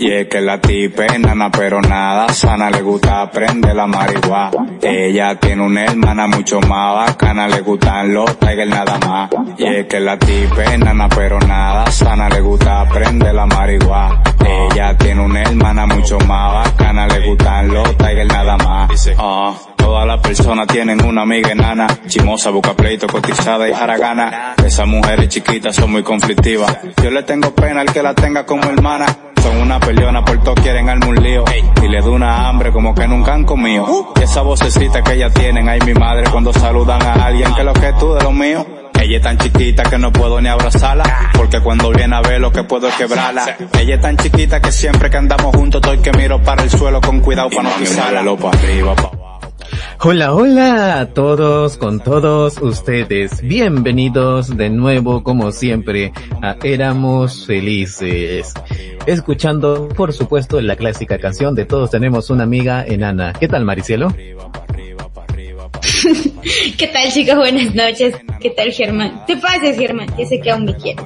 Y 0.00 0.12
es 0.12 0.28
que 0.28 0.40
la 0.40 0.60
tipa 0.60 1.06
es 1.06 1.18
nana 1.18 1.50
pero 1.50 1.80
nada 1.80 2.28
sana, 2.28 2.70
le 2.70 2.82
gusta 2.82 3.22
aprender 3.22 3.74
la 3.74 3.88
marihuana. 3.88 4.78
Ella 4.80 5.34
tiene 5.40 5.62
una 5.62 5.86
hermana 5.86 6.28
mucho 6.28 6.60
más 6.60 7.08
bacana, 7.08 7.48
le 7.48 7.60
gustan 7.62 8.14
los 8.14 8.38
tigers 8.38 8.70
nada 8.70 8.96
más. 8.98 9.30
Y 9.58 9.64
es 9.64 9.86
que 9.86 9.98
la 9.98 10.16
tipa 10.16 10.62
es 10.62 10.78
nana 10.78 11.08
pero 11.08 11.40
nada 11.40 11.90
sana, 11.90 12.28
le 12.28 12.40
gusta 12.40 12.82
aprender 12.82 13.34
la 13.34 13.46
marihuana. 13.46 14.22
Ella 14.46 14.96
tiene 14.96 15.20
una 15.20 15.42
hermana 15.42 15.86
mucho 15.86 16.16
más 16.20 16.64
bacana, 16.64 17.08
le 17.08 17.26
gustan 17.26 17.68
los 17.68 17.96
tigers 17.96 18.28
nada 18.28 18.56
más. 18.56 19.10
Ah, 19.18 19.52
todas 19.76 20.06
las 20.06 20.20
personas 20.20 20.68
tienen 20.68 21.04
una 21.04 21.22
amiga 21.22 21.50
enana, 21.50 21.88
chimosa, 22.06 22.50
busca 22.50 22.74
pleito, 22.74 23.08
cotizada 23.08 23.68
y 23.68 23.72
haragana. 23.72 24.54
Esas 24.64 24.86
mujeres 24.86 25.28
chiquitas 25.28 25.74
son 25.74 25.90
muy 25.90 26.04
conflictivas. 26.04 26.78
Yo 27.02 27.10
le 27.10 27.24
tengo 27.24 27.52
pena 27.52 27.80
al 27.80 27.92
que 27.92 28.00
la 28.00 28.14
tenga 28.14 28.46
como 28.46 28.62
hermana. 28.62 29.06
Son 29.42 29.56
una 29.60 29.78
peleona, 29.80 30.24
por 30.24 30.42
todo 30.42 30.54
quieren 30.54 30.88
armar 30.88 31.08
un 31.08 31.22
lío. 31.22 31.44
Y 31.82 31.88
le 31.88 32.00
da 32.00 32.10
una 32.10 32.48
hambre 32.48 32.72
como 32.72 32.94
que 32.94 33.06
nunca 33.06 33.34
han 33.34 33.44
comido. 33.44 34.12
Y 34.18 34.22
esa 34.22 34.42
vocecita 34.42 35.02
que 35.02 35.14
ellas 35.14 35.32
tienen, 35.34 35.68
ay 35.68 35.80
mi 35.86 35.94
madre, 35.94 36.24
cuando 36.30 36.52
saludan 36.52 37.02
a 37.02 37.26
alguien, 37.26 37.54
que 37.54 37.64
lo 37.64 37.72
que 37.72 37.92
tú 37.98 38.14
de 38.14 38.22
lo 38.22 38.32
mío. 38.32 38.66
Ella 39.00 39.18
es 39.18 39.22
tan 39.22 39.38
chiquita 39.38 39.84
que 39.84 39.96
no 39.96 40.12
puedo 40.12 40.40
ni 40.40 40.48
abrazarla, 40.48 41.30
porque 41.34 41.60
cuando 41.60 41.90
viene 41.90 42.16
a 42.16 42.20
ver 42.20 42.40
lo 42.40 42.50
que 42.50 42.64
puedo 42.64 42.88
es 42.88 42.94
quebrarla. 42.96 43.56
Ella 43.78 43.94
es 43.94 44.00
tan 44.00 44.16
chiquita 44.16 44.60
que 44.60 44.72
siempre 44.72 45.08
que 45.08 45.16
andamos 45.16 45.54
juntos 45.54 45.80
estoy 45.80 45.98
que 45.98 46.10
miro 46.18 46.42
para 46.42 46.64
el 46.64 46.70
suelo 46.70 47.00
con 47.00 47.20
cuidado 47.20 47.48
para 47.48 47.62
no 47.62 47.76
pisarla. 47.76 48.20
arriba, 48.20 48.96
pa'. 48.96 49.17
Hola, 50.00 50.32
hola 50.34 51.00
a 51.00 51.06
todos, 51.12 51.76
con 51.76 52.00
todos 52.00 52.58
ustedes. 52.62 53.42
Bienvenidos 53.42 54.56
de 54.56 54.70
nuevo, 54.70 55.22
como 55.22 55.50
siempre, 55.52 56.12
a 56.42 56.56
Éramos 56.62 57.46
Felices. 57.46 58.54
Escuchando, 59.06 59.88
por 59.88 60.12
supuesto, 60.12 60.60
la 60.60 60.76
clásica 60.76 61.18
canción 61.18 61.54
de 61.54 61.64
Todos 61.64 61.90
tenemos 61.90 62.30
una 62.30 62.44
amiga 62.44 62.84
enana. 62.86 63.32
¿Qué 63.32 63.48
tal, 63.48 63.64
Maricielo? 63.64 64.08
¿Qué 66.78 66.86
tal, 66.88 67.10
chicos? 67.10 67.36
Buenas 67.36 67.74
noches. 67.74 68.14
¿Qué 68.40 68.50
tal, 68.50 68.72
Germán? 68.72 69.26
Te 69.26 69.36
pases, 69.36 69.76
Germán. 69.76 70.08
Yo 70.16 70.24
sé 70.26 70.40
que 70.40 70.50
aún 70.50 70.64
me 70.64 70.76
quieres. 70.76 71.04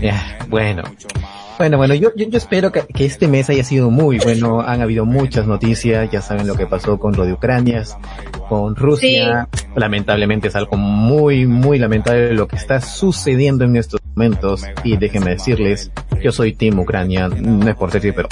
Ya, 0.00 0.38
bueno. 0.48 0.82
Bueno, 1.58 1.78
bueno, 1.78 1.94
yo, 1.94 2.10
yo, 2.14 2.28
yo 2.28 2.36
espero 2.36 2.70
que, 2.70 2.82
que, 2.82 3.06
este 3.06 3.28
mes 3.28 3.48
haya 3.48 3.64
sido 3.64 3.90
muy 3.90 4.18
bueno. 4.18 4.60
Han 4.60 4.82
habido 4.82 5.06
muchas 5.06 5.46
noticias, 5.46 6.10
ya 6.10 6.20
saben 6.20 6.46
lo 6.46 6.54
que 6.54 6.66
pasó 6.66 6.98
con 6.98 7.16
lo 7.16 7.24
de 7.24 7.32
Ucrania, 7.32 7.82
con 8.48 8.76
Rusia. 8.76 9.48
Sí. 9.52 9.64
Lamentablemente 9.74 10.48
es 10.48 10.56
algo 10.56 10.76
muy, 10.76 11.46
muy 11.46 11.78
lamentable 11.78 12.34
lo 12.34 12.46
que 12.46 12.56
está 12.56 12.80
sucediendo 12.80 13.64
en 13.64 13.76
estos 13.76 14.00
momentos. 14.14 14.64
Y 14.84 14.96
déjenme 14.98 15.30
decirles, 15.30 15.90
yo 16.22 16.30
soy 16.30 16.52
Team 16.52 16.78
Ucrania, 16.78 17.28
no 17.28 17.68
es 17.68 17.76
por 17.76 17.90
decir, 17.90 18.12
pero 18.14 18.28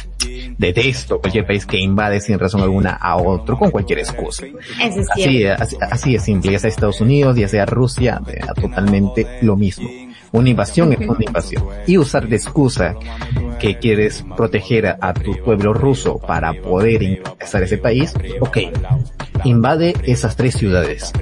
detesto 0.59 1.21
cualquier 1.21 1.47
país 1.47 1.67
que 1.67 1.79
invade 1.79 2.21
sin 2.21 2.39
razón 2.39 2.61
alguna 2.61 2.93
a 2.93 3.17
otro 3.17 3.59
con 3.59 3.71
cualquier 3.71 4.01
excusa. 4.01 4.47
Eso 4.47 5.01
es 5.01 5.11
así, 5.11 5.47
así, 5.47 5.77
así, 5.81 6.15
es 6.15 6.23
simple, 6.23 6.53
ya 6.53 6.59
sea 6.59 6.69
Estados 6.69 7.01
Unidos, 7.01 7.37
ya 7.37 7.49
sea 7.49 7.67
Rusia, 7.67 8.21
totalmente 8.61 9.27
lo 9.43 9.57
mismo. 9.57 9.89
Una 10.35 10.51
invasión 10.51 10.93
es 10.93 10.99
una 10.99 11.25
invasión. 11.25 11.65
Y 11.87 11.97
usar 11.97 12.27
de 12.27 12.35
excusa 12.35 12.97
que 13.61 13.79
quieres 13.79 14.25
proteger 14.37 14.97
a, 15.01 15.15
tu 15.15 15.37
pueblo 15.45 15.73
ruso 15.73 16.19
para 16.19 16.53
poder 16.53 17.05
ingresar 17.05 17.63
a 17.63 17.67
ese 17.67 17.79
país, 17.79 18.13
ok, 18.41 18.59
invade 19.45 19.95
esas 20.03 20.35
tres 20.35 20.55
ciudades. 20.57 21.13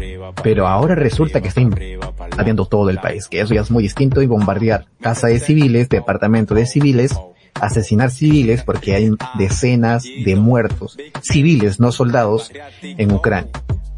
Pero 0.42 0.66
ahora 0.66 0.94
resulta 0.94 1.42
que 1.42 1.48
está 1.48 1.60
invadiendo 1.60 2.64
todo 2.64 2.88
el 2.88 3.00
país, 3.00 3.28
que 3.28 3.42
eso 3.42 3.52
ya 3.52 3.60
es 3.60 3.70
muy 3.70 3.83
distinto 3.83 4.22
y 4.22 4.27
bombardear 4.27 4.86
casa 4.98 5.27
de 5.27 5.40
civiles, 5.40 5.90
departamento 5.90 6.55
de 6.55 6.64
civiles, 6.64 7.14
asesinar 7.60 8.10
civiles 8.10 8.62
porque 8.62 8.94
hay 8.94 9.11
decenas 9.36 10.05
de 10.05 10.36
muertos, 10.36 10.96
civiles, 11.20 11.80
no 11.80 11.92
soldados, 11.92 12.50
en 12.80 13.12
Ucrania. 13.12 13.50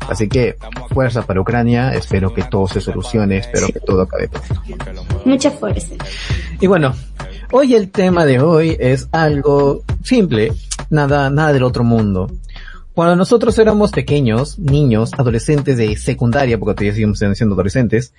Así 0.09 0.29
que 0.29 0.57
fuerza 0.91 1.23
para 1.23 1.41
Ucrania, 1.41 1.93
espero 1.95 2.33
que 2.35 2.43
todo 2.45 2.69
se 2.69 2.81
solucione, 2.81 3.39
espero 3.39 3.69
que 3.69 3.81
todo 3.81 4.03
acabe 4.03 4.29
pronto. 4.29 4.63
Mucha 5.25 5.51
fuerza. 5.51 5.95
Y 6.61 6.67
bueno, 6.67 6.95
hoy 7.53 7.75
el 7.75 7.91
tema 7.91 8.25
de 8.25 8.41
hoy 8.41 8.77
es 8.79 9.09
algo 9.13 9.83
simple, 10.03 10.53
nada, 10.91 11.31
nada 11.31 11.53
del 11.53 11.63
otro 11.63 11.85
mundo. 11.85 12.31
Cuando 12.93 13.17
nosotros 13.17 13.59
éramos 13.59 13.91
pequeños, 13.91 14.59
niños, 14.59 15.11
adolescentes 15.19 15.77
de 15.77 15.97
secundaria, 15.97 16.59
porque 16.59 16.75
todavía 16.75 16.93
seguimos 16.93 17.19
siendo 17.19 17.55
adolescentes, 17.55 18.15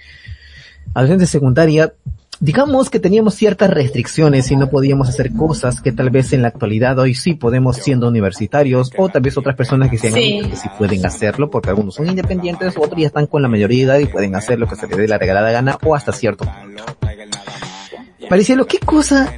adolescentes 0.93 1.29
de 1.29 1.31
secundaria, 1.31 1.93
digamos 2.39 2.89
que 2.89 2.99
teníamos 2.99 3.35
ciertas 3.35 3.69
restricciones 3.69 4.51
y 4.51 4.55
no 4.55 4.69
podíamos 4.69 5.09
hacer 5.09 5.33
cosas 5.33 5.81
que 5.81 5.91
tal 5.91 6.09
vez 6.09 6.33
en 6.33 6.41
la 6.41 6.49
actualidad 6.49 6.97
hoy 6.99 7.15
sí 7.15 7.33
podemos 7.33 7.77
siendo 7.77 8.07
universitarios 8.07 8.91
o 8.97 9.09
tal 9.09 9.21
vez 9.21 9.37
otras 9.37 9.55
personas 9.55 9.89
que 9.89 9.97
sean 9.97 10.13
Sí. 10.13 10.41
que 10.49 10.55
sí 10.55 10.69
pueden 10.77 11.05
hacerlo 11.05 11.49
porque 11.49 11.69
algunos 11.69 11.95
son 11.95 12.07
independientes, 12.07 12.75
otros 12.77 12.99
ya 12.99 13.07
están 13.07 13.27
con 13.27 13.41
la 13.41 13.47
mayoría 13.47 13.77
de 13.77 13.83
edad 13.83 13.99
y 13.99 14.11
pueden 14.11 14.35
hacer 14.35 14.59
lo 14.59 14.67
que 14.67 14.75
se 14.75 14.87
les 14.87 14.97
dé 14.97 15.07
la 15.07 15.17
regalada 15.17 15.51
gana 15.51 15.77
o 15.83 15.95
hasta 15.95 16.11
cierto 16.11 16.45
punto. 16.45 16.83
¿qué 18.67 18.79
cosa 18.79 19.31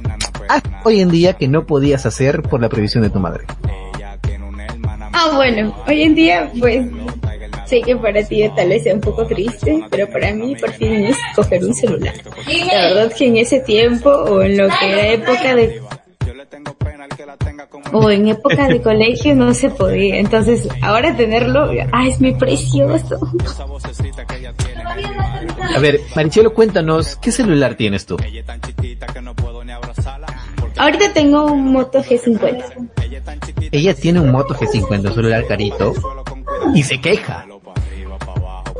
has 0.48 0.62
hoy 0.84 1.00
en 1.00 1.10
día 1.10 1.34
que 1.34 1.48
no 1.48 1.66
podías 1.66 2.06
hacer 2.06 2.42
por 2.42 2.60
la 2.60 2.68
prohibición 2.68 3.02
de 3.02 3.10
tu 3.10 3.20
madre? 3.20 3.44
Ah, 5.12 5.32
bueno, 5.34 5.74
hoy 5.86 6.02
en 6.02 6.14
día, 6.14 6.50
pues, 6.58 6.86
sé 7.68 7.82
que 7.82 7.96
para 7.96 8.26
ti 8.26 8.48
tal 8.56 8.68
vez 8.68 8.82
sea 8.82 8.94
un 8.94 9.00
poco 9.00 9.26
triste, 9.26 9.80
pero 9.90 10.08
para 10.08 10.32
mí 10.32 10.56
por 10.56 10.72
fin 10.72 11.04
es 11.04 11.16
coger 11.36 11.64
un 11.64 11.74
celular. 11.74 12.14
La 12.72 12.88
verdad 12.88 13.12
que 13.12 13.26
en 13.26 13.36
ese 13.36 13.60
tiempo, 13.60 14.10
o 14.10 14.42
en 14.42 14.56
lo 14.56 14.68
que 14.68 14.90
era 14.90 15.12
época 15.12 15.54
de 15.54 15.80
o 17.92 18.10
en 18.10 18.28
época 18.28 18.68
de 18.68 18.80
colegio 18.82 19.34
no 19.34 19.54
se 19.54 19.70
podía. 19.70 20.16
Entonces, 20.16 20.68
ahora 20.82 21.16
tenerlo, 21.16 21.70
ah, 21.92 22.06
es 22.06 22.20
muy 22.20 22.34
precioso. 22.34 23.18
A 25.74 25.78
ver, 25.80 26.00
Marichelo, 26.14 26.52
cuéntanos, 26.52 27.16
¿qué 27.16 27.32
celular 27.32 27.74
tienes 27.74 28.06
tú? 28.06 28.16
Ahorita 30.76 31.12
tengo 31.12 31.46
un 31.46 31.72
Moto 31.72 32.02
G50. 32.02 32.88
Ella 33.72 33.94
tiene 33.94 34.20
un 34.20 34.30
Moto 34.30 34.54
G50, 34.54 35.08
un 35.08 35.14
celular 35.14 35.46
carito, 35.46 35.92
y 36.74 36.82
se 36.82 37.00
queja. 37.00 37.47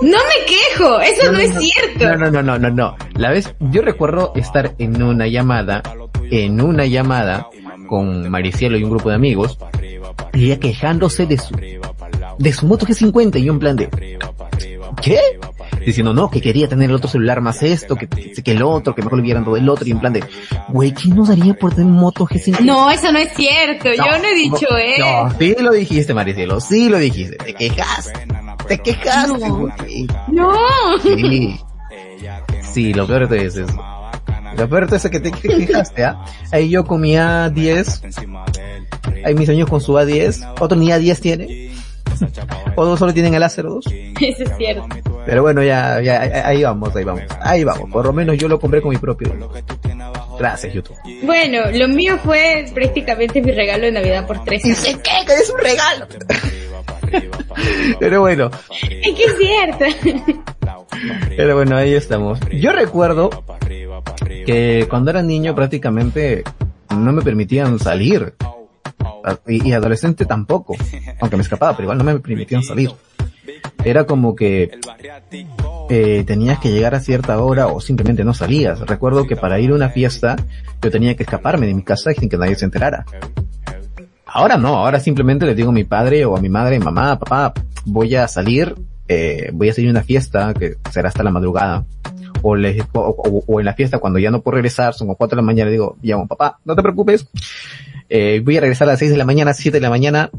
No 0.01 0.19
me 0.19 0.47
quejo, 0.47 1.01
eso 1.01 1.33
no, 1.33 1.39
es 1.39 1.59
cierto. 1.59 2.09
No, 2.09 2.17
no, 2.17 2.31
no, 2.31 2.43
no, 2.43 2.59
no, 2.59 2.71
no. 2.71 2.97
La 3.15 3.31
vez, 3.31 3.55
yo 3.59 3.83
recuerdo 3.83 4.33
estar 4.37 4.75
en 4.79 5.03
una 5.03 5.27
llamada, 5.27 5.83
en 6.31 6.61
una 6.61 6.87
llamada 6.87 7.49
con 7.89 8.31
Maricielo 8.31 8.79
y 8.79 8.85
un 8.85 8.91
grupo 8.91 9.09
de 9.09 9.17
amigos, 9.17 9.59
y 10.33 10.47
ella 10.47 10.61
quejándose 10.61 11.27
de 11.27 11.39
su, 11.39 11.57
de 12.39 12.53
su 12.53 12.67
Moto 12.67 12.87
G50, 12.87 13.41
y 13.41 13.45
yo 13.45 13.53
en 13.53 13.59
plan 13.59 13.77
de, 13.77 13.89
¿qué? 15.03 15.19
Diciendo, 15.85 16.13
no, 16.13 16.31
que 16.31 16.41
quería 16.41 16.69
tener 16.69 16.91
el 16.91 16.97
otro 16.97 17.09
celular 17.09 17.41
más 17.41 17.63
esto, 17.63 17.97
que, 17.97 18.09
que 18.09 18.53
el 18.53 18.63
otro, 18.63 18.95
que 18.95 19.03
mejor 19.03 19.19
le 19.19 19.23
hubieran 19.23 19.45
todo 19.45 19.57
el 19.57 19.69
otro, 19.69 19.87
y 19.87 19.91
en 19.91 20.01
plan 20.01 20.13
de, 20.13 20.23
güey, 20.69 20.93
¿quién 20.93 21.17
nos 21.17 21.29
daría 21.29 21.55
por 21.55 21.75
tener 21.75 21.91
Moto 21.91 22.27
G50? 22.27 22.61
No, 22.61 22.91
eso 22.91 23.11
no 23.11 23.19
es 23.19 23.33
cierto, 23.35 23.89
yo 23.93 24.19
no 24.19 24.29
he 24.29 24.35
dicho 24.35 24.67
eso. 24.77 25.25
No, 25.25 25.39
sí 25.39 25.57
lo 25.59 25.73
dijiste, 25.73 26.15
Maricielo, 26.15 26.61
sí 26.61 26.89
lo 26.89 26.99
dijiste, 26.99 27.37
te 27.37 27.55
quejaste, 27.55 28.27
te 28.69 28.79
quejaste, 28.79 29.39
No. 29.49 29.57
güey. 29.59 30.07
No. 30.29 30.53
Sí. 31.03 31.61
Sí, 32.73 32.93
lo 32.95 33.07
peor 33.07 33.29
de 33.29 33.47
eso 33.47 33.63
es 33.63 33.69
eso. 33.71 33.85
Lo 34.57 34.69
peor 34.69 34.89
de 34.89 34.97
eso 34.97 35.09
es 35.09 35.11
que 35.13 35.21
te 35.21 35.31
te 35.31 35.67
quejaste, 35.67 36.05
¿ah? 36.05 36.25
Ahí 36.53 36.69
yo 36.69 36.85
comía 36.85 37.49
10. 37.51 38.03
Ahí 39.25 39.35
mis 39.35 39.49
años 39.49 39.69
con 39.69 39.81
su 39.81 39.93
A10. 39.95 40.55
Otro 40.61 40.77
ni 40.79 40.89
A10 40.89 41.21
tiene. 41.21 41.73
O 42.77 42.85
dos 42.85 42.99
solo 42.99 43.13
tienen 43.15 43.35
el 43.35 43.43
A02. 43.43 43.81
Eso 44.21 44.43
es 44.43 44.57
cierto. 44.57 44.87
Pero 45.27 45.43
bueno, 45.43 45.63
ya, 45.63 46.01
ya, 46.01 46.21
ahí- 46.47 46.63
vamos, 46.65 46.95
ahí 46.97 47.05
vamos. 47.05 47.23
Ahí 47.41 47.63
vamos. 47.65 47.91
Por 47.91 48.05
lo 48.07 48.13
menos 48.13 48.37
yo 48.39 48.49
lo 48.49 48.59
compré 48.59 48.81
con 48.81 48.91
mi 48.91 48.97
propio. 48.97 49.33
Gracias, 50.39 50.73
YouTube. 50.73 50.97
Bueno, 51.23 51.71
lo 51.73 51.89
mío 51.89 52.19
fue 52.25 52.67
prácticamente 52.75 53.41
mi 53.43 53.53
regalo 53.53 53.85
de 53.85 53.93
Navidad 53.93 54.27
por 54.27 54.43
tres 54.45 54.65
años. 54.65 54.79
¿Qué? 54.85 54.99
¿Que 55.27 55.35
es 55.35 55.51
un 55.51 55.59
regalo? 55.61 56.07
Pero 58.01 58.21
bueno, 58.21 58.51
Es 58.81 59.15
que 59.15 59.25
es 59.25 59.37
cierto. 59.39 59.85
Pero 61.37 61.57
bueno, 61.57 61.77
ahí 61.77 61.95
estamos. 61.95 62.41
Yo 62.51 62.73
recuerdo 62.73 63.31
que 64.47 64.87
cuando 64.89 65.11
era 65.11 65.23
niño 65.23 65.55
prácticamente 65.55 66.45
no 66.91 67.13
me 67.13 67.23
permitían 67.23 67.79
salir. 67.79 68.35
Y, 69.47 69.69
y 69.69 69.73
adolescente 69.73 70.25
tampoco. 70.25 70.75
Aunque 71.21 71.37
me 71.37 71.43
escapaba, 71.43 71.73
pero 71.73 71.85
igual 71.85 71.99
no 71.99 72.05
me 72.05 72.19
permitían 72.19 72.63
salir. 72.63 72.91
Era 73.85 74.05
como 74.05 74.35
que 74.35 74.71
eh, 75.89 76.25
tenías 76.27 76.59
que 76.59 76.71
llegar 76.71 76.95
a 76.95 77.01
cierta 77.01 77.41
hora 77.41 77.69
o 77.69 77.81
simplemente 77.81 78.25
no 78.25 78.35
salías. 78.35 78.81
Recuerdo 78.81 79.27
que 79.27 79.37
para 79.37 79.61
ir 79.61 79.71
a 79.71 79.75
una 79.75 79.89
fiesta 79.89 80.37
yo 80.83 80.91
tenía 80.91 81.17
que 81.17 81.23
escaparme 81.23 81.67
de 81.67 81.75
mi 81.75 81.83
casa 81.83 82.11
sin 82.13 82.29
que 82.29 82.37
nadie 82.37 82.57
se 82.57 82.65
enterara. 82.65 83.05
Ahora 84.29 84.57
no, 84.59 84.77
ahora 84.77 85.01
simplemente 85.01 85.47
le 85.47 85.55
digo 85.55 85.71
a 85.71 85.73
mi 85.73 85.85
padre 85.85 86.25
o 86.25 86.37
a 86.37 86.41
mi 86.41 86.49
madre, 86.49 86.79
mamá, 86.79 87.19
papá, 87.19 87.55
voy 87.87 88.15
a 88.15 88.29
salir, 88.29 88.75
eh, 89.09 89.51
voy 89.55 89.71
a 89.71 89.75
salir 89.75 89.89
a 89.89 89.93
una 89.93 90.03
fiesta 90.03 90.53
que 90.55 90.77
será 90.91 91.09
hasta 91.09 91.23
la 91.23 91.31
madrugada. 91.31 91.85
o, 92.43 92.55
le, 92.55 92.85
o, 92.93 93.59
en 93.59 93.65
la 93.65 93.75
fiesta 93.75 93.99
cuando 93.99 94.19
ya 94.19 94.31
no 94.31 94.43
puedo 94.43 94.57
regresar, 94.57 94.95
son 94.95 95.09
como 95.09 95.17
4 95.17 95.37
de 95.37 95.43
la 95.43 95.47
mañana, 95.47 95.71
digo, 95.71 95.97
llamo 96.03 96.27
papá, 96.27 96.59
no 96.65 96.77
te 96.77 96.83
preocupes, 96.83 97.27
eh, 98.09 98.41
voy 98.45 98.59
a 98.59 98.61
regresar 98.61 98.89
a 98.89 98.93
las 98.93 98.99
6 98.99 99.11
de 99.11 99.17
la 99.17 99.25
mañana, 99.25 99.55
7 99.55 99.79
de 99.79 99.81
la 99.81 99.91
mañana, 99.91 100.31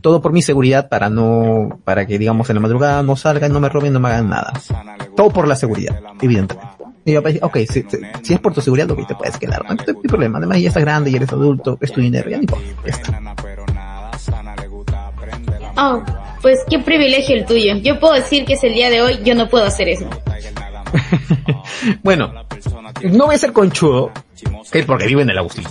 todo 0.00 0.22
por 0.22 0.32
mi 0.32 0.40
seguridad 0.40 0.88
para 0.88 1.10
no, 1.10 1.80
para 1.84 2.06
que 2.06 2.18
digamos 2.18 2.48
en 2.48 2.56
la 2.56 2.60
madrugada 2.60 3.02
no 3.02 3.16
salgan, 3.16 3.52
no 3.52 3.60
me 3.60 3.68
roben, 3.68 3.92
no 3.92 4.00
me 4.00 4.08
hagan 4.08 4.28
nada. 4.28 4.52
Todo 5.16 5.30
por 5.30 5.48
la 5.48 5.56
seguridad, 5.56 6.00
evidentemente. 6.20 6.75
Y 7.06 7.12
yo 7.12 7.22
pues, 7.22 7.38
ok, 7.40 7.58
si, 7.70 7.84
si, 8.22 8.34
es 8.34 8.40
por 8.40 8.52
tu 8.52 8.60
seguridad, 8.60 8.88
lo 8.88 8.96
que 8.96 9.04
te 9.04 9.14
puedes 9.14 9.38
quedar, 9.38 9.64
no 9.64 9.70
hay 9.70 10.08
problema. 10.08 10.38
Además 10.38 10.60
ya 10.60 10.68
estás 10.68 10.82
grande, 10.82 11.12
ya 11.12 11.18
eres 11.18 11.32
adulto, 11.32 11.78
es 11.80 11.92
tu 11.92 12.00
dinero, 12.00 12.28
ya 12.28 12.36
ni 12.36 12.46
por, 12.46 12.58
Oh, 15.78 16.02
pues 16.42 16.64
qué 16.68 16.80
privilegio 16.80 17.36
el 17.36 17.46
tuyo. 17.46 17.76
Yo 17.76 18.00
puedo 18.00 18.14
decir 18.14 18.44
que 18.44 18.54
es 18.54 18.64
el 18.64 18.74
día 18.74 18.90
de 18.90 19.02
hoy, 19.02 19.20
yo 19.22 19.36
no 19.36 19.48
puedo 19.48 19.64
hacer 19.64 19.88
eso. 19.88 20.08
bueno, 22.02 22.32
no 23.04 23.26
voy 23.26 23.36
a 23.36 23.38
ser 23.38 23.52
conchudo, 23.52 24.10
que 24.72 24.80
es 24.80 24.86
porque 24.86 25.06
vivo 25.06 25.20
en 25.20 25.30
el 25.30 25.38
Agustín, 25.38 25.64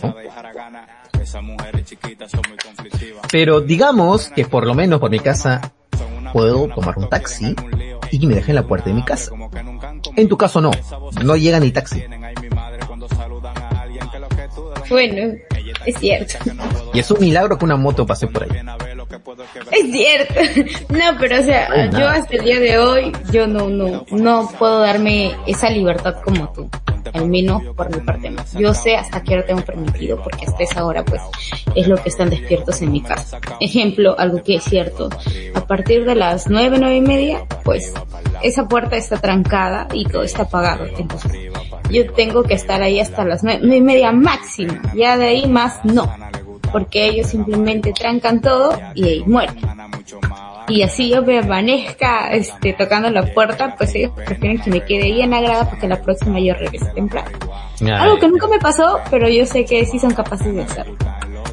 Pero 3.30 3.60
digamos 3.60 4.30
que 4.30 4.46
por 4.46 4.66
lo 4.66 4.74
menos 4.74 5.02
por 5.02 5.12
mi 5.12 5.20
casa 5.20 5.74
puedo 6.32 6.70
tomar 6.70 6.98
un 6.98 7.10
taxi 7.10 7.56
y 8.12 8.20
que 8.20 8.28
me 8.28 8.36
dejen 8.36 8.56
la 8.56 8.66
puerta 8.66 8.90
de 8.90 8.94
mi 8.94 9.04
casa. 9.04 9.32
En 10.16 10.28
tu 10.28 10.38
caso 10.38 10.62
no, 10.62 10.72
no 11.24 11.36
llega 11.36 11.60
ni 11.60 11.72
taxi. 11.72 12.04
Bueno, 14.90 15.36
es 15.86 15.98
cierto. 15.98 16.36
Y 16.94 17.00
es 17.00 17.12
un 17.12 17.20
milagro 17.20 17.58
que 17.58 17.66
una 17.66 17.76
moto 17.76 18.06
pase 18.06 18.28
por 18.28 18.44
ahí. 18.44 18.50
Es 19.72 19.92
cierto. 19.92 20.34
No, 20.90 21.18
pero 21.20 21.40
o 21.40 21.44
sea, 21.44 21.90
yo 21.92 22.08
hasta 22.08 22.36
el 22.38 22.44
día 22.46 22.60
de 22.60 22.78
hoy, 22.78 23.12
yo 23.32 23.48
no, 23.48 23.68
no, 23.70 24.06
no 24.12 24.50
puedo 24.58 24.80
darme 24.80 25.32
esa 25.48 25.70
libertad 25.70 26.16
como 26.24 26.52
tú. 26.54 26.70
Al 27.14 27.30
menos 27.30 27.64
por 27.76 27.94
mi 27.96 28.02
parte 28.02 28.30
más. 28.30 28.54
Yo 28.54 28.74
sé 28.74 28.96
hasta 28.96 29.22
qué 29.24 29.36
hora 29.36 29.46
tengo 29.46 29.62
permitido, 29.62 30.22
porque 30.22 30.46
hasta 30.46 30.64
esa 30.64 30.86
hora 30.86 31.04
pues 31.04 31.22
es 31.76 31.88
lo 31.88 31.96
que 31.98 32.10
están 32.10 32.30
despiertos 32.30 32.82
en 32.82 32.92
mi 32.92 33.02
casa. 33.02 33.40
Ejemplo, 33.60 34.16
algo 34.18 34.44
que 34.44 34.56
es 34.56 34.64
cierto. 34.64 35.10
A 35.54 35.62
partir 35.68 36.06
de 36.06 36.16
las 36.16 36.50
nueve, 36.50 36.78
nueve 36.80 36.98
y 36.98 37.02
media, 37.02 37.46
pues 37.64 37.94
esa 38.42 38.68
puerta 38.68 38.98
está 38.98 39.18
trancada 39.18 39.88
y 39.94 40.06
todo 40.06 40.24
está 40.24 40.44
apagado. 40.44 40.86
Entonces, 40.98 41.32
yo 41.92 42.12
tengo 42.14 42.44
que 42.44 42.54
estar 42.54 42.82
ahí 42.82 43.00
hasta 43.00 43.24
las 43.26 43.44
nueve, 43.44 43.60
nueve 43.62 43.78
y 43.78 43.82
media 43.82 44.12
máximo. 44.12 44.74
Ya 44.96 45.18
de 45.18 45.28
ahí 45.28 45.48
más 45.48 45.84
no 45.86 46.12
porque 46.76 47.08
ellos 47.08 47.28
simplemente 47.28 47.94
trancan 47.94 48.42
todo 48.42 48.78
y 48.96 49.06
ahí 49.06 49.24
mueren. 49.26 49.56
Y 50.68 50.82
así 50.82 51.10
yo 51.10 51.22
me 51.22 51.40
amanezca 51.40 52.32
este, 52.32 52.74
tocando 52.74 53.10
la 53.10 53.26
puerta, 53.34 53.76
pues 53.78 53.94
ellos 53.96 54.12
prefieren 54.16 54.60
que 54.60 54.72
me 54.72 54.84
quede 54.84 55.04
ahí 55.04 55.22
en 55.22 55.30
la 55.32 55.42
grada 55.42 55.70
porque 55.70 55.88
la 55.88 56.02
próxima 56.02 56.40
yo 56.40 56.54
regrese 56.56 56.86
temprano. 56.88 57.30
Algo 57.94 58.20
que 58.20 58.28
nunca 58.28 58.48
me 58.48 58.60
pasó, 58.60 59.00
pero 59.12 59.30
yo 59.30 59.46
sé 59.46 59.66
que 59.66 59.86
sí 59.86 60.00
son 60.00 60.14
capaces 60.14 60.54
de 60.54 60.64
hacerlo. 60.64 60.96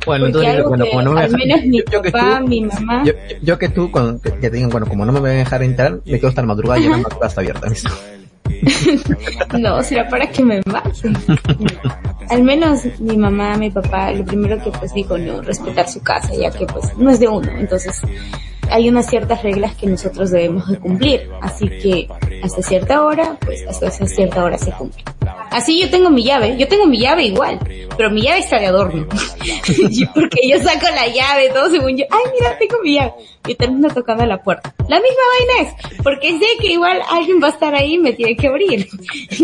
Bueno, 0.07 0.27
entonces, 0.27 0.65
bueno, 0.65 0.85
como 0.87 1.03
no 1.03 1.13
me 1.13 1.23
al 1.23 1.31
menos 1.31 1.65
mi 1.65 1.83
papá, 1.83 2.41
mi 2.41 2.63
mamá. 2.63 3.05
Yo, 3.43 3.59
que 3.59 3.69
tú, 3.69 3.91
cuando, 3.91 4.21
que, 4.21 4.31
te 4.31 4.51
digan, 4.51 4.71
bueno, 4.71 4.87
como 4.87 5.05
no 5.05 5.13
me 5.13 5.21
van 5.21 5.31
a 5.31 5.35
dejar 5.35 5.63
entrar, 5.63 6.01
me 6.05 6.19
quedo 6.19 6.29
hasta 6.29 6.41
la 6.41 6.49
madrugada 6.49 6.81
y 6.81 6.89
la 6.89 6.97
madrugada 6.97 7.29
está 7.29 7.41
abierta. 7.41 7.69
no, 9.59 9.83
será 9.83 10.09
para 10.09 10.27
que 10.29 10.43
me 10.45 10.61
maten. 10.67 11.17
Al 12.31 12.43
menos 12.43 12.81
mi 13.01 13.17
mamá, 13.17 13.57
mi 13.57 13.71
papá, 13.71 14.13
lo 14.13 14.25
primero 14.25 14.63
que 14.63 14.71
pues 14.71 14.93
dijo, 14.95 15.17
no, 15.19 15.41
respetar 15.43 15.89
su 15.89 16.03
casa, 16.03 16.33
ya 16.35 16.51
que 16.51 16.67
pues 16.67 16.97
no 16.97 17.11
es 17.11 17.21
de 17.21 17.29
uno. 17.29 17.51
Entonces, 17.59 18.01
hay 18.73 18.89
unas 18.89 19.07
ciertas 19.07 19.43
reglas 19.43 19.75
que 19.77 19.87
nosotros 19.87 20.31
debemos 20.31 20.67
de 20.69 20.79
cumplir. 20.79 21.29
Así 21.41 21.69
que 21.69 22.09
hasta 22.43 22.63
cierta 22.63 23.05
hora, 23.05 23.37
pues 23.45 23.67
hasta 23.69 23.91
cierta 23.91 24.43
hora 24.43 24.57
se 24.59 24.73
cumple. 24.73 25.05
Así 25.51 25.81
yo 25.81 25.91
tengo 25.91 26.09
mi 26.09 26.25
llave, 26.25 26.57
yo 26.57 26.67
tengo 26.67 26.87
mi 26.87 26.99
llave 26.99 27.25
igual, 27.25 27.59
pero 27.97 28.11
mi 28.11 28.23
llave 28.23 28.39
está 28.39 28.59
de 28.59 28.67
adorno. 28.67 29.07
porque 30.15 30.49
yo 30.49 30.59
saco 30.59 30.87
la 30.95 31.07
llave, 31.07 31.51
todo 31.53 31.71
según 31.71 31.97
yo, 31.97 32.05
ay 32.11 32.33
mira, 32.33 32.57
tengo 32.59 32.83
mi 32.83 32.95
llave. 32.95 33.13
Y 33.47 33.55
termino 33.57 33.89
tocando 33.91 34.25
la 34.25 34.43
puerta. 34.43 34.73
La 34.89 35.01
misma 35.01 35.23
vaina 35.59 35.71
es, 35.71 36.03
porque 36.03 36.39
sé 36.39 36.47
que 36.61 36.73
igual 36.73 37.03
alguien 37.11 37.43
va 37.43 37.49
a 37.49 37.51
estar 37.51 37.75
ahí 37.75 37.95
y 37.95 37.99
me 37.99 38.13
tiene 38.13 38.37
que 38.37 38.47
abrir. 38.47 38.89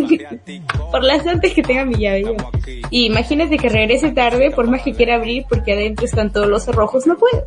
por 0.90 1.04
las 1.04 1.26
antes 1.26 1.52
que 1.52 1.62
tenga 1.62 1.84
mi 1.84 1.96
llave 1.96 2.22
yo. 2.22 2.36
Y 2.90 3.06
imagínate 3.06 3.58
que 3.58 3.68
regrese 3.68 4.12
tarde, 4.12 4.50
por 4.50 4.68
más 4.68 4.82
que 4.82 4.94
quiera 4.94 5.16
abrir, 5.16 5.44
porque 5.48 5.72
adentro 5.72 6.06
están 6.06 6.32
todos 6.32 6.46
los 6.46 6.64
cerrojos, 6.64 7.06
no 7.06 7.16
puedo. 7.18 7.44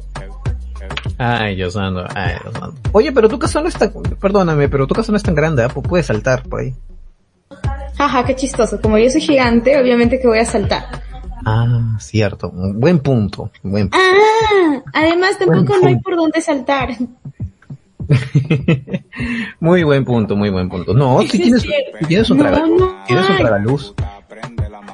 Ay, 1.24 1.56
Dios 1.56 1.74
santo, 1.74 2.04
ay, 2.16 2.34
Dios 2.42 2.52
santo. 2.52 2.90
Oye, 2.94 3.12
pero 3.12 3.30
tu 3.30 3.38
casa 3.38 3.62
no 3.62 3.68
es 3.68 3.76
tan, 3.76 3.94
perdóname, 4.20 4.70
pero 4.70 4.88
tu 4.88 4.96
casa 4.96 5.12
no 5.12 5.18
es 5.18 5.24
tan 5.24 5.36
grande, 5.36 5.64
¿eh? 5.64 5.68
puedes 5.70 6.08
saltar 6.08 6.42
por 6.42 6.62
ahí. 6.62 6.74
Jaja, 7.96 8.26
qué 8.26 8.36
chistoso. 8.36 8.82
Como 8.82 8.98
yo 8.98 9.08
soy 9.12 9.22
gigante, 9.22 9.80
obviamente 9.80 10.20
que 10.20 10.28
voy 10.28 10.40
a 10.40 10.46
saltar. 10.46 10.84
Ah, 11.46 11.96
cierto. 12.00 12.50
Buen 12.52 13.00
punto. 13.00 13.52
Buen 13.62 13.90
punto. 13.90 14.04
Ah, 14.04 14.82
además 14.94 15.38
tampoco 15.38 15.78
no 15.80 15.90
hay 15.90 16.00
por 16.00 16.16
dónde 16.16 16.42
saltar. 16.42 16.90
muy 19.60 19.84
buen 19.84 20.04
punto, 20.04 20.36
muy 20.36 20.50
buen 20.50 20.70
punto. 20.70 20.96
No, 20.96 21.22
si 21.22 21.38
tienes, 21.38 21.64
tienes 22.08 22.32
un 22.32 22.40
tienes 23.06 23.30
un 23.30 23.38
tragaluz. 23.38 23.94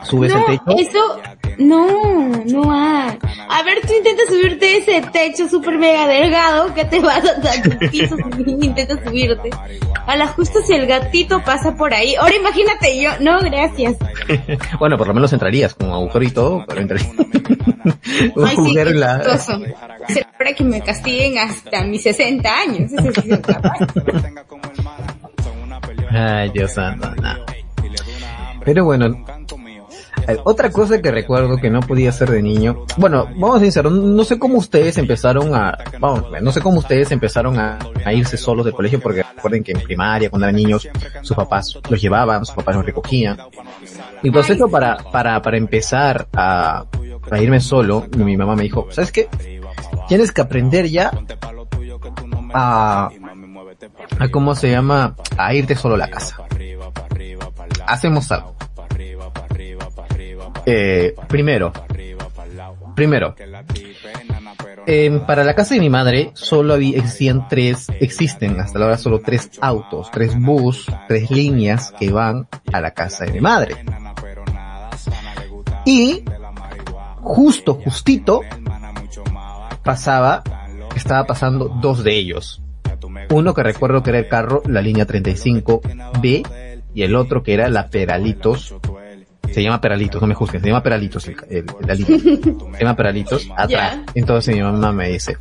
Subes 0.03 0.33
el 0.33 0.45
techo. 0.45 0.77
Eso, 0.77 1.21
no, 1.57 2.29
no 2.45 2.71
hay. 2.71 3.17
A 3.49 3.63
ver, 3.63 3.79
tú 3.81 3.93
intentas 3.93 4.27
subirte 4.27 4.77
ese 4.77 5.01
techo 5.11 5.47
super 5.47 5.77
mega 5.77 6.07
delgado 6.07 6.73
que 6.73 6.85
te 6.85 6.99
vas 6.99 7.23
a 7.25 7.61
tu 7.61 7.77
piso 7.89 8.15
intentas 8.45 8.99
subirte. 9.03 9.49
A 10.05 10.15
la 10.15 10.27
justo 10.27 10.59
si 10.61 10.73
el 10.73 10.85
gatito 10.85 11.41
pasa 11.43 11.75
por 11.75 11.93
ahí. 11.93 12.15
Ahora 12.15 12.35
imagínate 12.35 13.01
yo, 13.01 13.11
no, 13.19 13.39
gracias. 13.39 13.95
bueno, 14.79 14.97
por 14.97 15.07
lo 15.07 15.13
menos 15.13 15.33
entrarías 15.33 15.73
con 15.73 15.89
agujero 15.89 16.25
y 16.25 16.31
todo, 16.31 16.65
pero 16.67 16.81
entrarías. 16.81 17.11
Ay, 17.15 18.55
sí, 18.55 18.73
qué 18.73 18.85
la... 18.85 19.37
Será 19.37 20.53
que 20.55 20.63
me 20.63 20.81
castiguen 20.81 21.37
hasta 21.37 21.83
mis 21.83 22.03
60 22.03 22.49
años. 22.49 22.91
Ay, 26.09 26.49
Dios 26.51 26.73
santo, 26.73 27.09
Pero 28.63 28.85
bueno, 28.85 29.25
otra 30.43 30.71
cosa 30.71 31.01
que 31.01 31.11
recuerdo 31.11 31.57
que 31.57 31.69
no 31.69 31.79
podía 31.79 32.09
hacer 32.09 32.29
de 32.29 32.41
niño, 32.41 32.85
bueno, 32.97 33.27
vamos 33.35 33.61
a 33.61 33.71
ser 33.71 33.89
no 33.89 34.23
sé 34.23 34.37
cómo 34.37 34.57
ustedes 34.57 34.97
empezaron 34.97 35.55
a, 35.55 35.77
vamos, 35.99 36.25
no 36.41 36.51
sé 36.51 36.61
cómo 36.61 36.79
ustedes 36.79 37.11
empezaron 37.11 37.57
a, 37.59 37.79
irse 38.11 38.37
solos 38.37 38.65
del 38.65 38.73
colegio, 38.73 38.99
porque 38.99 39.23
recuerden 39.23 39.63
que 39.63 39.71
en 39.71 39.81
primaria, 39.81 40.29
cuando 40.29 40.47
eran 40.47 40.55
niños, 40.55 40.87
sus 41.21 41.35
papás 41.35 41.79
los 41.89 42.01
llevaban, 42.01 42.45
sus 42.45 42.55
papás 42.55 42.75
los 42.75 42.85
recogían. 42.85 43.37
Mi 44.23 44.31
proceso 44.31 44.67
para, 44.69 44.97
para, 44.97 45.41
para 45.41 45.57
empezar 45.57 46.27
a, 46.33 46.85
a 47.29 47.39
irme 47.39 47.59
solo, 47.59 48.05
mi 48.17 48.35
mamá 48.35 48.55
me 48.55 48.63
dijo, 48.63 48.87
¿sabes 48.91 49.11
qué? 49.11 49.29
Tienes 50.07 50.31
que 50.31 50.41
aprender 50.41 50.87
ya 50.87 51.11
a, 52.53 53.09
a 54.19 54.29
cómo 54.29 54.55
se 54.55 54.71
llama, 54.71 55.15
a 55.37 55.53
irte 55.53 55.75
solo 55.75 55.95
a 55.95 55.99
la 55.99 56.09
casa. 56.09 56.37
Hacemos 57.85 58.31
algo 58.31 58.57
eh, 60.69 61.15
primero, 61.29 61.71
primero, 62.93 63.35
eh, 64.85 65.21
para 65.25 65.45
la 65.45 65.55
casa 65.55 65.75
de 65.75 65.79
mi 65.79 65.89
madre 65.89 66.31
solo 66.33 66.73
había, 66.73 66.97
existían 66.97 67.47
tres, 67.47 67.87
existen 68.01 68.59
hasta 68.59 68.77
ahora 68.77 68.97
solo 68.97 69.19
tres 69.19 69.49
autos, 69.61 70.11
tres 70.11 70.37
bus, 70.37 70.85
tres 71.07 71.31
líneas 71.31 71.93
que 71.97 72.11
van 72.11 72.49
a 72.73 72.81
la 72.81 72.91
casa 72.91 73.23
de 73.23 73.31
mi 73.31 73.39
madre. 73.39 73.77
Y 75.85 76.25
justo, 77.21 77.75
justito, 77.75 78.41
pasaba, 79.83 80.43
estaba 80.97 81.25
pasando 81.25 81.69
dos 81.81 82.03
de 82.03 82.13
ellos. 82.13 82.61
Uno 83.29 83.53
que 83.53 83.63
recuerdo 83.63 84.03
que 84.03 84.09
era 84.09 84.19
el 84.19 84.27
carro, 84.27 84.61
la 84.65 84.81
línea 84.81 85.07
35B, 85.07 86.45
y 86.93 87.03
el 87.03 87.15
otro 87.15 87.41
que 87.41 87.53
era 87.53 87.69
la 87.69 87.87
Peralitos 87.89 88.75
se 89.51 89.63
llama 89.63 89.81
Peralitos, 89.81 90.21
no 90.21 90.27
me 90.27 90.35
juzguen, 90.35 90.61
se 90.61 90.67
llama 90.67 90.83
Peralitos 90.83 91.27
el, 91.27 91.35
el, 91.49 91.65
el 91.87 92.05
se 92.05 92.79
llama 92.79 92.95
Peralitos, 92.95 93.49
atrás. 93.55 93.99
Entonces 94.13 94.55
mi 94.55 94.61
mamá 94.61 94.91
me 94.91 95.09
dice, 95.09 95.37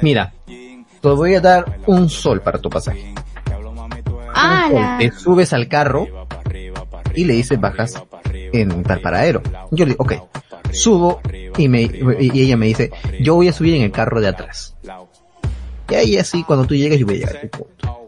mira, 0.00 0.32
te 0.46 1.08
voy 1.08 1.34
a 1.34 1.40
dar 1.40 1.80
un 1.86 2.08
sol 2.08 2.40
para 2.40 2.58
tu 2.58 2.70
pasaje. 2.70 3.14
Ah, 4.34 4.96
te 4.98 5.10
subes 5.12 5.52
al 5.52 5.68
carro 5.68 6.06
y 7.14 7.24
le 7.24 7.34
dices 7.34 7.60
bajas 7.60 8.02
en 8.32 8.82
tal 8.82 9.00
paradero. 9.00 9.42
Yo 9.70 9.84
le 9.84 9.92
digo, 9.92 10.04
ok, 10.04 10.14
subo 10.72 11.20
y 11.56 11.68
me, 11.68 11.82
y 11.82 12.42
ella 12.42 12.56
me 12.56 12.66
dice, 12.66 12.90
yo 13.20 13.34
voy 13.34 13.48
a 13.48 13.52
subir 13.52 13.74
en 13.74 13.82
el 13.82 13.90
carro 13.90 14.20
de 14.20 14.28
atrás. 14.28 14.74
Y 15.90 15.94
ahí 15.94 16.16
así, 16.16 16.42
cuando 16.44 16.66
tú 16.66 16.74
llegues, 16.74 16.98
yo 16.98 17.06
voy 17.06 17.16
a 17.16 17.18
llegar 17.18 17.36
a 17.36 17.40
tu 17.40 17.48
punto. 17.48 17.98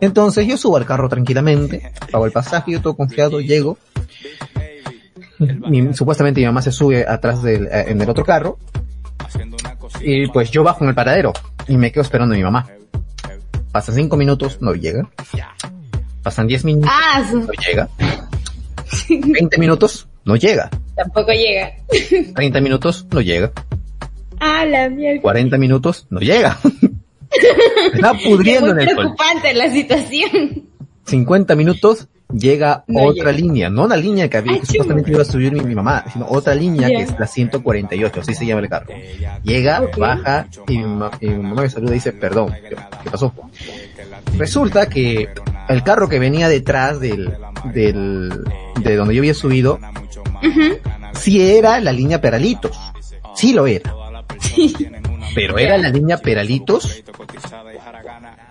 Entonces 0.00 0.46
yo 0.46 0.56
subo 0.56 0.76
al 0.76 0.86
carro 0.86 1.08
tranquilamente, 1.08 1.90
pago 2.10 2.26
el 2.26 2.32
pasaje, 2.32 2.72
yo 2.72 2.80
todo 2.80 2.94
confiado, 2.96 3.40
llego, 3.40 3.78
supuestamente 5.94 6.40
mi 6.40 6.46
mamá 6.46 6.62
se 6.62 6.72
sube 6.72 7.04
atrás 7.06 7.42
del, 7.42 7.66
eh, 7.66 7.84
en 7.88 8.00
el 8.00 8.08
otro 8.08 8.24
carro. 8.24 8.58
Y 10.00 10.26
pues 10.28 10.50
yo 10.50 10.62
bajo 10.62 10.84
en 10.84 10.90
el 10.90 10.94
paradero 10.94 11.32
y 11.68 11.76
me 11.76 11.90
quedo 11.92 12.02
esperando 12.02 12.34
a 12.34 12.38
mi 12.38 12.44
mamá. 12.44 12.66
Pasa 13.72 13.92
cinco 13.92 14.16
minutos, 14.16 14.58
no 14.60 14.72
llega. 14.74 15.08
Pasan 16.22 16.46
10 16.46 16.64
minutos, 16.64 16.90
Ah, 16.92 17.22
no 17.32 17.46
llega. 17.66 17.88
20 19.08 19.58
minutos, 19.58 20.08
no 20.24 20.36
llega. 20.36 20.70
tampoco 20.96 21.32
llega. 21.32 21.72
30 22.34 22.60
minutos, 22.60 23.06
no 23.10 23.20
llega. 23.20 23.52
Ah, 24.40 24.64
la 24.64 24.88
mierda. 24.88 25.20
40 25.22 25.58
minutos, 25.58 26.06
no 26.10 26.20
llega. 26.20 26.58
Está 27.94 28.14
pudriendo 28.14 28.70
en 28.70 28.76
Muy 28.76 28.84
el 28.84 28.88
sol. 28.90 28.96
preocupante 28.98 29.54
la 29.54 29.70
situación. 29.70 30.68
50 31.04 31.54
minutos, 31.54 32.08
llega 32.32 32.84
No 32.86 33.04
otra 33.04 33.30
llega. 33.30 33.32
línea. 33.32 33.70
No 33.70 33.84
una 33.84 33.96
línea 33.96 34.28
que 34.28 34.36
había, 34.38 34.52
Ay, 34.54 34.60
que 34.60 34.66
supuestamente 34.66 35.10
iba 35.10 35.22
a 35.22 35.24
subir 35.24 35.52
mi, 35.52 35.60
mi 35.60 35.74
mamá, 35.74 36.04
sino 36.12 36.26
otra 36.28 36.54
línea 36.54 36.88
que 36.88 37.02
es 37.02 37.18
la 37.18 37.26
148, 37.26 38.20
así 38.20 38.34
se 38.34 38.46
llama 38.46 38.60
el 38.62 38.68
carro. 38.68 38.86
Llega, 39.42 39.80
Ok. 39.82 39.98
baja, 39.98 40.46
y 40.68 40.78
mi, 40.78 40.84
ma- 40.84 41.10
y 41.20 41.28
mi 41.28 41.42
mamá 41.42 41.62
me 41.62 41.70
saluda 41.70 41.92
y 41.92 41.94
dice, 41.94 42.12
perdón, 42.12 42.52
¿qué, 42.68 42.76
qué 43.04 43.10
pasó? 43.10 43.32
Resulta 44.36 44.88
que 44.88 45.28
el 45.68 45.82
carro 45.82 46.08
que 46.08 46.18
venía 46.18 46.48
detrás 46.48 47.00
del, 47.00 47.32
del, 47.72 48.44
de 48.82 48.96
donde 48.96 49.14
yo 49.14 49.20
había 49.20 49.34
subido, 49.34 49.78
Ujú. 50.42 50.78
sí 51.14 51.40
era 51.40 51.80
la 51.80 51.92
línea 51.92 52.20
Peralitos. 52.20 52.76
Sí 53.34 53.52
lo 53.52 53.66
era. 53.66 53.92
Pero 55.34 55.58
era 55.58 55.76
la 55.76 55.90
línea 55.90 56.16
Peralitos 56.16 57.02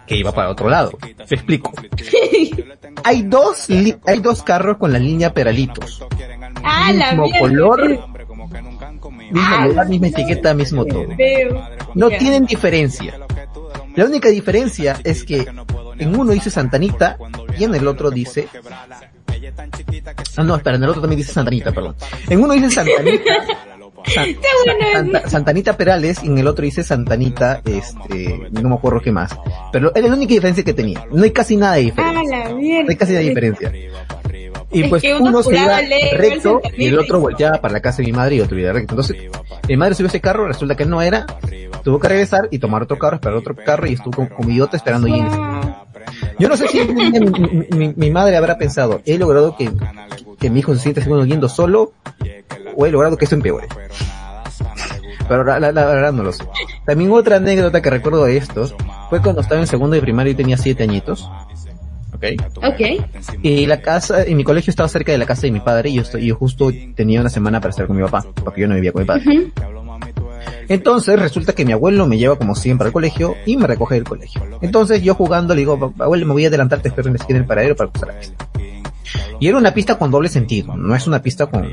que 0.08 0.16
iba 0.18 0.32
para 0.32 0.50
otro 0.50 0.70
lado. 0.70 0.92
Te 1.28 1.36
explico. 1.36 1.72
Hay 3.04 3.22
dos, 3.24 3.70
li- 3.70 3.96
hay 4.08 4.20
dos 4.20 4.42
carros 4.42 4.78
con 4.78 4.92
la 4.92 4.98
línea 5.00 5.32
Peralitos. 5.34 6.04
Ah, 6.64 6.92
la 6.92 7.12
Mismo 7.12 7.24
mierda. 7.26 7.40
color, 7.40 7.82
qué 7.88 9.10
mismo 9.12 9.42
Ah, 9.44 9.68
lugar, 9.68 9.88
misma 9.90 10.08
etiqueta, 10.08 10.54
mismo 10.56 10.86
todo. 10.86 11.06
No 11.94 12.10
tienen 12.10 12.46
diferencia. 12.46 13.14
La 13.96 14.06
única 14.06 14.30
diferencia 14.30 15.00
es 15.04 15.24
que 15.24 15.46
en 16.00 16.20
uno 16.20 16.32
dice 16.32 16.50
Santanita 16.50 17.18
y 17.58 17.64
en 17.66 17.76
el 17.76 17.88
otro 17.88 18.10
dice... 18.10 18.48
Ah, 20.38 20.44
no, 20.44 20.56
espera, 20.56 20.78
en 20.78 20.84
el 20.84 20.90
otro 20.90 21.02
también 21.02 21.18
dice 21.20 21.32
Santanita, 21.32 21.72
perdón. 21.72 21.96
En 22.30 22.44
uno 22.44 22.54
dice 22.54 22.72
Santanita... 22.72 23.24
San- 24.08 24.36
Santa- 24.94 25.30
Santanita 25.30 25.78
Perales 25.78 26.24
y 26.24 26.28
en 26.28 26.38
el 26.38 26.48
otro 26.48 26.64
dice 26.66 26.84
Santanita, 26.84 27.62
este, 27.66 28.50
no 28.52 28.70
me 28.70 28.76
acuerdo 28.76 29.00
qué 29.02 29.12
más. 29.12 29.36
Pero 29.72 29.92
era 29.96 30.08
la 30.08 30.14
única 30.16 30.34
diferencia 30.34 30.64
que 30.64 30.74
tenía. 30.74 31.06
No 31.12 31.24
hay 31.24 31.32
casi 31.32 31.58
nada 31.58 31.76
de 31.76 31.80
Ah, 31.82 31.84
diferencia. 31.84 32.50
No 32.50 32.90
hay 32.90 32.96
casi 32.96 33.12
nada 33.14 33.24
de 33.24 33.30
diferencia. 33.30 33.72
Y 34.72 34.84
Es 34.84 34.90
pues 34.90 35.02
que 35.02 35.14
uno 35.16 35.30
uno 35.30 35.44
se 35.44 35.56
iba 35.58 35.80
recto 36.18 36.62
y 36.78 36.86
el 36.88 37.00
otro 37.00 37.20
volteaba 37.20 37.62
para 37.62 37.74
la 37.74 37.80
casa 37.82 37.98
de 37.98 38.06
mi 38.08 38.12
madre 38.12 38.36
y 38.36 38.42
otro 38.42 38.60
iba 38.60 38.74
recto. 38.74 38.94
Entonces, 38.94 39.18
mi 39.70 39.78
madre 39.78 39.96
subió 39.96 40.08
ese 40.08 40.20
carro, 40.22 40.48
resulta 40.48 40.76
que 40.76 40.86
no 40.86 41.02
era, 41.02 41.26
tuvo 41.84 42.00
que 42.00 42.08
regresar 42.10 42.48
y 42.52 42.60
tomar 42.60 42.84
otro 42.84 42.98
carro, 42.98 43.16
esperar 43.16 43.38
otro 43.38 43.56
carro 43.56 43.88
y 43.88 43.94
estuvo 43.94 44.12
como, 44.16 44.30
como 44.30 44.50
idiota 44.50 44.76
esperando 44.78 45.08
yo 46.40 46.50
no 46.50 46.58
sé 46.58 46.68
si 46.68 46.84
mi, 46.84 47.10
mi- 47.10 47.68
mi- 47.78 47.94
mi 47.96 48.12
madre 48.12 48.36
habrá 48.36 48.58
pensado, 48.58 49.02
he 49.06 49.18
logrado 49.18 49.56
que, 49.56 49.72
que 50.40 50.50
mi 50.50 50.60
hijo 50.60 50.74
se 50.76 50.82
sienta 50.82 51.02
segundo 51.02 51.26
yendo 51.26 51.48
solo, 51.48 51.94
o 52.76 52.86
he 52.86 52.92
logrado 52.92 53.18
que 53.18 53.26
esto 53.26 53.36
empeore. 53.36 53.68
Pero 55.28 55.44
la, 55.44 55.60
la- 55.60 55.72
la 55.72 55.86
verdad 55.86 56.14
no 56.14 56.24
lo 56.24 56.32
sé. 56.32 56.44
También 56.86 57.12
otra 57.12 57.38
anécdota 57.38 57.82
que 57.82 57.90
recuerdo 57.90 58.26
de 58.26 58.38
esto, 58.38 58.70
fue 59.10 59.22
cuando 59.22 59.42
estaba 59.42 59.60
en 59.62 59.68
segundo 59.68 59.96
de 59.96 60.02
primaria 60.02 60.32
y 60.32 60.36
tenía 60.36 60.58
siete 60.58 60.84
añitos. 60.84 61.30
¿Ok? 62.14 62.24
Ok. 62.58 62.82
Y 63.42 63.66
la 63.66 63.82
casa, 63.82 64.28
y 64.28 64.36
mi 64.36 64.44
colegio 64.44 64.72
estaba 64.72 64.88
cerca 64.88 65.12
de 65.12 65.18
la 65.18 65.26
casa 65.26 65.42
de 65.44 65.52
mi 65.52 65.60
padre 65.60 65.90
y 65.90 65.96
yo, 65.96 66.02
estoy, 66.04 66.26
yo 66.28 66.36
justo 66.36 66.72
tenía 66.96 67.20
una 67.22 67.30
semana 67.30 67.60
para 67.60 67.72
estar 67.72 67.88
con 67.88 67.98
mi 67.98 68.04
papá, 68.04 68.26
porque 68.44 68.62
yo 68.62 68.68
no 68.68 68.76
vivía 68.76 68.92
con 68.92 69.02
mi 69.02 69.06
padre. 69.08 69.24
Entonces 70.68 71.20
resulta 71.20 71.54
que 71.54 71.66
mi 71.66 71.74
abuelo 71.74 72.08
me 72.08 72.18
lleva 72.18 72.38
como 72.38 72.56
siempre 72.56 72.88
al 72.88 72.94
colegio 72.94 73.36
y 73.46 73.58
me 73.58 73.68
recoge 73.68 73.96
del 73.96 74.04
colegio. 74.06 74.42
Entonces 74.62 75.02
yo 75.04 75.14
jugando 75.14 75.54
le 75.54 75.60
digo, 75.62 75.94
abuelo 76.00 76.26
me 76.26 76.34
voy 76.34 76.46
a 76.46 76.48
adelantar, 76.48 76.80
te 76.80 76.88
espero 76.88 77.08
en 77.10 77.14
la 77.16 77.20
esquina 77.20 77.40
del 77.40 77.48
paradero 77.48 77.76
para 77.76 77.90
cruzar 77.92 78.10
la 78.14 78.20
pista. 78.20 78.48
Y 79.40 79.48
era 79.48 79.58
una 79.58 79.74
pista 79.74 79.98
con 79.98 80.12
doble 80.12 80.30
sentido, 80.30 80.76
no 80.76 80.96
es 80.96 81.06
una 81.08 81.22
pista 81.22 81.46
con, 81.48 81.68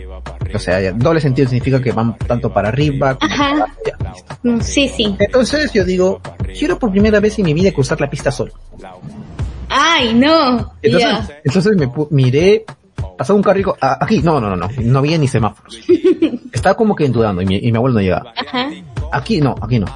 o 0.54 0.58
sea, 0.58 0.92
doble 0.92 1.20
sentido 1.20 1.48
significa 1.48 1.80
que 1.80 1.92
van 1.92 2.16
tanto 2.18 2.52
para 2.52 2.68
arriba 2.68 3.16
como 3.18 3.32
Ajá. 3.32 3.66
para. 3.94 4.12
Mm, 4.42 4.60
Sí, 4.60 4.88
sí. 4.88 5.16
Entonces 5.18 5.72
yo 5.72 5.84
digo, 5.84 6.20
quiero 6.58 6.78
por 6.78 6.90
primera 6.90 7.20
vez 7.20 7.38
en 7.38 7.44
mi 7.46 7.54
vida 7.54 7.70
cruzar 7.72 8.00
la 8.00 8.10
pista 8.10 8.30
solo. 8.30 8.52
Ay, 9.68 10.12
no. 10.14 10.74
Entonces, 10.82 11.36
entonces 11.44 11.76
me 11.76 11.90
miré, 12.10 12.64
pasaba 13.16 13.36
un 13.38 13.42
digo, 13.54 13.76
"Ah, 13.80 13.96
aquí, 14.00 14.20
no, 14.20 14.40
no, 14.40 14.50
no, 14.50 14.56
no, 14.56 14.68
no 14.78 14.98
había 14.98 15.16
ni 15.18 15.28
semáforos. 15.28 15.78
Estaba 16.52 16.76
como 16.76 16.94
que 16.94 17.08
dudando 17.08 17.40
y 17.42 17.46
mi, 17.46 17.56
y 17.56 17.72
mi 17.72 17.76
abuelo 17.78 17.94
no 17.94 18.00
llegaba. 18.02 18.34
Ajá. 18.36 18.68
Aquí 19.12 19.40
no, 19.40 19.54
aquí 19.62 19.78
no. 19.78 19.86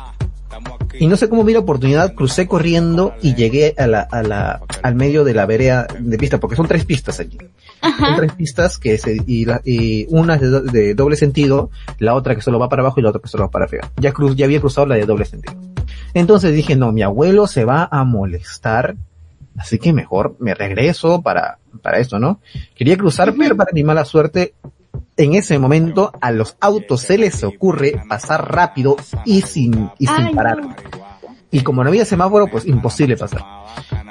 Y 0.98 1.06
no 1.08 1.16
sé 1.16 1.28
cómo 1.28 1.44
vi 1.44 1.52
la 1.52 1.58
oportunidad, 1.60 2.14
crucé 2.14 2.46
corriendo 2.46 3.14
y 3.22 3.34
llegué 3.34 3.74
a 3.78 3.86
la, 3.86 4.00
a 4.00 4.22
la, 4.22 4.60
al 4.82 4.94
medio 4.94 5.24
de 5.24 5.34
la 5.34 5.46
vereda 5.46 5.86
de 5.98 6.16
pista, 6.18 6.38
porque 6.40 6.56
son 6.56 6.66
tres 6.68 6.84
pistas 6.84 7.20
allí. 7.20 7.36
Son 7.38 7.92
Ajá. 7.92 8.16
tres 8.16 8.32
pistas 8.32 8.78
que 8.78 8.96
se, 8.98 9.16
y, 9.26 9.44
la, 9.44 9.60
y 9.64 10.06
una 10.08 10.36
es 10.36 10.40
de, 10.40 10.48
do- 10.48 10.60
de 10.62 10.94
doble 10.94 11.16
sentido, 11.16 11.70
la 11.98 12.14
otra 12.14 12.34
que 12.34 12.40
solo 12.40 12.58
va 12.58 12.68
para 12.68 12.82
abajo 12.82 12.98
y 13.00 13.02
la 13.02 13.10
otra 13.10 13.20
que 13.20 13.28
solo 13.28 13.44
va 13.44 13.50
para 13.50 13.66
arriba. 13.66 13.90
Ya 13.98 14.12
cruz, 14.12 14.34
ya 14.36 14.46
había 14.46 14.60
cruzado 14.60 14.86
la 14.86 14.94
de 14.96 15.04
doble 15.06 15.24
sentido. 15.26 15.54
Entonces 16.14 16.54
dije, 16.54 16.76
no, 16.76 16.92
mi 16.92 17.02
abuelo 17.02 17.46
se 17.46 17.64
va 17.64 17.88
a 17.90 18.04
molestar, 18.04 18.96
así 19.58 19.78
que 19.78 19.92
mejor 19.92 20.36
me 20.38 20.54
regreso 20.54 21.20
para, 21.20 21.58
para 21.82 21.98
esto, 21.98 22.18
¿no? 22.18 22.40
Quería 22.74 22.96
cruzar, 22.96 23.34
pero 23.38 23.54
para 23.56 23.70
mi 23.72 23.84
mala 23.84 24.04
suerte, 24.04 24.54
en 25.16 25.34
ese 25.34 25.58
momento 25.58 26.12
a 26.20 26.30
los 26.30 26.56
autos 26.60 27.02
se 27.02 27.18
les 27.18 27.42
ocurre 27.42 28.00
pasar 28.08 28.52
rápido 28.54 28.96
y 29.24 29.42
sin, 29.42 29.90
y 29.98 30.06
sin 30.06 30.26
Ay, 30.26 30.34
parar. 30.34 30.60
no. 30.60 30.76
Y 31.50 31.60
como 31.60 31.82
no 31.82 31.88
había 31.88 32.04
semáforo, 32.04 32.48
pues 32.48 32.66
imposible 32.66 33.16
pasar. 33.16 33.42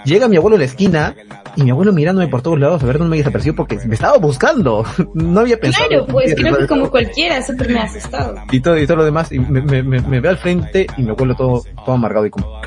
Llega 0.06 0.28
mi 0.28 0.38
abuelo 0.38 0.56
a 0.56 0.60
la 0.60 0.66
esquina 0.66 1.16
y 1.56 1.64
mi 1.64 1.72
abuelo 1.72 1.92
mirándome 1.92 2.28
por 2.28 2.42
todos 2.42 2.60
lados 2.60 2.84
a 2.84 2.86
ver 2.86 2.98
dónde 2.98 3.10
me 3.10 3.16
había 3.16 3.24
desaparecido 3.24 3.56
porque 3.56 3.80
me 3.86 3.96
estaba 3.96 4.18
buscando. 4.18 4.86
No 5.16 5.40
había 5.42 5.60
pensado. 5.60 5.88
Claro, 5.88 6.06
pues 6.08 6.36
creo 6.36 6.58
que 6.58 6.68
como 6.68 6.90
cualquiera, 6.90 7.42
súper 7.46 7.70
me 7.70 7.80
ha 7.80 7.84
asustado. 7.84 8.36
Y 8.52 8.60
todo, 8.60 8.78
y 8.78 8.86
todo 8.86 8.98
lo 8.98 9.06
demás, 9.06 9.32
y 9.32 9.40
me, 9.40 9.62
me, 9.62 9.82
me, 9.82 10.02
me 10.02 10.20
ve 10.20 10.30
al 10.30 10.38
frente 10.38 10.88
y 10.98 11.02
mi 11.02 11.10
abuelo 11.10 11.36
todo, 11.36 11.64
todo 11.86 11.96
amargado 11.96 12.26
y 12.26 12.30
como, 12.30 12.62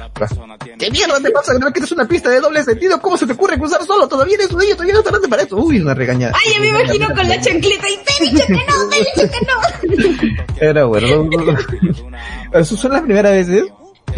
¿qué 0.78 0.90
mierda 0.90 1.21
te 1.21 1.30
pasa? 1.30 1.52
¿No 1.59 1.73
que 1.73 1.80
es 1.80 1.92
una 1.92 2.07
pista 2.07 2.30
de 2.30 2.40
doble 2.40 2.62
sentido? 2.64 3.00
¿Cómo 3.00 3.16
se 3.16 3.26
te 3.26 3.33
ocurre 3.35 3.59
cruzar 3.59 3.83
solo? 3.85 4.09
Todavía 4.09 4.35
eres 4.37 4.50
un 4.50 4.59
niño, 4.59 4.73
todavía 4.73 4.95
no 4.95 5.00
estás 5.00 5.12
grande 5.12 5.28
para 5.28 5.42
eso. 5.42 5.57
Uy, 5.57 5.80
una 5.80 5.95
regañada. 5.95 6.35
Ay, 6.35 6.52
ya 6.54 6.61
me 6.61 6.68
imagino 6.68 7.07
con 7.14 7.28
la 7.28 7.40
chancleta 7.40 7.87
y 7.88 7.97
te 8.04 8.25
he 8.25 8.30
dicho 8.30 8.47
que 8.47 8.52
no, 8.54 8.88
te 8.88 8.97
he 8.97 9.23
dicho 9.23 9.33
que 9.33 10.26
no. 10.26 10.45
Era 10.61 10.85
bueno. 10.85 11.28
Esas 12.52 12.78
son 12.78 12.92
las 12.92 13.02
primeras 13.02 13.33
veces 13.33 13.64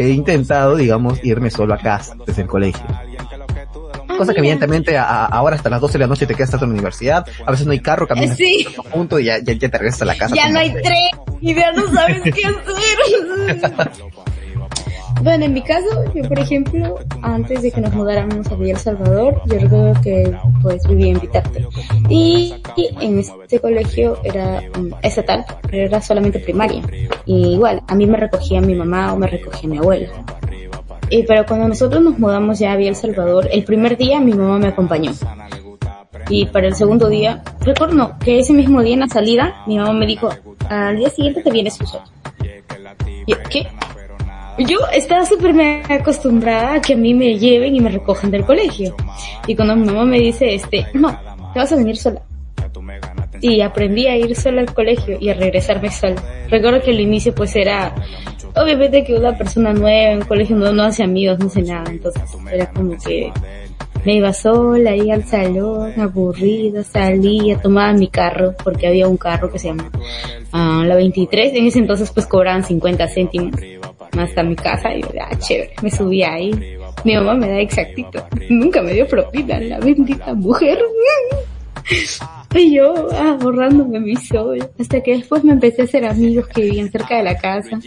he 0.03 0.11
intentado, 0.11 0.77
digamos, 0.77 1.19
irme 1.25 1.51
solo 1.51 1.75
a 1.75 1.79
casa 1.79 2.15
desde 2.27 2.43
el 2.43 2.49
colegio. 2.49 2.85
Cosa 4.19 4.35
que 4.35 4.41
evidentemente 4.41 4.99
a- 4.99 5.05
a- 5.05 5.27
ahora 5.27 5.57
hasta 5.57 5.71
las 5.71 5.81
12 5.81 5.95
de 5.95 5.99
la 6.01 6.07
noche 6.07 6.27
te 6.27 6.35
quedas 6.35 6.53
hasta 6.53 6.67
la 6.67 6.73
universidad, 6.73 7.25
a 7.47 7.51
veces 7.51 7.65
no 7.67 7.73
hay 7.73 7.81
carro, 7.81 8.07
caminas 8.07 8.37
Sí. 8.37 8.67
a 8.79 8.83
punto 8.83 9.19
y 9.19 9.25
ya, 9.25 9.39
ya, 9.39 9.55
ya 9.55 9.69
te 9.71 9.79
regresas 9.79 10.03
a 10.03 10.05
la 10.05 10.15
casa. 10.17 10.35
Ya 10.35 10.49
no 10.51 10.59
hay 10.59 10.73
tren 10.73 11.09
y 11.41 11.55
ya 11.55 11.73
no 11.73 11.91
sabes 11.93 12.21
qué 12.23 12.45
hacer. 12.45 13.91
Bueno, 15.23 15.45
en 15.45 15.53
mi 15.53 15.63
caso, 15.63 15.87
yo 16.15 16.23
por 16.23 16.39
ejemplo, 16.39 16.99
antes 17.23 17.63
de 17.63 17.71
que 17.71 17.81
nos 17.81 17.93
mudáramos 17.93 18.47
a 18.51 18.55
El 18.55 18.77
Salvador, 18.77 19.43
yo 19.47 19.59
recuerdo 19.59 20.01
que 20.03 20.35
pues 20.63 20.87
vivía 20.89 21.13
en 21.13 21.21
Vitarte. 21.21 21.67
Y, 22.09 22.55
en 23.01 23.19
este 23.19 23.61
colegio 23.61 24.19
era 24.25 24.63
mm, 24.79 24.95
estatal, 25.03 25.45
pero 25.71 25.85
era 25.85 26.01
solamente 26.01 26.39
primaria. 26.39 26.83
Y 27.27 27.55
igual, 27.55 27.83
a 27.87 27.95
mí 27.95 28.07
me 28.07 28.17
recogía 28.17 28.61
mi 28.61 28.75
mamá 28.75 29.13
o 29.13 29.19
me 29.19 29.27
recogía 29.27 29.69
mi 29.69 29.79
abuela. 29.79 30.09
Y 31.11 31.25
pero 31.25 31.45
cuando 31.45 31.69
nosotros 31.69 32.03
nos 32.03 32.19
mudamos 32.19 32.59
ya 32.59 32.73
a 32.73 32.77
El 32.77 32.97
Salvador, 32.97 33.49
el 33.53 33.65
primer 33.65 33.99
día 33.99 34.21
mi 34.21 34.33
mamá 34.33 34.59
me 34.59 34.69
acompañó. 34.69 35.13
Y 36.31 36.47
para 36.47 36.69
el 36.69 36.75
segundo 36.75 37.09
día, 37.09 37.43
recuerdo 37.61 38.15
que 38.21 38.39
ese 38.39 38.53
mismo 38.53 38.83
día 38.83 38.95
en 38.95 39.01
la 39.01 39.09
salida, 39.09 39.65
mi 39.67 39.77
mamá 39.77 39.93
me 39.93 40.07
dijo, 40.07 40.31
al 40.69 40.97
día 40.97 41.11
siguiente 41.11 41.43
te 41.43 41.51
vienes 41.51 41.75
solo. 41.75 42.05
¿qué? 43.51 43.67
Yo 44.67 44.79
estaba 44.93 45.25
súper 45.25 45.55
acostumbrada 45.89 46.75
a 46.75 46.81
que 46.81 46.93
a 46.93 46.97
mí 46.97 47.15
me 47.15 47.39
lleven 47.39 47.75
y 47.75 47.81
me 47.81 47.91
recojan 47.91 48.31
del 48.31 48.45
colegio. 48.45 48.95
Y 49.47 49.57
cuando 49.57 49.75
mi 49.75 49.87
mamá 49.87 50.05
me 50.05 50.19
dice, 50.19 50.55
este, 50.55 50.87
no, 50.93 51.19
te 51.53 51.59
vas 51.59 51.73
a 51.73 51.77
venir 51.77 51.97
sola. 51.97 52.23
Y 53.41 53.63
aprendí 53.63 54.07
a 54.07 54.17
ir 54.17 54.37
sola 54.37 54.61
al 54.61 54.75
colegio 54.75 55.17
y 55.19 55.31
a 55.31 55.35
regresarme 55.35 55.91
sola. 55.91 56.23
Recuerdo 56.49 56.83
que 56.83 56.91
al 56.91 57.01
inicio 57.01 57.35
pues 57.35 57.57
era, 57.57 57.95
obviamente 58.55 59.03
que 59.03 59.15
una 59.15 59.37
persona 59.37 59.73
nueva 59.73 60.13
en 60.13 60.19
un 60.19 60.25
colegio 60.25 60.57
no, 60.57 60.73
no 60.73 60.83
hace 60.83 61.05
amigos, 61.05 61.39
no 61.39 61.47
hace 61.47 61.63
nada. 61.63 61.91
Entonces 61.91 62.23
era 62.53 62.71
como 62.71 62.99
que 62.99 63.33
me 64.05 64.17
iba 64.17 64.33
sola, 64.35 64.95
iba 64.95 65.15
al 65.15 65.25
salón, 65.25 65.99
aburrida, 65.99 66.85
salía, 66.85 67.59
tomaba 67.59 67.95
mi 67.95 68.09
carro, 68.09 68.55
porque 68.63 68.87
había 68.87 69.09
un 69.09 69.17
carro 69.17 69.51
que 69.51 69.59
se 69.59 69.69
llama 69.69 69.91
ah, 70.53 70.85
la 70.87 70.97
23, 70.97 71.55
en 71.55 71.67
ese 71.67 71.79
entonces 71.79 72.11
pues 72.11 72.27
cobraban 72.27 72.63
50 72.63 73.09
céntimos 73.09 73.59
hasta 74.19 74.43
mi 74.43 74.57
casa 74.57 74.95
y 74.95 75.03
yo, 75.03 75.09
ah, 75.21 75.37
chévere, 75.39 75.75
me 75.83 75.91
subía 75.91 76.35
ahí. 76.35 76.53
Mi 77.05 77.15
mamá 77.15 77.35
me 77.35 77.49
da 77.49 77.61
exactito, 77.61 78.27
nunca 78.49 78.83
me 78.83 78.93
dio 78.93 79.07
propina, 79.07 79.61
la 79.61 79.79
bendita 79.79 80.35
mujer. 80.35 80.79
Y 82.55 82.75
yo 82.75 83.09
ah, 83.13 83.39
borrándome 83.41 84.01
mi 84.01 84.17
sol. 84.17 84.59
Hasta 84.79 85.01
que 85.03 85.17
después 85.17 85.45
me 85.45 85.53
empecé 85.53 85.83
a 85.83 85.85
hacer 85.85 86.05
amigos 86.05 86.49
que 86.49 86.63
vivían 86.63 86.91
cerca 86.91 87.17
de 87.17 87.23
la 87.23 87.37
casa. 87.37 87.79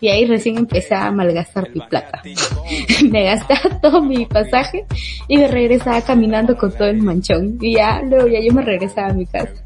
Y 0.00 0.08
ahí 0.08 0.26
recién 0.26 0.58
empecé 0.58 0.94
a 0.94 1.10
malgastar 1.10 1.70
mi 1.74 1.80
plata. 1.80 2.22
me 3.10 3.24
gastaba 3.24 3.80
todo 3.80 4.02
mi 4.02 4.26
pasaje 4.26 4.84
y 5.28 5.38
me 5.38 5.48
regresaba 5.48 6.02
caminando 6.02 6.56
con 6.56 6.72
todo 6.72 6.88
el 6.88 7.02
manchón. 7.02 7.58
Y 7.60 7.76
ya, 7.76 8.02
luego 8.02 8.26
ya 8.28 8.40
yo 8.40 8.52
me 8.52 8.62
regresaba 8.62 9.08
a 9.08 9.14
mi 9.14 9.26
casa. 9.26 9.64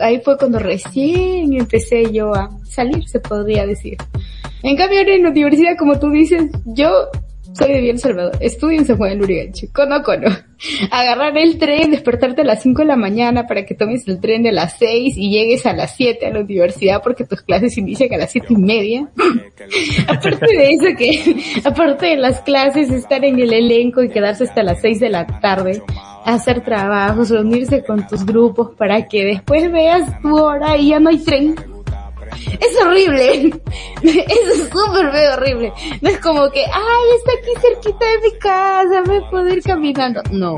Ahí 0.00 0.20
fue 0.24 0.38
cuando 0.38 0.58
recién 0.58 1.52
empecé 1.52 2.10
yo 2.10 2.34
a 2.34 2.50
salir, 2.64 3.06
se 3.06 3.20
podría 3.20 3.66
decir. 3.66 3.98
En 4.62 4.76
cambio, 4.76 5.00
en 5.00 5.22
la 5.22 5.30
universidad, 5.30 5.76
como 5.78 5.98
tú 5.98 6.10
dices, 6.10 6.50
yo 6.66 7.08
soy 7.52 7.72
de 7.72 7.80
Bien 7.80 7.98
Salvador. 7.98 8.36
Estudio 8.40 8.78
en 8.78 8.86
San 8.86 8.96
Juan 8.96 9.10
de 9.10 9.16
Lurigancho. 9.16 9.66
Cono, 9.72 10.02
cono. 10.02 10.28
Agarrar 10.90 11.36
el 11.38 11.58
tren, 11.58 11.90
despertarte 11.90 12.42
a 12.42 12.44
las 12.44 12.62
5 12.62 12.82
de 12.82 12.88
la 12.88 12.96
mañana 12.96 13.46
para 13.46 13.64
que 13.64 13.74
tomes 13.74 14.06
el 14.06 14.20
tren 14.20 14.42
de 14.42 14.52
las 14.52 14.76
6 14.78 15.16
y 15.16 15.30
llegues 15.30 15.66
a 15.66 15.72
las 15.72 15.96
7 15.96 16.26
a 16.26 16.30
la 16.30 16.40
universidad 16.40 17.00
porque 17.02 17.24
tus 17.24 17.42
clases 17.42 17.76
inician 17.78 18.12
a 18.12 18.18
las 18.18 18.32
siete 18.32 18.48
y 18.50 18.56
media. 18.56 19.08
aparte 20.08 20.56
de 20.56 20.70
eso 20.70 20.96
que, 20.96 21.36
aparte 21.64 22.06
de 22.06 22.16
las 22.16 22.40
clases, 22.42 22.90
estar 22.90 23.24
en 23.24 23.38
el 23.38 23.52
elenco 23.52 24.02
y 24.02 24.08
quedarse 24.08 24.44
hasta 24.44 24.62
las 24.62 24.80
6 24.80 25.00
de 25.00 25.08
la 25.08 25.26
tarde, 25.40 25.82
hacer 26.24 26.62
trabajos, 26.62 27.30
reunirse 27.30 27.82
con 27.84 28.06
tus 28.06 28.24
grupos 28.24 28.74
para 28.76 29.06
que 29.06 29.24
después 29.24 29.70
veas 29.72 30.20
tu 30.20 30.36
hora 30.36 30.76
y 30.76 30.90
ya 30.90 31.00
no 31.00 31.10
hay 31.10 31.18
tren 31.18 31.54
es 32.60 32.82
horrible. 32.82 33.52
es 34.02 34.68
súper 34.70 35.10
feo, 35.12 35.34
horrible. 35.34 35.72
No 36.00 36.08
es 36.08 36.18
como 36.20 36.50
que, 36.50 36.64
ay, 36.64 37.16
está 37.16 37.32
aquí 37.32 37.60
cerquita 37.60 38.04
de 38.04 38.30
mi 38.30 38.38
casa, 38.38 39.02
me 39.06 39.20
puedo 39.30 39.48
ir 39.48 39.62
caminando. 39.62 40.22
No. 40.30 40.56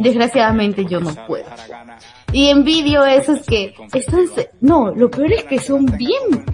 Desgraciadamente 0.00 0.84
yo 0.84 1.00
no 1.00 1.14
puedo. 1.26 1.46
Y 2.32 2.48
envidio 2.48 3.04
esos 3.04 3.40
que 3.46 3.74
están, 3.92 4.26
no, 4.60 4.90
lo 4.94 5.10
peor 5.10 5.32
es 5.32 5.44
que 5.44 5.58
son 5.58 5.84
bien, 5.84 6.44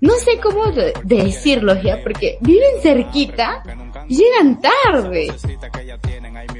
no 0.00 0.14
sé 0.14 0.40
cómo 0.42 0.64
decirlo 1.04 1.80
ya, 1.82 2.02
porque 2.02 2.38
viven 2.40 2.80
cerquita, 2.80 3.62
llegan 4.08 4.60
tarde. 4.60 5.30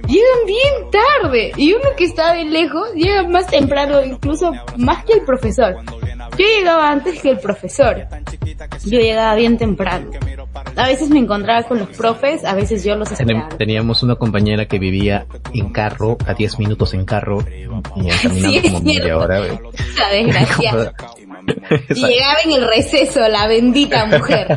Llegan 0.07 0.47
bien 0.47 0.91
tarde. 0.91 1.53
Y 1.57 1.73
uno 1.73 1.89
que 1.97 2.05
está 2.05 2.35
de 2.35 2.45
lejos 2.45 2.93
llega 2.95 3.27
más 3.27 3.47
temprano, 3.47 4.03
incluso 4.05 4.53
más 4.77 5.05
que 5.05 5.15
el 5.15 5.25
profesor. 5.25 5.77
Yo 6.41 6.47
llegaba 6.47 6.91
antes 6.91 7.21
que 7.21 7.31
el 7.31 7.39
profesor. 7.39 8.07
Yo 8.87 8.99
llegaba 8.99 9.35
bien 9.35 9.59
temprano. 9.59 10.11
A 10.75 10.87
veces 10.87 11.11
me 11.11 11.19
encontraba 11.19 11.65
con 11.65 11.79
los 11.79 11.89
profes, 11.89 12.47
a 12.47 12.55
veces 12.55 12.83
yo 12.83 12.97
los 12.97 13.13
esperaba. 13.13 13.51
Teníamos 13.59 14.03
una 14.03 14.15
compañera 14.15 14.65
que 14.67 14.79
vivía 14.79 15.27
en 15.53 15.71
carro, 15.71 16.17
a 16.27 16.33
10 16.33 16.59
minutos 16.59 16.95
en 16.95 17.05
carro, 17.05 17.45
y 17.95 18.09
caminando 18.09 18.63
como 18.63 18.81
media 18.81 19.19
hora. 19.19 19.41
La 19.99 20.11
y 21.91 21.95
llegaba 21.95 22.39
en 22.45 22.53
el 22.53 22.69
receso, 22.69 23.21
la 23.29 23.47
bendita 23.47 24.07
mujer. 24.07 24.57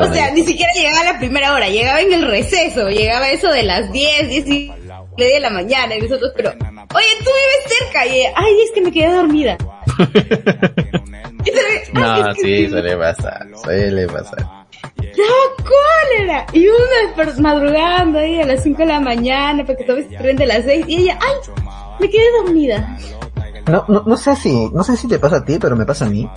o 0.00 0.12
sea, 0.12 0.30
ni 0.30 0.44
siquiera 0.44 0.72
llegaba 0.74 1.00
a 1.00 1.12
la 1.12 1.18
primera 1.18 1.52
hora, 1.52 1.68
llegaba 1.68 2.00
en 2.00 2.12
el 2.12 2.26
receso, 2.26 2.88
llegaba 2.88 3.30
eso 3.30 3.50
de 3.50 3.64
las 3.64 3.92
10, 3.92 4.28
10 4.28 4.48
y 4.48 4.72
media 5.16 5.34
de 5.34 5.40
la 5.40 5.50
mañana 5.50 5.96
y 5.96 6.02
nosotros, 6.02 6.32
pero, 6.36 6.50
oye, 6.50 7.06
tú 7.18 7.30
vives 7.30 7.78
cerca, 7.78 8.06
y 8.06 8.24
ay, 8.34 8.60
es 8.64 8.70
que 8.72 8.80
me 8.80 8.92
quedé 8.92 9.12
dormida. 9.12 9.56
no, 11.92 12.34
sí, 12.34 12.68
suele 12.68 12.96
pasar, 12.96 13.46
suele 13.62 14.06
pasar. 14.06 14.64
¡No, 15.16 15.64
cólera! 15.64 16.46
Y 16.52 16.66
uno 16.66 16.78
madrugando 17.40 18.18
ahí 18.18 18.40
a 18.40 18.46
las 18.46 18.62
5 18.62 18.78
de 18.78 18.86
la 18.86 19.00
mañana 19.00 19.64
para 19.64 19.78
que 19.78 19.84
tomes 19.84 20.06
el 20.10 20.18
tren 20.18 20.36
de 20.36 20.46
las 20.46 20.64
6 20.64 20.84
y 20.88 21.02
ella, 21.02 21.18
¡ay! 21.20 21.34
Me 22.00 22.10
quedé 22.10 22.24
dormida. 22.42 22.98
No, 23.66 23.84
no, 23.88 24.02
no 24.04 24.16
sé 24.16 24.36
si, 24.36 24.68
no 24.70 24.82
sé 24.84 24.96
si 24.96 25.08
te 25.08 25.18
pasa 25.18 25.36
a 25.36 25.44
ti, 25.44 25.58
pero 25.60 25.76
me 25.76 25.86
pasa 25.86 26.06
a 26.06 26.10
mí. 26.10 26.28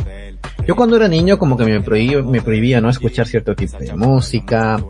Yo 0.66 0.76
cuando 0.76 0.96
era 0.96 1.08
niño 1.08 1.38
como 1.38 1.58
que 1.58 1.66
me 1.66 1.82
prohibía, 1.82 2.22
me 2.22 2.42
prohibía 2.42 2.80
no 2.80 2.90
escuchar 2.90 3.28
cierto 3.28 3.56
tipo 3.56 3.78
de 3.78 3.94
música, 3.94 4.82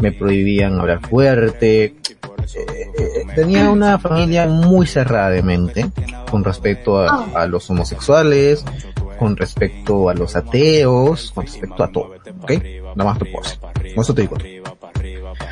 me 0.00 0.12
prohibían 0.12 0.78
hablar 0.78 1.00
fuerte, 1.06 1.96
tenía 3.34 3.70
una 3.70 3.98
familia 3.98 4.46
muy 4.46 4.86
cerrada 4.86 5.30
de 5.30 5.42
mente 5.42 5.90
con 6.30 6.44
respecto 6.44 7.00
a, 7.00 7.46
los 7.46 7.68
homosexuales, 7.70 8.64
con 9.18 9.36
respecto 9.36 10.08
a 10.08 10.14
los 10.14 10.36
ateos, 10.36 11.32
con 11.32 11.44
respecto 11.44 11.84
a 11.84 11.90
todo, 11.90 12.14
¿ok? 12.42 12.52
Nada 12.94 13.10
más 13.10 13.18
te 13.18 13.26
puedo 13.26 13.44
Con 13.94 14.02
eso 14.02 14.14
te 14.14 14.22
digo 14.22 14.36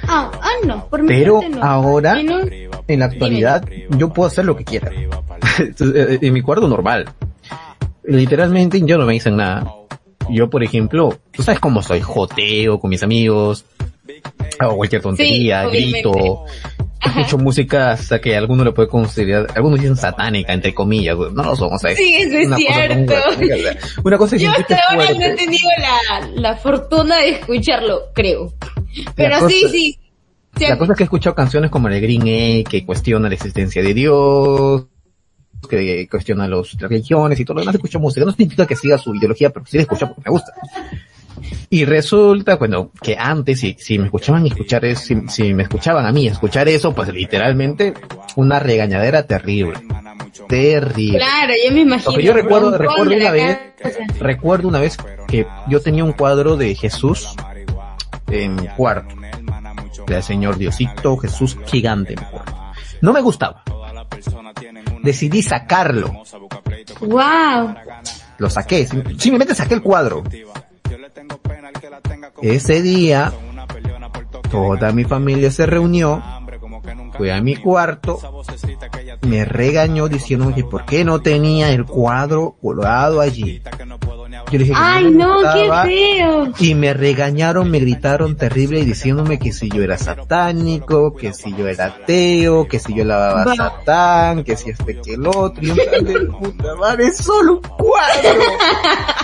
Ah, 0.09 0.30
ah, 0.40 0.50
no, 0.64 0.87
por 0.88 1.04
Pero 1.06 1.40
ahora, 1.61 2.18
en 2.20 3.00
la 3.00 3.06
actualidad, 3.06 3.64
yo 3.90 4.11
puedo 4.11 4.28
hacer 4.28 4.44
lo 4.44 4.56
que 4.56 4.64
quiera. 4.64 4.90
Eh, 5.59 6.18
en 6.20 6.32
mi 6.35 6.42
cuarto 6.42 6.68
normal. 6.68 7.09
Literalmente 8.04 8.80
yo 8.85 8.98
no 8.98 9.06
me 9.06 9.14
dicen 9.14 9.37
nada. 9.37 9.72
Yo, 10.28 10.50
por 10.50 10.62
ejemplo, 10.62 11.16
tú 11.30 11.42
sabes 11.42 11.61
cómo 11.61 11.82
soy, 11.82 12.00
joteo 12.00 12.78
con 12.78 12.90
mis 12.90 13.02
amigos, 13.02 13.64
hago 14.59 14.76
cualquier 14.76 15.02
tontería, 15.02 15.66
grito, 15.66 16.44
escucho 17.00 17.38
música 17.38 17.90
hasta 17.92 18.20
que 18.20 18.37
alguno 18.37 18.64
le 18.64 18.72
puede 18.72 18.88
considerar, 18.88 19.46
algunos 19.54 19.80
dicen 19.80 19.96
satánica, 19.96 20.52
entre 20.52 20.74
comillas, 20.74 21.16
no 21.16 21.42
lo 21.42 21.56
somos, 21.56 21.80
¿sabes? 21.80 21.98
Sí, 21.98 22.14
eso 22.14 22.37
es 22.37 22.56
cierto. 22.56 23.14
una 24.04 24.18
cosa 24.18 24.37
Yo 24.37 24.50
hasta 24.50 24.78
ahora 24.90 25.12
no 25.12 25.24
he 25.24 25.35
tenido 25.35 25.68
la, 25.78 26.28
la 26.35 26.56
fortuna 26.56 27.18
de 27.18 27.30
escucharlo, 27.30 28.12
creo. 28.14 28.52
Pero 29.14 29.48
sí, 29.48 29.64
sí. 29.70 29.98
La 30.59 30.78
cosa 30.78 30.92
es 30.92 30.96
que 30.96 31.02
he 31.02 31.04
escuchado 31.04 31.35
canciones 31.35 31.70
como 31.70 31.88
el 31.88 32.00
Green 32.00 32.22
A, 32.22 32.68
que 32.68 32.85
cuestiona 32.87 33.28
la 33.28 33.35
existencia 33.35 33.82
de 33.82 33.92
Dios, 33.92 34.87
que 35.68 36.09
cuestiona 36.11 36.48
las 36.48 36.72
religiones 36.78 37.38
y 37.38 37.44
todo 37.44 37.56
lo 37.56 37.61
demás. 37.61 37.74
Escucho 37.74 38.00
música. 38.00 38.24
No 38.24 38.32
significa 38.32 38.66
que 38.66 38.76
siga 38.76 38.96
su 38.96 39.14
ideología, 39.14 39.50
pero 39.50 39.66
sí 39.66 39.76
la 39.76 39.82
escucho 39.82 40.06
porque 40.06 40.22
me 40.24 40.30
gusta. 40.30 40.52
Y 41.70 41.85
resulta, 41.85 42.57
bueno, 42.57 42.90
que 43.01 43.16
antes, 43.18 43.61
si, 43.61 43.77
si 43.79 43.99
me 43.99 44.07
escuchaban 44.07 44.46
escuchar 44.46 44.85
eso, 44.85 45.14
si, 45.29 45.55
me 45.55 45.64
escuchaban 45.64 46.07
a 46.07 46.12
mí 46.12 46.27
escuchar 46.27 46.68
eso, 46.68 46.94
pues 46.94 47.09
literalmente 47.09 47.94
una 48.37 48.59
regañadera 48.59 49.25
terrible. 49.25 49.75
Terrible. 50.49 51.18
Claro, 51.18 51.53
yo 51.64 51.72
me 51.72 51.81
imagino. 51.81 52.12
Porque 52.12 52.25
yo 52.25 52.33
recuerdo, 52.33 52.77
recuerdo 52.77 53.14
una 53.14 53.31
vez, 53.31 53.59
recuerdo 54.20 54.68
una 54.68 54.81
vez 54.81 54.96
que 55.27 55.46
yo 55.68 55.81
tenía 55.81 56.05
un 56.05 56.12
cuadro 56.12 56.57
de 56.57 56.75
Jesús 56.75 57.35
en 58.29 58.57
mi 58.57 58.68
cuarto. 58.68 59.14
Del 60.07 60.22
Señor 60.22 60.57
Diosito, 60.57 61.16
Jesús 61.16 61.57
gigante 61.66 62.14
en 62.14 62.20
mi 62.20 62.27
cuarto. 62.27 62.57
No 63.01 63.12
me 63.12 63.20
gustaba. 63.20 63.62
Decidí 65.03 65.42
sacarlo. 65.42 66.12
Wow. 67.01 67.75
Lo 68.38 68.51
saqué, 68.51 68.87
simplemente 68.87 69.55
saqué 69.55 69.75
el 69.75 69.83
cuadro. 69.83 70.22
Ese 72.42 72.83
día, 72.83 73.33
toda 74.50 74.92
mi 74.92 75.05
familia 75.05 75.50
se 75.50 75.66
reunió, 75.66 76.22
fue 77.16 77.33
a 77.33 77.40
mi 77.40 77.57
cuarto, 77.57 78.18
me 79.22 79.44
regañó 79.44 80.09
diciéndome 80.09 80.55
que 80.55 80.64
por 80.64 80.85
qué 80.85 81.05
no 81.05 81.20
tenía 81.20 81.70
el 81.70 81.85
cuadro 81.87 82.57
colgado 82.61 83.20
allí. 83.20 83.62
Yo 84.50 84.59
le 84.59 84.64
dije 84.64 84.72
Ay, 84.76 85.11
no, 85.11 85.38
qué 85.52 85.70
feo. 85.88 86.52
Y 86.61 86.74
me 86.74 86.94
regañaron, 86.94 87.68
me 87.68 87.81
gritaron 87.81 88.37
terrible 88.37 88.85
diciéndome 88.85 89.38
que 89.38 89.52
si 89.52 89.68
yo 89.68 89.83
era 89.83 89.98
satánico, 89.98 91.14
que 91.16 91.33
si 91.33 91.55
yo 91.57 91.66
era 91.66 91.87
ateo, 91.87 92.68
que 92.68 92.79
si 92.79 92.94
yo 92.94 93.05
lavaba 93.05 93.44
Va. 93.44 93.57
satán, 93.57 94.44
que 94.44 94.57
si 94.57 94.70
este 94.70 95.00
que 95.00 95.14
el 95.14 95.26
otro, 95.26 95.64
y 95.64 95.70
un 95.70 95.76
tal 95.76 96.05
de 96.05 96.20
puta 96.26 96.74
madre, 96.76 97.07
es 97.07 97.16
solo 97.16 97.55
un 97.55 97.61
cuadro. 97.61 98.40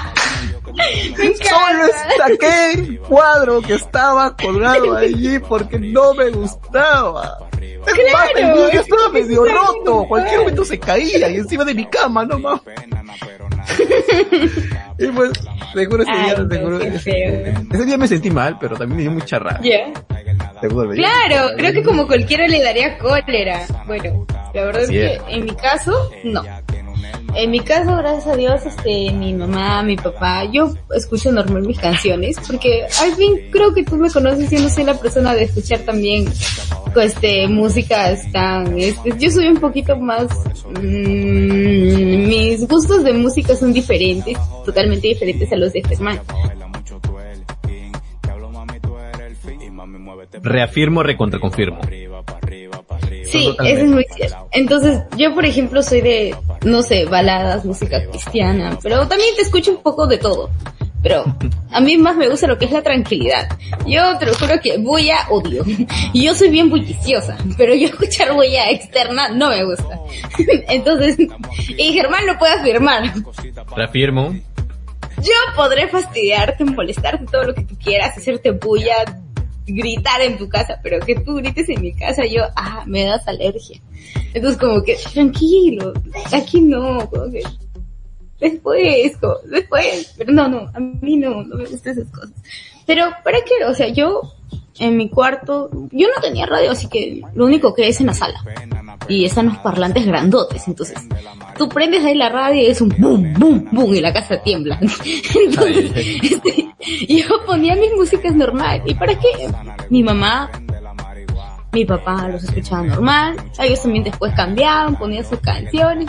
Solo 1.93 2.15
saqué 2.19 2.73
el 2.73 2.99
cuadro 3.01 3.63
que 3.63 3.75
estaba 3.75 4.37
colgado 4.37 4.97
allí 4.97 5.39
porque 5.39 5.79
no 5.79 6.15
me 6.15 6.31
gustaba. 6.31 7.39
Claro, 7.85 8.69
el 8.69 8.79
estaba 8.79 9.09
medio 9.09 9.45
roto, 9.45 10.07
cualquier 10.09 10.41
momento 10.41 10.65
se 10.65 10.79
caía 10.79 11.29
y 11.29 11.37
encima 11.37 11.65
de 11.65 11.75
mi 11.75 11.87
cama, 11.87 12.25
no 12.25 12.39
más. 12.39 12.61
y 14.99 15.07
pues, 15.09 15.33
seguro 15.73 16.03
ese 16.03 16.13
día, 16.13 16.37
seguro, 16.37 16.81
ese, 16.81 17.87
día 17.87 17.99
me 17.99 18.09
sentí 18.09 18.31
mal, 18.31 18.57
pero 18.61 18.77
también 18.77 18.97
me 18.97 19.03
dio 19.03 19.11
mucha 19.11 19.39
rabia. 19.39 19.93
Claro, 20.61 21.51
creo 21.57 21.73
que 21.73 21.83
como 21.83 22.07
cualquiera 22.07 22.47
le 22.47 22.63
daría 22.63 22.99
cólera. 22.99 23.67
Bueno, 23.87 24.27
la 24.55 24.65
verdad 24.65 24.83
es 24.83 24.91
que 24.91 25.21
en 25.29 25.45
mi 25.45 25.55
caso, 25.55 26.11
no. 26.25 26.43
En 27.35 27.51
mi 27.51 27.61
caso, 27.61 27.97
gracias 27.97 28.27
a 28.27 28.37
Dios, 28.37 28.61
este, 28.67 29.11
mi 29.13 29.33
mamá, 29.33 29.83
mi 29.83 29.97
papá, 29.97 30.45
yo 30.45 30.75
escucho 30.95 31.33
normal 31.33 31.63
mis 31.63 31.79
canciones, 31.79 32.37
porque 32.47 32.85
al 33.01 33.15
fin 33.15 33.49
creo 33.51 33.73
que 33.73 33.85
tú 33.85 33.97
me 33.97 34.11
conoces 34.11 34.53
y 34.53 34.57
no 34.57 34.69
soy 34.69 34.85
la 34.85 34.95
persona 34.95 35.35
de 35.35 35.45
escuchar 35.45 35.81
también, 35.81 36.27
este, 37.01 37.49
músicas 37.49 38.31
tan, 38.33 38.79
este, 38.79 39.15
yo 39.19 39.31
soy 39.31 39.49
un 39.49 39.59
poquito 39.59 39.97
más, 39.97 40.27
mmm, 40.81 42.29
mis 42.29 42.69
gustos 42.69 43.03
de 43.03 43.15
música 43.15 43.57
son 43.57 43.73
diferentes, 43.73 44.37
totalmente 44.65 45.09
diferentes 45.09 45.51
a 45.53 45.57
los 45.57 45.73
de 45.73 45.83
Germán. 45.83 46.21
Reafirmo, 50.43 51.03
recontraconfirmo. 51.03 51.81
Sí, 53.31 53.55
eso 53.65 53.85
es 53.85 53.89
muy 53.89 54.07
cierto. 54.15 54.49
Entonces, 54.53 55.01
yo 55.17 55.35
por 55.35 55.45
ejemplo 55.45 55.83
soy 55.83 56.01
de, 56.01 56.37
no 56.65 56.83
sé, 56.83 57.05
baladas, 57.07 57.65
música 57.65 58.05
cristiana, 58.09 58.79
pero 58.83 59.07
también 59.09 59.35
te 59.37 59.43
escucho 59.43 59.73
un 59.73 59.83
poco 59.83 60.07
de 60.07 60.19
todo. 60.19 60.51
Pero 61.03 61.25
a 61.73 61.81
mí 61.81 61.97
más 61.97 62.17
me 62.17 62.29
gusta 62.29 62.47
lo 62.47 62.57
que 62.59 62.67
es 62.67 62.71
la 62.71 62.83
tranquilidad. 62.83 63.49
Yo 63.87 64.17
te 64.19 64.27
lo 64.27 64.35
juro 64.35 64.61
que 64.63 64.79
bulla 64.79 65.27
odio. 65.31 65.65
Y 66.13 66.23
yo 66.27 66.35
soy 66.35 66.49
bien 66.51 66.71
bulliciosa, 66.71 67.37
pero 67.57 67.75
yo 67.75 67.87
escuchar 67.89 68.33
bulla 68.33 68.71
externa 68.71 69.29
no 69.31 69.49
me 69.49 69.65
gusta. 69.65 69.99
Entonces, 70.69 71.17
y 71.77 71.93
Germán 71.93 72.27
lo 72.27 72.39
puede 72.39 72.53
afirmar. 72.53 73.13
Reafirmo. 73.77 74.33
Yo 75.19 75.35
podré 75.55 75.89
fastidiarte, 75.89 76.65
molestarte 76.65 77.27
todo 77.27 77.45
lo 77.45 77.55
que 77.55 77.63
tú 77.63 77.77
quieras, 77.79 78.17
hacerte 78.17 78.51
bulla, 78.53 79.22
gritar 79.67 80.21
en 80.21 80.39
tu 80.39 80.49
casa, 80.49 80.79
pero 80.83 81.05
que 81.05 81.17
tú 81.17 81.37
grites 81.37 81.69
en 81.69 81.81
mi 81.81 81.93
casa, 81.93 82.25
yo, 82.27 82.43
ah, 82.57 82.85
me 82.87 83.05
das 83.05 83.27
alergia. 83.27 83.81
Entonces 84.35 84.61
como 84.61 84.83
que, 84.83 84.97
tranquilo, 85.13 85.93
aquí 86.33 86.61
no, 86.61 87.09
como 87.11 87.31
que, 87.31 87.43
después, 88.41 89.17
después, 89.45 90.15
pero 90.17 90.33
no, 90.33 90.49
no, 90.49 90.71
a 90.75 90.81
mí 90.81 91.17
no, 91.17 91.43
no 91.45 91.57
me 91.57 91.67
gustan 91.67 91.93
esas 91.93 92.11
cosas. 92.11 92.33
Pero, 92.87 93.07
¿para 93.25 93.39
qué? 93.43 93.65
O 93.65 93.75
sea, 93.75 93.89
yo, 93.89 94.23
en 94.79 94.97
mi 94.97 95.09
cuarto, 95.09 95.71
yo 95.91 96.09
no 96.09 96.21
tenía 96.21 96.47
radio, 96.47 96.71
así 96.71 96.89
que 96.89 97.23
lo 97.35 97.45
único 97.45 97.75
que 97.75 97.89
es 97.89 98.01
en 98.01 98.07
la 98.07 98.15
sala. 98.15 98.43
Y 99.09 99.25
están 99.25 99.47
los 99.47 99.59
parlantes 99.59 100.07
grandotes, 100.07 100.67
entonces, 100.69 100.99
tú 101.59 101.69
prendes 101.69 102.05
ahí 102.05 102.15
la 102.15 102.29
radio 102.29 102.63
y 102.63 102.67
es 102.67 102.81
un 102.81 102.89
boom, 102.99 103.35
boom, 103.35 103.69
boom, 103.71 103.95
y 103.95 104.01
la 104.01 104.13
casa 104.13 104.41
tiembla. 104.43 104.79
Entonces, 105.47 105.93
este, 106.23 106.69
yo 107.09 107.45
ponía 107.45 107.75
mis 107.75 107.93
músicas 107.95 108.35
normal. 108.35 108.83
¿Y 108.87 108.95
para 108.95 109.19
qué? 109.19 109.51
Mi 109.91 110.03
mamá, 110.03 110.51
mi 111.73 111.85
papá 111.85 112.29
los 112.29 112.45
escuchaba 112.45 112.83
normal, 112.83 113.37
ellos 113.59 113.83
también 113.83 114.05
después 114.05 114.33
cambiaban, 114.35 114.97
ponían 114.97 115.25
sus 115.25 115.41
canciones 115.41 116.09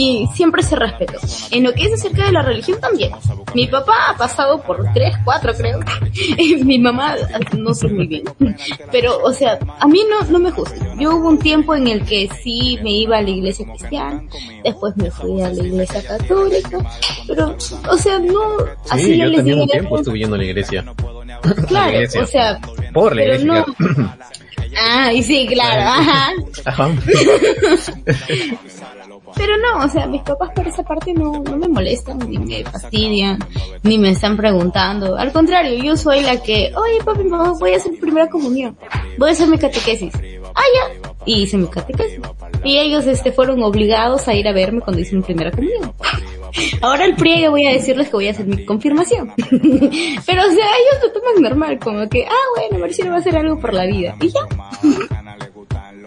y 0.00 0.28
siempre 0.32 0.62
se 0.62 0.76
respetó. 0.76 1.18
En 1.50 1.64
lo 1.64 1.72
que 1.72 1.82
es 1.86 1.94
acerca 1.94 2.26
de 2.26 2.32
la 2.32 2.42
religión 2.42 2.78
también. 2.80 3.10
Mi 3.52 3.66
papá 3.66 4.10
ha 4.10 4.16
pasado 4.16 4.62
por 4.62 4.86
tres, 4.94 5.12
cuatro 5.24 5.52
creo. 5.54 5.80
Mi 6.64 6.78
mamá 6.78 7.16
no 7.56 7.74
sé 7.74 7.88
muy 7.88 8.06
bien. 8.06 8.22
Pero, 8.92 9.18
o 9.24 9.32
sea, 9.32 9.58
a 9.80 9.88
mí 9.88 10.04
no, 10.08 10.24
no 10.30 10.38
me 10.38 10.52
gusta. 10.52 10.76
Yo 11.00 11.16
hubo 11.16 11.30
un 11.30 11.40
tiempo 11.40 11.74
en 11.74 11.88
el 11.88 12.04
que 12.04 12.28
sí 12.44 12.78
me 12.80 12.92
iba 12.92 13.18
a 13.18 13.22
la 13.22 13.30
iglesia 13.30 13.66
cristiana, 13.66 14.22
después 14.62 14.96
me 14.96 15.10
fui 15.10 15.42
a 15.42 15.48
la 15.50 15.64
iglesia 15.64 16.00
católica, 16.06 16.78
pero, 17.26 17.56
o 17.90 17.96
sea, 17.96 18.20
no, 18.20 18.40
así 18.90 19.04
sí, 19.04 19.18
yo 19.18 19.32
también 19.32 19.60
un 19.60 19.66
tiempo 19.66 19.98
estuve 19.98 20.18
yendo 20.20 20.36
a 20.36 20.38
la 20.38 20.44
iglesia. 20.44 20.84
Claro, 21.66 21.98
o 22.22 22.26
sea, 22.26 22.60
por 22.92 23.16
la 23.16 23.24
iglesia. 23.24 23.64
Ah, 24.80 25.12
y 25.12 25.24
sí, 25.24 25.48
claro, 25.48 26.30
ajá. 26.64 26.88
Pero 29.34 29.56
no, 29.56 29.84
o 29.84 29.88
sea, 29.88 30.06
mis 30.06 30.22
papás 30.22 30.50
por 30.54 30.66
esa 30.66 30.82
parte 30.82 31.12
no, 31.12 31.42
no 31.42 31.56
me 31.56 31.68
molestan, 31.68 32.18
ni 32.18 32.38
me 32.38 32.64
fastidian, 32.64 33.38
ni 33.82 33.98
me 33.98 34.10
están 34.10 34.36
preguntando. 34.36 35.16
Al 35.16 35.32
contrario, 35.32 35.82
yo 35.82 35.96
soy 35.96 36.20
la 36.22 36.40
que, 36.42 36.72
oye 36.74 37.02
papi, 37.04 37.24
mamá, 37.24 37.54
voy 37.58 37.74
a 37.74 37.76
hacer 37.76 37.92
mi 37.92 37.98
primera 37.98 38.28
comunión. 38.28 38.76
Voy 39.18 39.30
a 39.30 39.32
hacer 39.32 39.48
mi 39.48 39.58
catequesis. 39.58 40.12
Ah, 40.54 40.62
ya. 40.74 41.10
Y 41.24 41.42
hice 41.42 41.56
mi 41.56 41.68
catequesis. 41.68 42.20
Y 42.64 42.78
ellos, 42.78 43.06
este, 43.06 43.32
fueron 43.32 43.62
obligados 43.62 44.26
a 44.28 44.34
ir 44.34 44.48
a 44.48 44.52
verme 44.52 44.80
cuando 44.80 45.00
hice 45.00 45.16
mi 45.16 45.22
primera 45.22 45.50
comunión. 45.50 45.92
Ahora 46.80 47.04
el 47.04 47.16
yo 47.16 47.50
voy 47.50 47.66
a 47.66 47.72
decirles 47.72 48.08
que 48.08 48.14
voy 48.14 48.28
a 48.28 48.30
hacer 48.30 48.46
mi 48.46 48.64
confirmación. 48.64 49.32
Pero 49.36 50.42
o 50.42 50.50
sea, 50.50 50.66
ellos 50.66 51.02
lo 51.02 51.12
toman 51.12 51.42
normal, 51.42 51.78
como 51.78 52.08
que, 52.08 52.24
ah 52.24 52.46
bueno, 52.56 52.78
Marcelo 52.78 53.10
va 53.10 53.16
a 53.16 53.20
hacer 53.20 53.36
algo 53.36 53.58
por 53.58 53.74
la 53.74 53.86
vida. 53.86 54.16
Y 54.20 54.28
ya. 54.28 54.40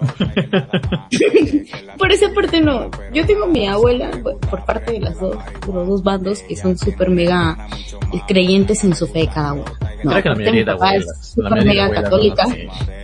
por 1.97 2.11
esa 2.11 2.33
parte 2.33 2.61
no. 2.61 2.89
Yo 3.13 3.25
tengo 3.25 3.47
mi 3.47 3.67
abuela, 3.67 4.11
por 4.21 4.65
parte 4.65 4.93
de 4.93 4.99
las 4.99 5.19
dos, 5.19 5.35
de 5.65 5.73
los 5.73 5.87
dos 5.87 6.03
bandos 6.03 6.41
que 6.43 6.55
son 6.55 6.77
súper 6.77 7.09
mega 7.09 7.67
creyentes 8.27 8.83
en 8.83 8.95
su 8.95 9.07
fe 9.07 9.19
de 9.19 9.27
cada 9.27 9.53
uno. 9.53 9.65
No, 10.03 10.21
que 10.21 10.29
la 10.29 10.35
mayoría 10.35 10.65
de 10.65 10.71
abuelas, 10.71 11.33
super 11.35 11.65
mega 11.65 11.91
católica, 11.91 12.45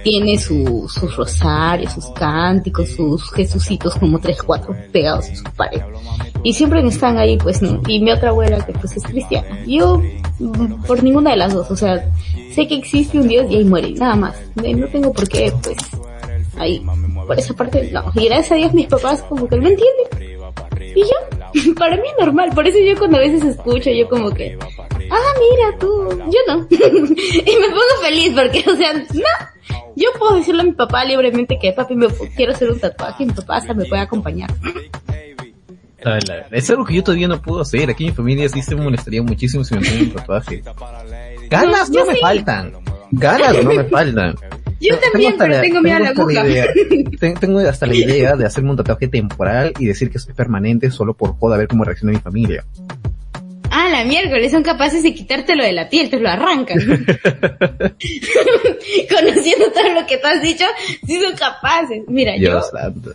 tiene 0.03 0.37
su, 0.37 0.89
sus 0.89 1.15
rosarios, 1.15 1.93
sus 1.93 2.07
cánticos, 2.07 2.89
sus 2.89 3.31
jesucitos 3.31 3.95
como 3.95 4.19
tres, 4.19 4.41
cuatro 4.41 4.75
pegados 4.91 5.27
en 5.29 5.37
su 5.37 5.43
pared. 5.55 5.81
Y 6.43 6.53
siempre 6.53 6.85
están 6.87 7.17
ahí, 7.17 7.37
pues 7.37 7.61
no. 7.61 7.81
Y 7.87 7.99
mi 7.99 8.11
otra 8.11 8.29
abuela 8.29 8.65
que 8.65 8.73
pues 8.73 8.97
es 8.97 9.03
cristiana. 9.03 9.47
Yo, 9.65 10.01
mm, 10.39 10.83
por 10.87 11.03
ninguna 11.03 11.31
de 11.31 11.37
las 11.37 11.53
dos, 11.53 11.69
o 11.69 11.75
sea, 11.75 12.03
sé 12.51 12.67
que 12.67 12.75
existe 12.75 13.19
un 13.19 13.27
Dios 13.27 13.45
y 13.51 13.57
ahí 13.57 13.63
muere, 13.63 13.91
nada 13.91 14.15
más. 14.15 14.35
No 14.55 14.87
tengo 14.87 15.13
por 15.13 15.27
qué, 15.29 15.53
pues, 15.61 15.77
ahí, 16.59 16.85
por 17.25 17.37
esa 17.37 17.53
parte, 17.53 17.89
no. 17.91 18.11
Y 18.15 18.25
gracias 18.25 18.51
a 18.51 18.55
Dios 18.55 18.73
mis 18.73 18.87
papás 18.87 19.23
como 19.23 19.47
que 19.47 19.55
lo 19.55 19.67
entienden. 19.67 20.37
Y 20.95 21.01
yo, 21.01 21.73
para 21.75 21.95
mí 21.97 22.03
es 22.07 22.25
normal, 22.25 22.51
por 22.53 22.67
eso 22.67 22.77
yo 22.79 22.97
cuando 22.97 23.17
a 23.17 23.21
veces 23.21 23.43
escucho, 23.43 23.89
yo 23.91 24.07
como 24.09 24.31
que, 24.31 24.57
ah, 24.59 25.33
mira 25.39 25.77
tú, 25.79 26.09
yo 26.31 26.39
no. 26.47 26.67
y 26.69 27.55
me 27.59 27.69
pongo 27.69 28.01
feliz 28.01 28.33
porque, 28.35 28.63
o 28.69 28.75
sea, 28.75 28.93
no. 28.93 29.47
Yo 29.95 30.09
puedo 30.19 30.35
decirle 30.35 30.61
a 30.61 30.65
mi 30.65 30.73
papá 30.73 31.03
libremente 31.05 31.57
que, 31.59 31.73
papi, 31.73 31.95
me 31.95 32.07
quiero 32.35 32.51
hacer 32.51 32.69
un 32.69 32.79
tatuaje 32.79 33.23
y 33.23 33.25
mi 33.25 33.33
papá 33.33 33.57
hasta 33.57 33.73
me 33.73 33.85
puede 33.85 34.03
acompañar. 34.03 34.51
Es 36.51 36.69
algo 36.69 36.85
que 36.85 36.93
yo 36.93 37.03
todavía 37.03 37.27
no 37.27 37.41
puedo 37.41 37.61
hacer. 37.61 37.89
Aquí 37.89 38.05
en 38.05 38.11
mi 38.11 38.15
familia 38.15 38.47
sí 38.47 38.61
se 38.61 38.75
me 38.75 38.83
molestaría 38.83 39.21
muchísimo 39.23 39.63
si 39.63 39.75
me 39.75 39.81
ponen 39.81 40.01
un 40.03 40.11
tatuaje. 40.11 40.63
Ganas 41.49 41.89
no, 41.89 42.05
me 42.05 42.15
faltan. 42.17 42.73
Ganas 43.11 43.63
no 43.63 43.73
me 43.73 43.83
faltan. 43.85 44.35
Yo 44.79 44.97
también, 44.99 45.35
pero 45.37 45.61
tengo 45.61 45.81
miedo 45.81 45.97
a 45.97 45.99
la 45.99 46.09
aguja. 46.09 46.43
tengo 47.39 47.59
hasta 47.59 47.87
la 47.87 47.95
idea 47.95 48.35
de 48.35 48.45
hacerme 48.45 48.71
un 48.71 48.77
tatuaje 48.77 49.07
temporal 49.07 49.73
y 49.79 49.85
decir 49.85 50.09
que 50.09 50.17
es 50.17 50.25
permanente 50.27 50.91
solo 50.91 51.13
por 51.15 51.37
poder 51.37 51.59
ver 51.59 51.67
cómo 51.67 51.83
reacciona 51.83 52.13
mi 52.13 52.19
familia. 52.19 52.63
Ah, 53.69 53.89
la 53.89 54.05
miércoles 54.05 54.51
son 54.51 54.63
capaces 54.63 55.03
de 55.03 55.13
quitártelo 55.13 55.63
de 55.63 55.73
la 55.73 55.89
piel, 55.89 56.09
te 56.09 56.19
lo 56.19 56.29
arrancan. 56.29 56.79
Conociendo 59.09 59.71
todo 59.71 59.93
lo 59.93 60.07
que 60.07 60.17
tú 60.17 60.27
has 60.27 60.41
dicho, 60.41 60.65
sí 61.05 61.21
son 61.21 61.35
capaces. 61.35 62.03
Mira, 62.07 62.37
yo 62.37 62.61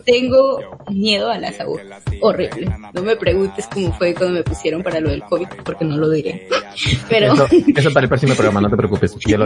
tengo 0.05 0.79
miedo 0.91 1.31
a 1.31 1.39
las 1.39 1.59
agujas. 1.59 2.03
Horrible. 2.21 2.71
No 2.93 3.03
me 3.03 3.17
preguntes 3.17 3.67
cómo 3.73 3.93
fue 3.95 4.15
cuando 4.15 4.35
me 4.35 4.43
pusieron 4.43 4.83
para 4.83 5.01
lo 5.01 5.11
del 5.11 5.23
COVID, 5.23 5.49
porque 5.65 5.85
no 5.85 5.97
lo 5.97 6.11
diré. 6.11 6.47
Pero... 7.09 7.33
Eso, 7.75 7.93
para 7.93 8.05
el 8.05 8.09
próximo 8.09 8.35
programa, 8.35 8.61
no 8.61 8.71
te 8.71 8.77
preocupes. 8.77 9.17
Yo 9.27 9.39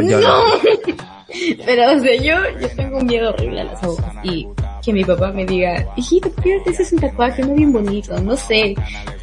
Pero, 1.66 1.96
o 1.96 2.00
sea, 2.00 2.16
yo, 2.16 2.60
yo 2.60 2.68
tengo 2.76 2.98
un 2.98 3.06
miedo 3.06 3.30
horrible 3.30 3.60
a 3.60 3.64
las 3.64 3.82
agujas. 3.82 4.14
Y 4.24 4.46
que 4.84 4.92
mi 4.92 5.04
papá 5.04 5.32
me 5.32 5.44
diga, 5.44 5.84
hijito, 5.96 6.30
¿por 6.30 6.44
qué 6.44 6.60
te 6.64 6.70
haces 6.70 6.92
un 6.92 7.00
tatuaje? 7.00 7.42
No 7.42 7.54
bien 7.54 7.72
bonito, 7.72 8.18
no 8.20 8.36
sé, 8.36 8.74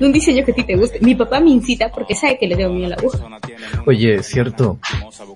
un 0.02 0.12
diseño 0.12 0.44
que 0.44 0.52
a 0.52 0.56
ti 0.56 0.64
te 0.64 0.76
guste. 0.76 1.00
Mi 1.00 1.16
papá 1.16 1.40
me 1.40 1.52
incita 1.52 1.90
porque 1.90 2.16
sabe 2.16 2.38
que 2.38 2.48
le 2.48 2.58
tengo 2.58 2.74
miedo 2.74 2.88
a 2.88 2.90
la 2.90 2.96
aguja. 2.96 3.20
Oye, 3.86 4.22
cierto. 4.24 4.78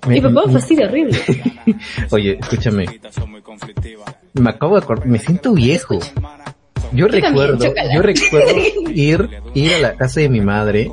Mi 0.06 0.20
papá 0.20 0.42
me 0.46 0.52
fastidia 0.52 0.86
horrible. 0.86 1.18
Oye, 2.10 2.38
escúchame. 2.40 2.86
Me 4.34 4.50
acabo 4.50 4.78
de 4.78 4.84
acordar, 4.84 5.06
me 5.06 5.18
siento 5.18 5.54
viejo. 5.54 5.98
Yo, 6.92 7.08
recuerdo, 7.08 7.64
yo 7.92 8.02
recuerdo 8.02 8.54
ir, 8.94 9.28
ir 9.54 9.74
a 9.74 9.78
la 9.78 9.94
casa 9.96 10.20
de 10.20 10.28
mi 10.28 10.40
madre, 10.40 10.90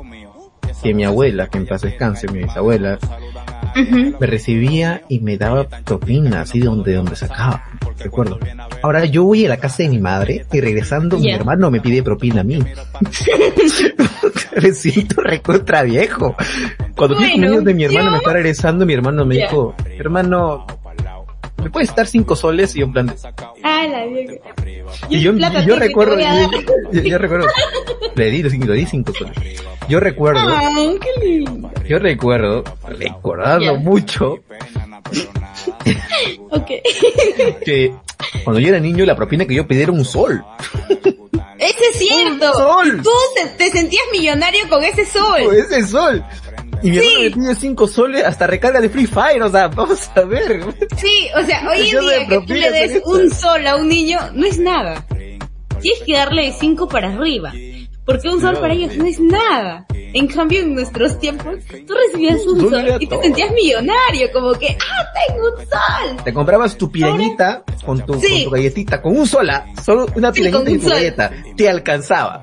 que 0.82 0.94
mi 0.94 1.04
abuela, 1.04 1.48
que 1.48 1.58
en 1.58 1.66
paz 1.66 1.82
descanse, 1.82 2.28
mi 2.28 2.40
bisabuela, 2.40 2.98
me 3.76 4.26
recibía 4.26 5.02
y 5.08 5.20
me 5.20 5.36
daba 5.36 5.68
propina, 5.68 6.42
así 6.42 6.60
de 6.60 6.66
donde, 6.66 6.94
donde 6.94 7.16
sacaba, 7.16 7.64
recuerdo. 7.98 8.38
Ahora 8.82 9.04
yo 9.04 9.24
voy 9.24 9.46
a 9.46 9.48
la 9.48 9.56
casa 9.58 9.82
de 9.82 9.88
mi 9.88 9.98
madre 9.98 10.46
y 10.52 10.60
regresando 10.60 11.18
mi 11.18 11.30
hermano 11.30 11.70
me 11.70 11.80
pide 11.80 12.02
propina 12.02 12.40
a 12.40 12.44
mí. 12.44 12.58
me 14.62 14.72
siento 14.72 15.22
recontra 15.22 15.82
viejo. 15.82 16.36
Cuando 16.96 17.16
con 17.16 17.64
de 17.64 17.74
mi 17.74 17.84
hermano 17.84 18.12
me 18.12 18.16
está 18.18 18.32
regresando, 18.32 18.86
mi 18.86 18.94
hermano 18.94 19.24
me 19.24 19.36
dijo, 19.36 19.74
hermano, 19.98 20.66
¿me 21.62 21.70
puedes 21.70 21.94
dar 21.94 22.06
cinco 22.06 22.36
soles? 22.36 22.74
Y 22.76 22.80
yo 22.80 22.86
en 22.86 22.92
plan 22.92 23.14
Ah, 23.62 23.86
la 23.86 24.06
Y 25.08 25.20
yo, 25.20 25.32
yo 25.32 25.76
recuerdo, 25.76 26.18
yo, 26.92 27.18
recuerdo, 27.18 27.48
le 28.14 28.30
di, 28.30 28.42
le 28.42 28.74
di 28.74 28.86
cinco 28.86 29.12
soles. 29.14 29.62
Yo 29.88 30.00
recuerdo, 30.00 30.40
yo 31.86 31.98
recuerdo, 31.98 32.64
recordando 32.88 33.76
mucho, 33.76 34.40
que 37.64 37.94
cuando 38.44 38.60
yo 38.60 38.68
era 38.68 38.80
niño 38.80 39.04
la 39.04 39.16
propina 39.16 39.44
que 39.46 39.54
yo 39.54 39.66
pedí 39.66 39.82
era 39.82 39.92
un 39.92 40.04
sol. 40.04 40.44
Ese 41.58 41.84
es 41.90 41.96
cierto. 41.98 42.52
sol. 42.52 43.00
Tú 43.02 43.10
te, 43.56 43.70
sentías 43.70 44.04
millonario 44.12 44.68
con 44.68 44.84
ese 44.84 45.06
sol. 45.06 45.42
Con 45.44 45.54
ese 45.54 45.86
sol. 45.86 46.24
Y 46.82 46.90
mi 46.90 46.98
hermano 46.98 47.20
me 47.20 47.30
pide 47.30 47.54
cinco 47.54 47.88
soles 47.88 48.24
hasta 48.24 48.46
recarga 48.46 48.80
de 48.80 48.88
Free 48.88 49.06
Fire, 49.06 49.42
o 49.42 49.50
sea, 49.50 49.68
vamos 49.74 50.10
a 50.14 50.20
ver. 50.22 50.62
Sí, 50.96 51.28
o 51.34 51.44
sea, 51.44 51.68
hoy 51.68 51.90
en 51.90 52.00
día 52.00 52.26
que 52.28 52.46
tú 52.46 52.54
le 52.54 52.70
des 52.70 53.02
un 53.04 53.30
sol 53.30 53.66
a 53.66 53.76
un 53.76 53.88
niño 53.88 54.18
no 54.34 54.46
es 54.46 54.58
nada. 54.58 55.04
Tienes 55.80 56.02
que 56.04 56.14
darle 56.14 56.52
cinco 56.58 56.88
para 56.88 57.12
arriba. 57.12 57.52
porque 58.04 58.28
un 58.28 58.40
sol 58.40 58.58
para 58.60 58.72
ellos 58.72 58.96
no 58.96 59.06
es 59.06 59.18
nada. 59.20 59.86
En 59.90 60.28
cambio, 60.28 60.60
en 60.60 60.74
nuestros 60.74 61.18
tiempos, 61.18 61.56
tú 61.86 61.94
recibías 62.06 62.40
un 62.46 62.70
sol 62.70 62.96
y 63.00 63.06
te 63.06 63.20
sentías 63.20 63.50
millonario, 63.52 64.30
como 64.32 64.52
que, 64.54 64.68
ah, 64.68 65.06
tengo 65.28 65.48
un 65.48 65.56
sol. 65.58 66.24
Te 66.24 66.32
comprabas 66.32 66.78
tu 66.78 66.90
pireñita 66.90 67.64
con 67.84 68.00
tu, 68.06 68.14
con 68.14 68.22
tu 68.22 68.50
galletita, 68.50 69.02
con 69.02 69.16
un 69.16 69.26
sola, 69.26 69.66
solo 69.84 70.06
una 70.14 70.32
pireñita 70.32 70.70
y 70.70 70.78
tu 70.78 70.88
galleta, 70.88 71.30
te 71.56 71.68
alcanzaba 71.68 72.42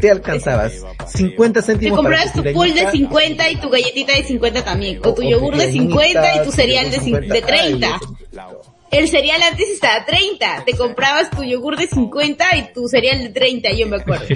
te 0.00 0.10
alcanzabas 0.10 0.84
50 1.06 1.62
céntimos. 1.62 1.96
Te 1.98 2.02
comprabas 2.02 2.32
tu 2.32 2.42
pool 2.52 2.74
de 2.74 2.90
50 2.90 3.50
y 3.50 3.56
tu 3.56 3.70
galletita 3.70 4.14
de 4.14 4.24
50 4.24 4.64
también, 4.64 5.00
o, 5.04 5.14
tu 5.14 5.22
yogur 5.22 5.56
de 5.56 5.72
50 5.72 6.36
y 6.36 6.44
tu 6.44 6.52
cereal 6.52 6.90
de, 6.90 7.20
de 7.20 7.42
30. 7.42 8.00
El 8.90 9.08
cereal 9.08 9.42
antes 9.42 9.68
estaba 9.70 9.96
a 9.96 10.04
30, 10.04 10.64
te 10.66 10.76
comprabas 10.76 11.30
tu 11.30 11.42
yogur 11.42 11.76
de 11.76 11.86
50 11.86 12.56
y 12.56 12.72
tu 12.72 12.86
cereal 12.86 13.22
de 13.22 13.28
30, 13.30 13.72
yo 13.72 13.88
me 13.88 13.96
acuerdo. 13.96 14.26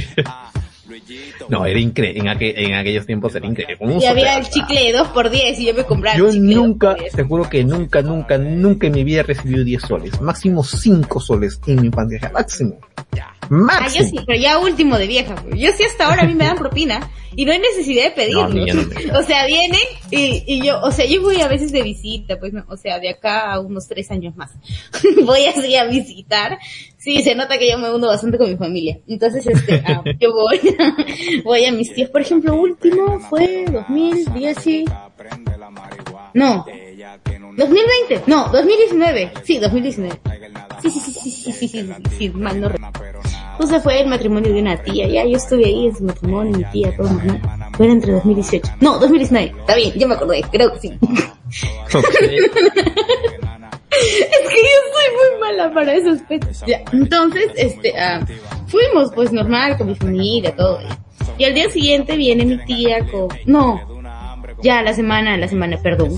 No, 1.49 1.65
era 1.65 1.79
increíble, 1.79 2.21
en, 2.21 2.67
en, 2.67 2.75
aquellos 2.75 3.07
tiempos 3.07 3.35
era 3.35 3.47
increíble. 3.47 3.99
Y 4.01 4.07
había 4.07 4.39
el 4.39 4.49
chicle 4.49 4.85
de 4.85 4.93
2 4.93 5.09
por 5.09 5.31
10 5.31 5.61
y 5.61 5.67
yo 5.67 5.75
me 5.75 5.85
compraba 5.85 6.17
Yo 6.17 6.33
nunca, 6.33 6.97
te 7.15 7.23
juro 7.23 7.49
que 7.49 7.65
nunca, 7.65 8.03
nunca, 8.03 8.39
nunca 8.39 8.87
en 8.87 8.93
mi 8.95 9.05
vida 9.05 9.21
he 9.21 9.23
recibido 9.23 9.65
10 9.65 9.83
soles. 9.83 10.21
Máximo 10.21 10.65
5 10.65 11.21
soles 11.21 11.61
en 11.67 11.81
mi 11.81 11.87
infancia, 11.87 12.31
máximo. 12.33 12.79
Máximo. 13.49 13.81
Ah, 13.81 13.89
yo 13.89 14.05
sí, 14.05 14.25
pero 14.27 14.39
ya 14.39 14.59
último 14.59 14.99
de 14.99 15.07
vieja. 15.07 15.35
Yo 15.55 15.71
sí 15.73 15.85
hasta 15.85 16.07
ahora 16.07 16.23
a 16.23 16.27
mí 16.27 16.35
me 16.35 16.45
dan 16.45 16.57
propina 16.57 17.11
y 17.35 17.45
no 17.45 17.53
hay 17.53 17.59
necesidad 17.59 18.05
de 18.05 18.11
pedirlo. 18.11 18.45
o 19.19 19.23
sea, 19.23 19.47
vienen 19.47 19.81
y, 20.11 20.43
y 20.47 20.67
yo, 20.67 20.81
o 20.83 20.91
sea, 20.91 21.07
yo 21.07 21.23
voy 21.23 21.41
a 21.41 21.49
veces 21.49 21.73
de 21.73 21.83
visita, 21.83 22.39
pues, 22.39 22.53
o 22.69 22.77
sea, 22.77 22.99
de 22.99 23.11
acá 23.11 23.53
a 23.53 23.61
unos 23.61 23.87
tres 23.87 24.11
años 24.11 24.37
más. 24.37 24.51
voy 25.25 25.45
así 25.47 25.77
a 25.77 25.85
visitar. 25.85 26.59
Sí, 26.97 27.23
se 27.23 27.35
nota 27.35 27.59
que 27.59 27.71
yo 27.71 27.79
me 27.79 27.95
uno 27.95 28.09
bastante 28.09 28.39
con 28.39 28.51
mi 28.51 28.57
familia. 28.57 28.99
Entonces, 29.07 29.47
este, 29.47 29.83
ah, 29.87 30.03
yo 30.21 30.33
voy, 30.33 30.61
voy 31.45 31.65
a 31.65 31.73
mis 31.73 31.95
tíos. 31.95 32.11
Por 32.11 32.21
ejemplo, 32.21 32.55
último 32.55 33.21
fue 33.21 33.65
2010 33.67 34.67
y... 34.67 34.85
No. 36.35 36.67
2020, 37.59 38.23
no, 38.27 38.49
2019, 38.53 39.33
sí, 39.43 39.59
2019. 39.59 40.21
Sí, 40.81 40.91
sí, 40.91 41.01
sí, 41.01 41.13
sí, 41.13 41.31
sí, 41.31 41.53
sí, 41.53 41.69
sí, 41.69 41.95
sí, 42.17 42.31
mal 42.31 42.61
no 42.61 42.69
recuerdo. 42.69 43.21
Entonces 43.53 43.83
fue 43.83 44.01
el 44.01 44.07
matrimonio 44.07 44.53
de 44.53 44.61
una 44.61 44.81
tía, 44.81 45.09
ya 45.09 45.25
yo 45.25 45.37
estuve 45.37 45.65
ahí 45.67 45.87
en 45.87 45.97
su 45.97 46.05
matrimonio, 46.05 46.57
mi 46.57 46.65
tía, 46.67 46.97
todo 46.97 47.11
normal. 47.11 47.41
Fue 47.77 47.91
entre 47.91 48.13
2018. 48.13 48.75
No, 48.81 48.99
2019, 49.01 49.55
está 49.59 49.75
bien, 49.75 49.93
ya 49.97 50.07
me 50.07 50.15
acordé, 50.15 50.43
creo 50.53 50.73
que 50.73 50.79
sí. 50.79 50.93
es 53.91 54.49
que 54.49 54.61
yo 54.63 54.79
soy 54.93 55.09
muy 55.17 55.41
mala 55.41 55.75
para 55.75 55.95
esos 55.95 56.21
pechos. 56.23 56.63
Ya. 56.65 56.83
Entonces, 56.93 57.51
este, 57.57 57.93
uh, 57.93 58.25
fuimos 58.69 59.11
pues 59.13 59.33
normal 59.33 59.77
con 59.77 59.89
mi 59.89 59.97
familia, 59.97 60.55
todo. 60.55 60.79
Y 61.37 61.45
al 61.45 61.55
día 61.55 61.69
siguiente 61.71 62.17
viene 62.17 62.45
mi 62.45 62.65
tía 62.65 63.05
con, 63.11 63.29
no, 63.47 63.98
ya 64.63 64.83
la 64.83 64.93
semana, 64.93 65.37
la 65.37 65.49
semana, 65.49 65.77
perdón. 65.77 66.17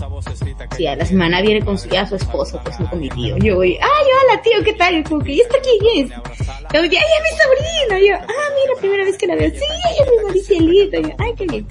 Sí, 0.76 0.86
a 0.86 0.96
la 0.96 1.04
semana 1.04 1.42
viene 1.42 1.64
con 1.64 1.78
su, 1.78 1.88
ya 1.88 2.06
su 2.06 2.16
esposo, 2.16 2.60
pues 2.64 2.78
no 2.80 2.88
con 2.88 3.00
mi 3.00 3.08
tío. 3.08 3.36
Yo 3.38 3.56
voy, 3.56 3.76
ay, 3.80 4.06
hola 4.24 4.42
tío, 4.42 4.64
¿qué 4.64 4.72
tal? 4.74 5.02
Como 5.04 5.22
que, 5.22 5.32
¿y 5.32 5.40
esta 5.40 5.56
quién 5.60 6.06
es? 6.06 6.10
Yo, 6.10 6.80
ay, 6.80 6.86
es 6.86 6.92
mi 6.92 7.38
sobrina. 7.38 8.06
Yo, 8.06 8.14
ah, 8.16 8.50
mira, 8.54 8.80
primera 8.80 9.04
vez 9.04 9.18
que 9.18 9.26
la 9.26 9.34
veo. 9.36 9.50
Sí, 9.50 9.56
ella 9.56 10.04
es 10.04 10.10
mi 10.10 10.24
Maricielita. 10.26 11.00
Yo, 11.00 11.14
ay, 11.18 11.34
qué 11.36 11.46
bien. 11.46 11.66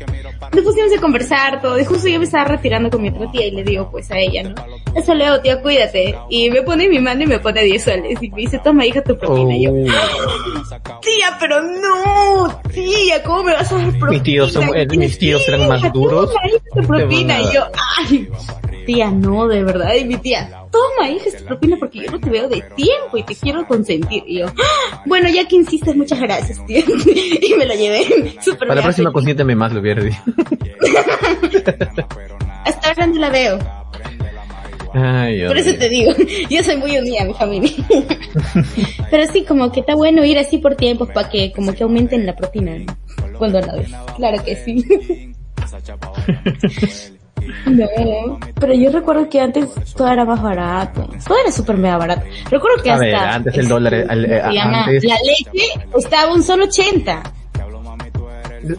Nos 0.53 0.63
pusimos 0.63 0.97
a 0.97 1.01
conversar 1.01 1.62
todo. 1.62 1.79
Y 1.79 1.86
justo 1.86 2.08
yo 2.08 2.19
me 2.19 2.25
estaba 2.25 2.45
retirando 2.45 2.89
con 2.89 3.01
mi 3.01 3.10
otra 3.10 3.32
tía 3.32 3.47
y 3.47 3.51
le 3.51 3.63
digo, 3.63 3.89
pues, 3.89 4.12
a 4.12 4.19
ella, 4.19 4.43
¿no? 4.43 4.55
Eso 4.95 5.13
leo, 5.13 5.41
tío, 5.41 5.62
cuídate. 5.62 6.15
Y 6.29 6.49
me 6.49 6.62
pone 6.62 6.89
mi 6.89 6.99
mano 6.99 7.23
y 7.23 7.27
me 7.27 7.39
pone 7.39 7.63
10 7.63 7.84
soles. 7.84 8.21
Y 8.21 8.29
me 8.29 8.41
dice, 8.41 8.60
toma, 8.60 8.86
hija, 8.86 9.01
tu 9.01 9.17
propina. 9.17 9.55
Y 9.55 9.63
yo, 9.63 9.71
oh. 9.71 10.99
tía, 11.01 11.38
pero 11.39 11.62
no, 11.62 12.62
tía, 12.73 13.23
¿cómo 13.23 13.43
me 13.43 13.53
vas 13.53 13.71
a 13.71 13.75
dar 13.75 13.89
propina? 13.91 14.10
Mis 14.10 14.23
tíos, 14.23 14.51
son, 14.51 14.75
eh, 14.75 14.86
mis 14.86 15.17
tíos 15.17 15.47
eran 15.47 15.67
más 15.67 15.93
duros 15.93 16.32
tu 16.74 16.82
propina. 16.88 17.41
Y 17.41 17.54
yo, 17.54 17.63
ay, 17.98 18.30
tía, 18.86 19.12
no, 19.12 19.48
de 19.48 19.63
verdad. 19.63 19.93
Y 19.95 20.06
mi 20.06 20.17
tía, 20.17 20.50
toma, 20.72 21.10
hija, 21.10 21.26
esta 21.28 21.45
propina 21.45 21.78
porque 21.78 22.00
yo 22.00 22.12
no 22.12 22.19
te 22.19 22.30
veo 22.30 22.48
de 22.48 22.62
tiempo 22.76 23.17
y 23.17 23.24
te 23.24 23.36
quiero 23.36 23.65
consentir. 23.67 24.24
Y 24.26 24.39
yo, 24.39 24.48
ah, 24.48 25.04
bueno, 25.06 25.30
ya 25.30 25.48
que 25.48 25.56
insistes, 25.56 25.95
muchas 25.95 26.19
gracias, 26.19 26.65
tía. 26.65 26.80
y 27.41 27.54
me 27.56 27.65
lo 27.65 27.74
llevé. 27.76 28.36
Super 28.41 28.67
Para 28.67 28.76
la 28.76 28.84
próxima 28.84 29.12
consiénteme 29.12 29.56
más, 29.56 29.74
lo 29.74 29.80
hubiera 29.82 30.04
dicho. 30.04 30.22
Hasta 32.65 32.89
ahora 32.89 33.08
no 33.08 33.19
la 33.19 33.30
veo. 33.30 33.60
Ay, 34.93 35.45
Por 35.45 35.58
eso 35.58 35.76
te 35.78 35.88
digo, 35.88 36.13
yo 36.50 36.63
soy 36.63 36.78
muy 36.78 36.98
unida 36.98 37.22
a 37.22 37.26
mi 37.26 37.34
familia. 37.34 37.72
Pero 39.12 39.32
sí, 39.32 39.43
como 39.43 39.72
que 39.72 39.82
está 39.82 39.95
bueno 39.95 40.26
ir 40.26 40.39
así 40.39 40.58
por 40.58 40.76
tiempos 40.76 41.10
para 41.13 41.30
que 41.30 41.52
como 41.52 41.74
que 41.74 41.84
aumenten 41.84 42.26
la 42.26 42.36
propina 42.36 42.78
cuando 43.38 43.62
la 43.62 43.76
ves. 43.76 43.89
Claro 44.17 44.43
que 44.43 44.56
sí. 44.56 45.34
No, 47.67 48.39
pero 48.60 48.73
yo 48.73 48.91
recuerdo 48.91 49.29
que 49.29 49.39
antes 49.39 49.67
todo 49.95 50.08
era 50.08 50.25
más 50.25 50.41
barato. 50.41 51.10
Todo 51.25 51.38
era 51.39 51.51
súper 51.51 51.77
mega 51.77 51.97
barato. 51.97 52.23
Recuerdo 52.49 52.84
que 52.84 52.91
hasta... 52.91 53.36
antes 53.36 53.58
el 53.58 53.67
dólar... 53.67 53.93
Eh, 53.93 54.05
La 54.08 55.17
leche 55.23 55.88
estaba 55.97 56.34
un 56.34 56.43
solo 56.43 56.65
80. 56.65 57.23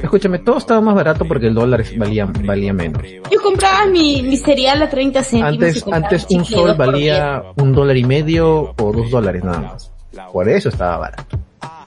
Escúchame, 0.03 0.39
todo 0.41 0.59
estaba 0.59 0.81
más 0.81 0.95
barato 0.95 1.25
porque 1.25 1.47
el 1.47 1.55
dólar 1.55 1.83
valía, 1.97 2.27
valía 2.27 2.73
menos. 2.73 3.03
Yo 3.31 3.41
compraba 3.43 3.87
mi, 3.87 4.23
mi 4.23 4.37
cereal 4.37 4.83
a 4.83 4.91
30 4.91 5.23
céntimos. 5.23 5.53
Antes, 5.53 5.85
antes 5.91 6.27
un 6.31 6.45
sol 6.45 6.75
valía 6.77 7.43
un 7.57 7.73
dólar 7.73 7.97
y 7.97 8.05
medio 8.05 8.75
o 8.79 8.93
dos 8.93 9.11
dólares 9.11 9.43
nada 9.43 9.61
más. 9.61 9.91
Por 10.33 10.49
eso 10.49 10.69
estaba 10.69 10.99
barato. 10.99 11.39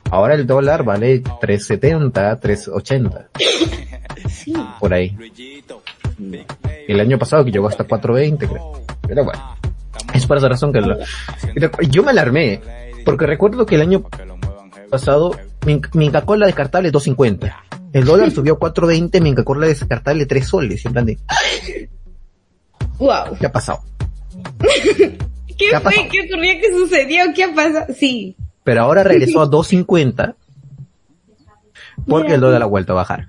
Ahora 0.09 0.33
el 0.35 0.45
dólar 0.45 0.83
vale 0.83 1.21
3.70, 1.21 2.39
3.80. 2.39 3.27
Por 4.79 4.93
ahí. 4.93 5.15
El 6.87 6.99
año 6.99 7.17
pasado 7.17 7.45
que 7.45 7.51
llegó 7.51 7.67
hasta 7.67 7.87
4.20, 7.87 8.37
creo. 8.37 8.83
Pero 9.07 9.25
bueno. 9.25 9.55
Es 10.13 10.27
por 10.27 10.37
esa 10.37 10.49
razón 10.49 10.71
que 10.71 10.81
yo 11.89 12.03
me 12.03 12.11
alarmé. 12.11 12.61
Porque 13.05 13.25
recuerdo 13.25 13.65
que 13.65 13.75
el 13.75 13.81
año 13.81 14.03
pasado 14.89 15.35
mi, 15.65 15.81
mi 15.93 16.07
Coca-Cola 16.07 16.45
descartable 16.45 16.91
2.50. 16.91 17.53
El 17.93 18.05
dólar 18.05 18.31
subió 18.31 18.53
a 18.53 18.59
4.20, 18.59 19.21
mi 19.21 19.31
Coca-Cola 19.31 19.67
descartable 19.67 20.25
3 20.25 20.47
soles. 20.47 20.85
En 20.85 20.93
plan 20.93 21.05
de... 21.05 21.17
Wow. 22.99 23.37
¿Qué 23.39 23.45
ha 23.45 23.51
pasado? 23.51 23.81
¿Qué, 25.57 25.79
fue? 25.79 26.09
¿Qué 26.11 26.21
ocurrió? 26.21 26.53
¿Qué 26.59 26.73
sucedió? 26.73 27.23
¿Qué 27.35 27.43
ha 27.43 27.53
pasado? 27.53 27.93
Sí. 27.93 28.35
Pero 28.63 28.81
ahora 28.81 29.03
regresó 29.03 29.41
a 29.41 29.45
2.50 29.49 30.35
porque 32.07 32.33
el 32.33 32.41
dólar 32.41 32.61
ha 32.61 32.65
vuelto 32.65 32.93
a 32.93 32.97
bajar. 32.97 33.27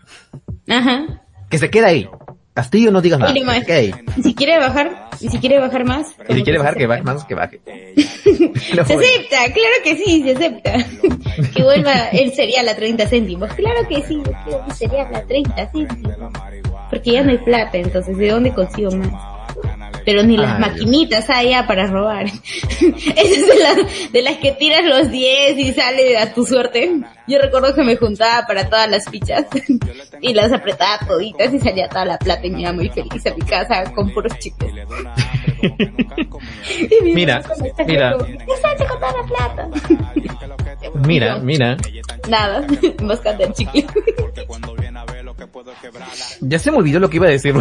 Ajá. 0.69 1.23
Que 1.49 1.59
se 1.59 1.71
queda 1.71 1.89
ahí. 1.89 2.09
Castillo 2.55 2.93
no 2.93 3.01
digas 3.01 3.19
nada. 3.19 3.35
Que 3.67 3.73
ahí. 3.73 3.95
Y 4.17 4.23
si 4.23 4.35
quiere 4.35 4.59
bajar, 4.59 5.11
y 5.21 5.29
si 5.29 5.39
quiere 5.39 5.59
bajar 5.59 5.85
más. 5.85 6.15
Y 6.29 6.35
si 6.35 6.43
quiere 6.45 6.59
bajar, 6.59 6.77
que 6.77 6.87
baje 6.87 7.03
más, 7.03 7.25
que 7.25 7.35
baje. 7.35 7.61
se 7.97 8.81
acepta, 8.81 9.53
claro 9.53 9.77
que 9.83 9.97
sí, 9.97 10.23
se 10.23 10.33
acepta. 10.33 10.73
que 11.55 11.63
vuelva 11.65 12.09
el 12.13 12.33
cereal 12.33 12.69
a 12.69 12.77
30 12.77 13.09
céntimos. 13.09 13.53
Claro 13.55 13.89
que 13.89 14.03
sí, 14.03 14.23
quiero 14.45 14.65
mi 14.65 14.73
cereal 14.73 15.15
a 15.15 15.23
30 15.23 15.71
céntimos. 15.73 16.33
Porque 16.91 17.13
ya 17.13 17.25
no 17.25 17.33
hay 17.33 17.39
plata, 17.39 17.77
entonces 17.77 18.17
¿de 18.17 18.31
dónde 18.31 18.53
consigo 18.53 18.93
más? 18.93 19.35
pero 20.05 20.23
ni 20.23 20.37
las 20.37 20.61
maquinitas 20.61 21.31
allá 21.31 21.67
para 21.67 21.87
robar. 21.87 22.27
Esas 22.77 23.47
de 23.47 23.59
las, 23.63 24.13
de 24.13 24.23
las 24.23 24.37
que 24.37 24.53
tiras 24.53 24.85
los 24.85 25.11
10 25.11 25.59
y 25.59 25.73
sale 25.73 26.19
a 26.19 26.35
tu 26.35 26.45
suerte. 26.45 27.01
Yo 27.27 27.39
recuerdo 27.39 27.75
que 27.75 27.83
me 27.83 27.97
juntaba 27.97 28.47
para 28.47 28.69
todas 28.69 28.91
las 28.91 29.09
fichas 29.09 29.47
y 30.21 30.35
las 30.35 30.53
apretaba 30.53 30.99
toditas 31.07 31.55
y 31.55 31.59
salía 31.59 31.89
toda 31.89 32.05
la 32.05 32.19
plata 32.19 32.47
y 32.47 32.51
me 32.51 32.61
iba 32.61 32.73
muy 32.73 32.91
feliz 32.91 33.27
a 33.27 33.35
mi 33.35 33.41
casa 33.43 33.85
con 33.95 34.13
puros 34.13 34.39
chicos. 34.39 34.71
mira, 37.03 37.43
mira. 37.87 38.19
¿Qué 38.19 38.37
con 38.87 39.01
toda 39.01 39.13
la 39.13 39.23
plata? 39.27 39.71
mira, 41.07 41.39
mira. 41.39 41.79
Nada, 42.29 42.67
buscando 43.03 43.45
el 43.45 43.55
chicle. 43.55 43.87
Ya 46.41 46.59
se 46.59 46.71
me 46.71 46.79
olvidó 46.79 47.01
lo 47.01 47.09
que 47.09 47.17
iba 47.17 47.27
a 47.27 47.31
decir. 47.31 47.55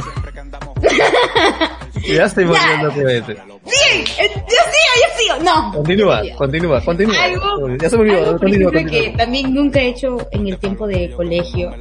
ya 2.06 2.26
estoy 2.26 2.43
volviendo 2.45 2.88
lo 2.88 2.93
que 2.93 2.99
iba 2.99 3.10
a 3.10 3.13
decir. 3.13 3.38
Bien, 3.65 4.06
yo 4.06 4.23
sigo, 4.36 4.93
yo 5.02 5.17
sigo. 5.17 5.43
No. 5.43 5.71
Continúa, 5.73 6.21
continúa, 6.38 6.82
continúa. 6.82 7.23
Algo, 7.23 7.76
ya 7.78 7.89
se 7.89 7.97
me 7.97 8.04
olvidó. 8.04 8.38
Continúa, 8.38 8.71
continúa. 8.71 8.91
que 8.91 9.13
también 9.17 9.54
nunca 9.54 9.80
he 9.80 9.89
hecho 9.89 10.17
en 10.32 10.47
el 10.47 10.58
tiempo 10.58 10.86
de 10.86 11.12
colegio, 11.12 11.71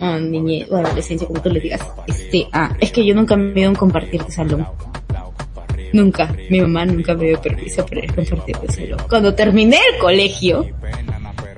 o 0.00 0.18
niñez, 0.18 0.70
o 0.70 0.76
adolescencia, 0.76 1.26
como 1.26 1.42
tú 1.42 1.50
le 1.50 1.60
digas. 1.60 1.80
Este, 2.06 2.48
ah, 2.52 2.74
es 2.80 2.90
que 2.90 3.04
yo 3.04 3.14
nunca 3.14 3.36
me 3.36 3.52
he 3.52 3.60
ido 3.60 3.70
a 3.70 3.74
compartir 3.74 4.24
de 4.24 4.32
salón. 4.32 4.66
Nunca. 5.92 6.34
Mi 6.48 6.60
mamá 6.60 6.86
nunca 6.86 7.14
me 7.14 7.26
dio 7.26 7.40
permiso 7.40 7.84
para 7.84 8.04
ir 8.04 8.10
a 8.10 8.14
compartir 8.14 8.56
de 8.58 8.72
salón. 8.72 9.00
Cuando 9.08 9.34
terminé 9.34 9.78
el 9.92 9.98
colegio, 9.98 10.66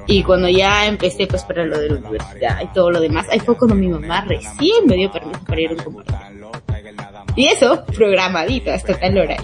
y 0.07 0.23
cuando 0.25 0.49
ya 0.49 0.87
empecé 0.87 1.27
pues 1.27 1.45
para 1.45 1.65
lo 1.65 1.79
de 1.79 1.89
la 1.91 1.95
universidad 1.97 2.61
y 2.63 2.67
todo 2.73 2.91
lo 2.91 3.01
demás, 3.01 3.27
ahí 3.31 3.39
fue 3.39 3.57
cuando 3.57 3.77
mi 3.77 3.89
mamá 3.89 4.23
recién 4.23 4.87
me 4.87 4.97
dio 4.97 5.13
permiso 5.13 5.41
para 5.47 5.61
ir 5.61 5.71
a 5.71 5.73
un 5.75 5.79
compartir. 5.79 6.17
Y 7.37 7.47
eso, 7.47 7.85
programadito 7.87 8.73
hasta 8.73 8.99
tal 8.99 9.19
hora. 9.19 9.37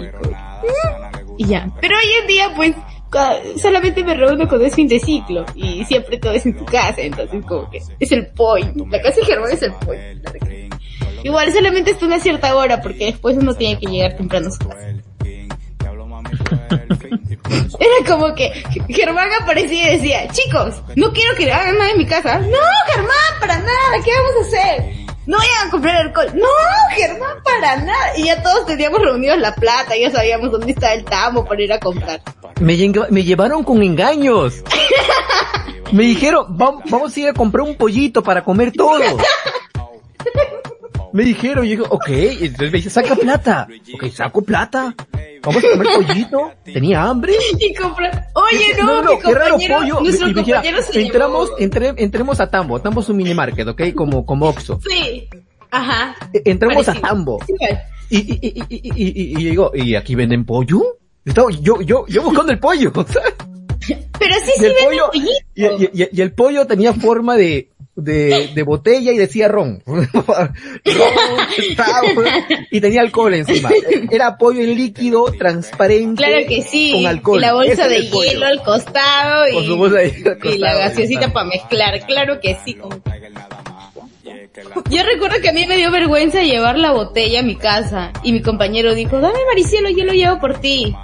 Y, 1.37 1.47
ya. 1.47 1.71
Pero 1.81 1.97
hoy 1.97 2.11
en 2.21 2.27
día 2.27 2.53
pues 2.55 2.75
solamente 3.61 4.05
me 4.05 4.15
reúno 4.15 4.47
cuando 4.49 4.67
es 4.67 4.75
fin 4.75 4.87
de 4.89 5.01
ciclo 5.01 5.47
y 5.55 5.85
siempre 5.87 6.19
todo 6.19 6.33
es 6.33 6.45
en 6.45 6.57
tu 6.57 6.65
casa, 6.67 7.01
entonces 7.01 7.43
como 7.47 7.71
que 7.71 7.81
es 7.99 8.13
el 8.13 8.27
point. 8.29 8.77
La 8.91 9.01
casa 9.01 9.21
de 9.21 9.27
Germán 9.27 9.53
es 9.53 9.63
el 9.63 9.73
point. 9.75 10.29
Igual 11.25 11.53
solamente 11.53 11.93
está 11.93 12.07
una 12.07 12.21
cierta 12.21 12.55
hora 12.55 12.81
porque 12.81 13.07
después 13.07 13.37
uno 13.37 13.55
tiene 13.55 13.79
que 13.79 13.87
llegar 13.87 14.17
temprano 14.17 14.49
a 14.49 14.51
su 14.51 14.69
casa. 14.69 14.95
Era 17.81 18.07
como 18.07 18.35
que 18.35 18.51
Germán 18.89 19.29
aparecía 19.41 19.93
y 19.93 19.97
decía, 19.99 20.29
chicos, 20.29 20.83
no 20.97 21.13
quiero 21.13 21.35
que 21.37 21.51
hagan 21.51 21.77
nada 21.79 21.91
en 21.91 21.99
mi 21.99 22.07
casa. 22.07 22.39
No, 22.39 22.59
Germán, 22.93 23.41
para 23.41 23.59
nada, 23.59 24.03
¿qué 24.05 24.11
vamos 24.13 24.33
a 24.37 24.47
hacer? 24.47 25.08
No 25.29 25.37
vayan 25.37 25.69
a 25.69 25.71
comprar 25.71 25.97
alcohol. 25.97 26.29
No, 26.35 26.47
Germán, 26.97 27.43
para 27.45 27.77
nada. 27.77 28.17
Y 28.17 28.25
ya 28.25 28.43
todos 28.43 28.65
teníamos 28.65 28.99
reunidos 28.99 29.39
la 29.39 29.55
plata, 29.55 29.95
ya 29.95 30.11
sabíamos 30.11 30.51
dónde 30.51 30.73
está 30.73 30.95
el 30.95 31.05
tamo 31.05 31.45
para 31.45 31.63
ir 31.63 31.71
a 31.71 31.79
comprar. 31.79 32.23
Me, 32.61 32.79
llevaron 32.79 33.63
con 33.63 33.83
engaños. 33.83 34.65
me 35.93 36.05
dijeron, 36.05 36.47
vamos 36.49 37.15
a 37.15 37.21
ir 37.21 37.29
a 37.29 37.35
comprar 37.35 37.69
un 37.69 37.77
pollito 37.77 38.23
para 38.23 38.43
comer 38.43 38.73
todo. 38.73 39.01
Me 41.13 41.25
dijeron, 41.25 41.65
yo 41.67 41.71
digo, 41.71 41.87
ok, 41.91 42.09
entonces 42.09 42.73
me 42.73 42.79
dice, 42.79 42.89
saca 42.89 43.15
plata. 43.15 43.69
Ok, 43.93 44.11
saco 44.11 44.41
plata. 44.41 44.95
Vamos 45.49 45.65
a 45.65 45.71
comer 45.71 45.87
pollito. 45.95 46.53
Tenía 46.65 47.03
hambre. 47.03 47.33
Y 47.61 47.75
compra, 47.75 48.29
oye, 48.35 48.75
no, 48.79 49.03
no, 49.03 49.15
no 49.15 49.19
qué 49.19 49.35
raro 49.35 49.57
pollo. 49.57 50.01
Nuestro 50.01 50.29
y, 50.29 50.35
compañero 50.35 50.83
se 50.83 51.01
entramos, 51.01 51.51
entre, 51.59 51.95
entremos 51.97 52.39
a 52.41 52.51
Tambo. 52.51 52.81
Tambo 52.81 53.01
es 53.01 53.09
un 53.09 53.17
mini 53.17 53.35
market, 53.35 53.67
ok, 53.67 53.95
como, 53.95 54.25
como 54.25 54.47
Oxxo. 54.47 54.79
Sí. 54.89 55.29
Ajá. 55.71 56.15
E, 56.33 56.43
entremos 56.45 56.87
a 56.89 56.95
Tambo. 56.95 57.39
Y, 58.11 58.19
y, 58.19 58.39
y, 58.43 58.65
y, 58.69 58.93
y, 58.95 59.33
y, 59.33 59.45
digo, 59.51 59.73
¿y 59.75 59.95
aquí 59.95 60.15
venden 60.15 60.45
pollo? 60.45 60.83
Yo, 61.25 61.81
yo, 61.81 62.07
yo 62.07 62.23
buscando 62.23 62.53
el 62.53 62.59
pollo, 62.59 62.93
¿sabes? 63.09 63.35
Pero 64.19 64.35
sí, 64.45 64.53
sí 64.57 64.63
venden 64.63 64.85
pollito. 64.85 65.11
Y, 65.55 66.03
y, 66.03 66.09
y 66.13 66.21
el 66.21 66.33
pollo 66.33 66.67
tenía 66.67 66.93
forma 66.93 67.37
de, 67.37 67.71
de, 67.99 68.51
de 68.55 68.63
botella 68.63 69.13
y 69.13 69.19
decía 69.19 69.49
ron. 69.49 69.83
ron 69.87 70.55
y 72.71 72.81
tenía 72.81 73.01
alcohol 73.01 73.35
encima. 73.35 73.71
Era 74.11 74.39
pollo 74.39 74.63
en 74.63 74.75
líquido, 74.77 75.25
transparente. 75.33 76.23
Claro 76.23 76.47
que 76.47 76.63
sí. 76.63 76.93
Con 76.93 77.07
alcohol. 77.07 77.39
Y 77.39 77.41
la 77.41 77.53
bolsa 77.55 77.89
de 77.89 78.03
hielo 78.03 78.47
al 78.47 78.63
costado. 78.63 79.49
Y, 79.49 80.49
y 80.49 80.59
la 80.59 80.75
gaseosita 80.75 81.33
para 81.33 81.47
mezclar. 81.47 82.07
Claro 82.07 82.41
que 82.41 82.57
sí. 82.65 82.77
Yo 84.91 85.03
recuerdo 85.03 85.41
que 85.41 85.49
a 85.49 85.53
mí 85.53 85.67
me 85.67 85.77
dio 85.77 85.91
vergüenza 85.91 86.43
llevar 86.43 86.79
la 86.79 86.93
botella 86.93 87.41
a 87.41 87.43
mi 87.43 87.57
casa 87.57 88.13
y 88.23 88.33
mi 88.33 88.43
compañero 88.43 88.95
dijo, 88.95 89.21
dame 89.21 89.39
Maricielo, 89.47 89.89
yo 89.91 90.05
lo 90.05 90.13
llevo 90.13 90.39
por 90.41 90.59
ti. 90.61 90.95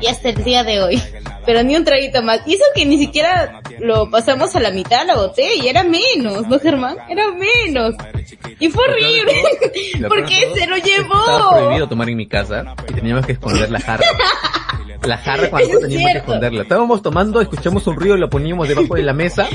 Y 0.00 0.06
hasta 0.06 0.30
el 0.30 0.42
día 0.44 0.64
de 0.64 0.82
hoy 0.82 1.02
pero 1.44 1.62
ni 1.62 1.76
un 1.76 1.84
traguito 1.84 2.22
más. 2.22 2.40
Y 2.46 2.54
eso 2.54 2.64
que 2.74 2.84
ni 2.84 2.98
siquiera 2.98 3.60
lo 3.80 4.10
pasamos 4.10 4.54
a 4.54 4.60
la 4.60 4.70
mitad 4.70 5.06
la 5.06 5.16
botella 5.16 5.54
y 5.54 5.68
era 5.68 5.82
menos, 5.82 6.46
¿no, 6.46 6.58
Germán? 6.58 6.96
Era 7.08 7.24
menos. 7.32 7.94
Y 8.58 8.68
fue 8.68 8.84
horrible, 8.84 9.32
porque 10.08 10.52
se 10.54 10.66
lo 10.66 10.76
llevó. 10.76 11.20
Estaba 11.20 11.56
prohibido 11.56 11.88
tomar 11.88 12.08
en 12.08 12.16
mi 12.16 12.26
casa 12.26 12.74
y 12.88 12.92
teníamos 12.92 13.26
que 13.26 13.32
esconder 13.32 13.70
la 13.70 13.80
jarra. 13.80 14.06
La 15.02 15.16
jarra 15.16 15.48
cuando 15.48 15.78
teníamos 15.80 16.12
que 16.12 16.18
esconderla. 16.18 16.62
Estábamos 16.62 17.02
tomando, 17.02 17.40
escuchamos 17.40 17.86
un 17.86 17.96
ruido, 17.96 18.16
lo 18.16 18.28
poníamos 18.28 18.68
debajo 18.68 18.94
de 18.94 19.02
la 19.02 19.14
mesa. 19.14 19.48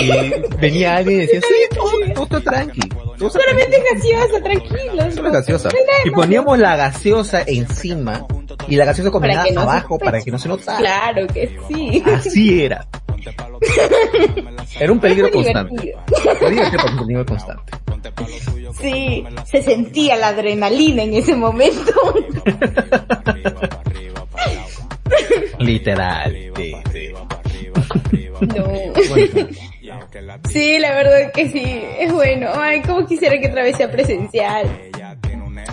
Y 0.00 0.10
venía 0.58 0.96
alguien 0.96 1.18
y 1.18 1.26
decía, 1.26 1.40
sí, 1.42 1.76
todo, 1.76 2.26
todo 2.26 2.40
tranqui. 2.40 2.80
Solamente 3.28 3.82
gaseosa, 3.92 4.42
tranquilo. 4.42 5.12
Solo 5.12 5.30
gaseosa. 5.30 5.68
Y 6.04 6.10
poníamos 6.10 6.58
la 6.58 6.76
gaseosa 6.76 7.42
encima 7.46 8.26
y 8.68 8.76
la 8.76 8.86
gaseosa 8.86 9.10
combinada 9.10 9.44
abajo 9.60 9.98
para 9.98 10.22
que 10.22 10.30
no 10.30 10.38
se 10.38 10.48
notara. 10.48 10.78
Claro 10.78 11.26
que 11.26 11.58
sí. 11.68 12.02
Así 12.06 12.64
era. 12.64 12.86
Era 14.78 14.92
un 14.92 15.00
peligro 15.00 15.30
constante. 15.30 15.94
un 16.32 17.06
peligro 17.06 17.26
constante. 17.26 17.72
Sí, 18.80 19.24
se 19.44 19.62
sentía 19.62 20.16
la 20.16 20.28
adrenalina 20.28 21.02
en 21.02 21.14
ese 21.14 21.34
momento. 21.34 21.92
Literal, 25.58 26.34
sí, 26.56 26.72
No. 28.40 28.64
Sí, 30.48 30.78
la 30.78 30.94
verdad 30.94 31.32
que 31.32 31.48
sí, 31.48 31.82
es 31.98 32.12
bueno. 32.12 32.48
Ay, 32.54 32.82
como 32.82 33.06
quisiera 33.06 33.38
que 33.40 33.48
otra 33.48 33.62
vez 33.62 33.76
sea 33.76 33.90
presencial. 33.90 34.66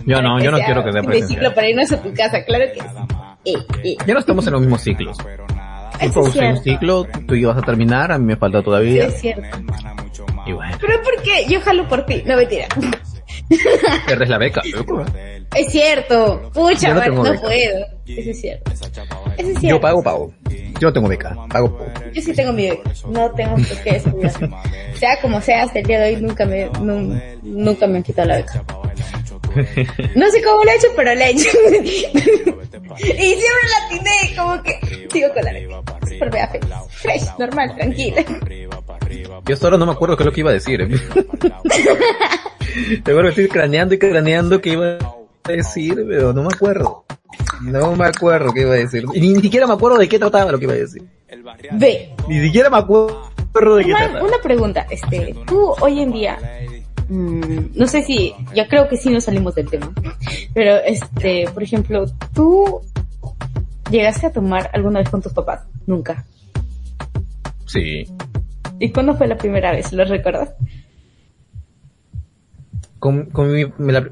Yo 0.05 0.21
no, 0.21 0.39
yo 0.39 0.51
no 0.51 0.59
quiero 0.59 0.83
que 0.83 0.91
sea 0.91 1.01
presencial. 1.01 1.39
ciclo 1.39 1.53
para 1.53 1.69
irnos 1.69 1.91
a 1.91 2.01
tu 2.01 2.13
casa, 2.13 2.43
claro 2.45 2.65
que 2.73 2.81
sí. 2.81 3.07
Eh, 3.45 3.57
eh. 3.83 3.95
Ya 4.05 4.13
no 4.13 4.19
estamos 4.19 4.45
en 4.47 4.53
los 4.53 4.61
mismos 4.61 4.81
ciclos. 4.81 5.17
Tú 6.13 6.19
un 6.21 6.63
ciclo, 6.63 7.07
tú 7.27 7.35
ibas 7.35 7.57
a 7.57 7.61
terminar, 7.61 8.11
a 8.11 8.19
mí 8.19 8.25
me 8.25 8.35
falta 8.35 8.61
todavía. 8.61 9.05
es 9.05 9.19
cierto. 9.19 9.57
Y 10.45 10.53
bueno. 10.53 10.77
Pero 10.79 11.01
¿por 11.01 11.21
qué? 11.23 11.45
Yo 11.49 11.59
jalo 11.61 11.87
por 11.87 12.05
ti, 12.05 12.23
no 12.25 12.35
me 12.35 12.45
tira. 12.45 12.67
Pierdes 14.05 14.29
la 14.29 14.37
beca. 14.37 14.61
Es 15.55 15.71
cierto. 15.71 16.51
Pucha, 16.53 16.93
no, 16.93 17.23
no 17.23 17.41
puedo. 17.41 17.85
Eso 18.05 18.31
es 18.31 18.41
cierto. 18.41 18.71
Eso 18.71 18.85
es 18.85 19.41
cierto. 19.41 19.67
Yo 19.67 19.81
pago, 19.81 20.03
pago. 20.03 20.33
Yo 20.79 20.87
no 20.87 20.93
tengo 20.93 21.07
beca, 21.07 21.35
pago 21.49 21.79
Yo 22.13 22.21
sí 22.21 22.33
tengo 22.33 22.53
mi 22.53 22.69
beca, 22.69 22.91
no 23.09 23.31
tengo 23.31 23.55
por 23.55 23.81
qué 23.83 23.97
estudiar. 23.97 24.31
sea 24.95 25.19
como 25.21 25.41
sea, 25.41 25.63
hasta 25.63 25.79
el 25.79 25.85
día 25.85 26.01
de 26.01 26.15
hoy 26.15 26.21
nunca 26.21 26.45
me, 26.45 26.69
nunca 27.43 27.87
me 27.87 27.97
han 27.97 28.03
quitado 28.03 28.27
la 28.27 28.37
beca. 28.37 28.63
No 30.15 30.29
sé 30.29 30.43
cómo 30.43 30.63
lo 30.63 30.69
he 30.69 30.75
hecho, 30.75 30.87
pero 30.95 31.15
lo 31.15 31.21
he 31.21 31.31
hecho. 31.31 31.49
y 32.99 33.11
siempre 33.11 33.67
la 33.69 33.89
tiene 33.89 34.35
como 34.37 34.61
que 34.61 34.79
sigo 35.11 35.33
con 35.33 35.43
la 35.43 35.53
beca. 35.53 35.81
Feliz. 36.07 36.23
Fresh, 36.89 37.39
normal, 37.39 37.75
tranquila. 37.75 38.23
Yo 39.45 39.53
hasta 39.53 39.67
ahora 39.67 39.77
no 39.77 39.85
me 39.85 39.91
acuerdo 39.91 40.17
qué 40.17 40.23
es 40.23 40.25
lo 40.25 40.31
que 40.31 40.39
iba 40.41 40.49
a 40.49 40.53
decir. 40.53 40.81
¿eh? 40.81 40.89
Te 43.03 43.13
voy 43.13 43.25
a 43.25 43.29
estoy 43.29 43.47
craneando 43.47 43.95
y 43.95 43.99
craneando 43.99 44.61
qué 44.61 44.71
iba 44.71 44.97
a 45.43 45.51
decir, 45.51 46.05
pero 46.07 46.33
no 46.33 46.43
me 46.43 46.49
acuerdo. 46.53 47.05
No 47.61 47.95
me 47.95 48.05
acuerdo 48.05 48.53
qué 48.53 48.61
iba 48.61 48.73
a 48.73 48.77
decir. 48.77 49.05
Ni, 49.13 49.33
ni 49.33 49.41
siquiera 49.41 49.67
me 49.67 49.73
acuerdo 49.73 49.97
de 49.97 50.07
qué 50.07 50.19
trataba 50.19 50.51
lo 50.51 50.59
que 50.59 50.65
iba 50.65 50.73
a 50.73 50.77
decir. 50.77 51.03
Ve. 51.73 52.13
Ni 52.27 52.39
siquiera 52.41 52.69
me 52.69 52.77
acuerdo 52.77 53.29
de 53.77 53.85
qué 53.85 53.91
trataba. 53.91 54.23
Una 54.23 54.37
pregunta, 54.43 54.85
este, 54.89 55.35
tú 55.45 55.73
hoy 55.81 56.01
en 56.01 56.11
día, 56.11 56.37
mmm, 57.09 57.67
no 57.75 57.87
sé 57.87 58.03
si, 58.03 58.33
ya 58.53 58.67
creo 58.67 58.87
que 58.87 58.97
sí 58.97 59.09
nos 59.09 59.23
salimos 59.23 59.55
del 59.55 59.69
tema, 59.69 59.91
pero 60.53 60.77
este, 60.77 61.45
por 61.53 61.63
ejemplo, 61.63 62.05
tú 62.33 62.81
llegaste 63.89 64.27
a 64.27 64.31
tomar 64.31 64.69
alguna 64.73 64.99
vez 64.99 65.09
con 65.09 65.21
tus 65.21 65.33
papás? 65.33 65.61
Nunca. 65.85 66.25
Sí. 67.65 68.07
¿Y 68.79 68.91
cuándo 68.91 69.15
fue 69.15 69.27
la 69.27 69.37
primera 69.37 69.71
vez? 69.71 69.91
¿Lo 69.93 70.05
recuerdas? 70.05 70.53
Con, 72.99 73.25
con, 73.27 73.53
mi, 73.53 73.65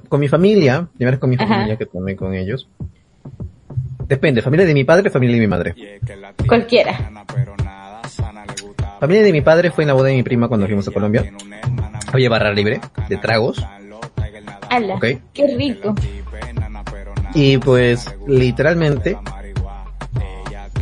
con 0.07 0.19
mi 0.19 0.27
familia, 0.27 0.87
primero 0.97 1.19
con 1.19 1.29
mi 1.29 1.37
familia 1.37 1.75
que 1.77 1.85
tomé 1.85 2.15
con 2.15 2.33
ellos. 2.33 2.69
Depende, 4.07 4.41
familia 4.41 4.65
de 4.65 4.73
mi 4.73 4.83
padre, 4.83 5.09
familia 5.09 5.35
de 5.35 5.41
mi 5.41 5.47
madre. 5.47 5.75
Cualquiera. 6.47 7.11
Familia 8.99 9.23
de 9.23 9.31
mi 9.31 9.41
padre 9.41 9.71
fue 9.71 9.83
en 9.83 9.89
la 9.89 9.93
boda 9.93 10.07
de 10.07 10.15
mi 10.15 10.23
prima 10.23 10.47
cuando 10.47 10.65
fuimos 10.67 10.87
a 10.87 10.91
Colombia. 10.91 11.31
Había 12.11 12.29
barra 12.29 12.51
libre 12.53 12.79
de 13.09 13.17
tragos. 13.17 13.63
¡Hala! 14.69 14.95
Okay. 14.95 15.19
¡Qué 15.33 15.47
rico! 15.55 15.93
Y 17.33 17.57
pues, 17.57 18.15
literalmente, 18.27 19.17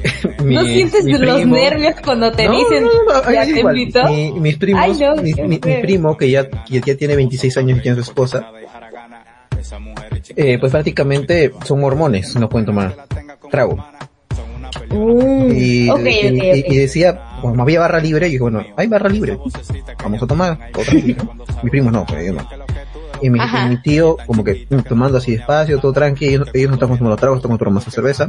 mi, 0.44 0.56
¿No 0.56 0.64
sientes 0.66 1.06
los 1.06 1.46
nervios 1.46 1.96
cuando 2.04 2.32
te 2.32 2.48
dicen, 2.50 2.86
ya 3.32 3.46
te 3.46 3.60
invito? 3.60 4.04
Mi, 4.10 4.32
mis 4.34 4.58
primos, 4.58 5.00
mi, 5.22 5.58
primo, 5.58 6.18
que 6.18 6.30
ya, 6.30 6.50
que 6.50 6.82
ya 6.82 6.96
tiene 6.96 7.16
26 7.16 7.58
años 7.58 7.78
y 7.80 7.82
tiene 7.82 7.96
su 7.96 8.02
esposa, 8.02 8.52
eh, 10.36 10.58
pues 10.60 10.72
prácticamente 10.72 11.54
son 11.66 11.80
mormones, 11.80 12.36
no 12.36 12.50
pueden 12.50 12.66
tomar 12.66 12.96
trago. 13.50 13.78
Mm, 14.90 15.52
y, 15.52 15.90
y, 15.90 16.78
decía, 16.78 17.20
como 17.42 17.62
había 17.64 17.80
barra 17.80 18.00
libre, 18.00 18.28
y 18.28 18.32
dije, 18.32 18.42
bueno, 18.42 18.64
hay 18.76 18.88
barra 18.88 19.10
libre, 19.10 19.38
vamos 20.02 20.24
a 20.24 20.28
tomar, 20.28 20.58
otra 20.76 20.94
Mis 20.94 21.72
primos 21.72 21.94
no, 21.94 22.06
pero 22.06 22.22
yo 22.22 22.34
no. 22.34 22.48
Y 23.22 23.30
mi, 23.30 23.40
mi, 23.40 23.82
tío, 23.82 24.18
como 24.26 24.44
que 24.44 24.68
mm, 24.70 24.80
tomando 24.80 25.18
así 25.18 25.38
despacio, 25.38 25.80
todo 25.80 25.94
tranquilo, 25.94 26.46
ellos, 26.54 26.70
no 26.70 26.76
estamos 26.76 26.98
tomando 26.98 27.16
tragos, 27.18 27.38
estamos 27.38 27.58
tomando 27.58 27.82
más 27.82 27.94
cerveza. 27.94 28.28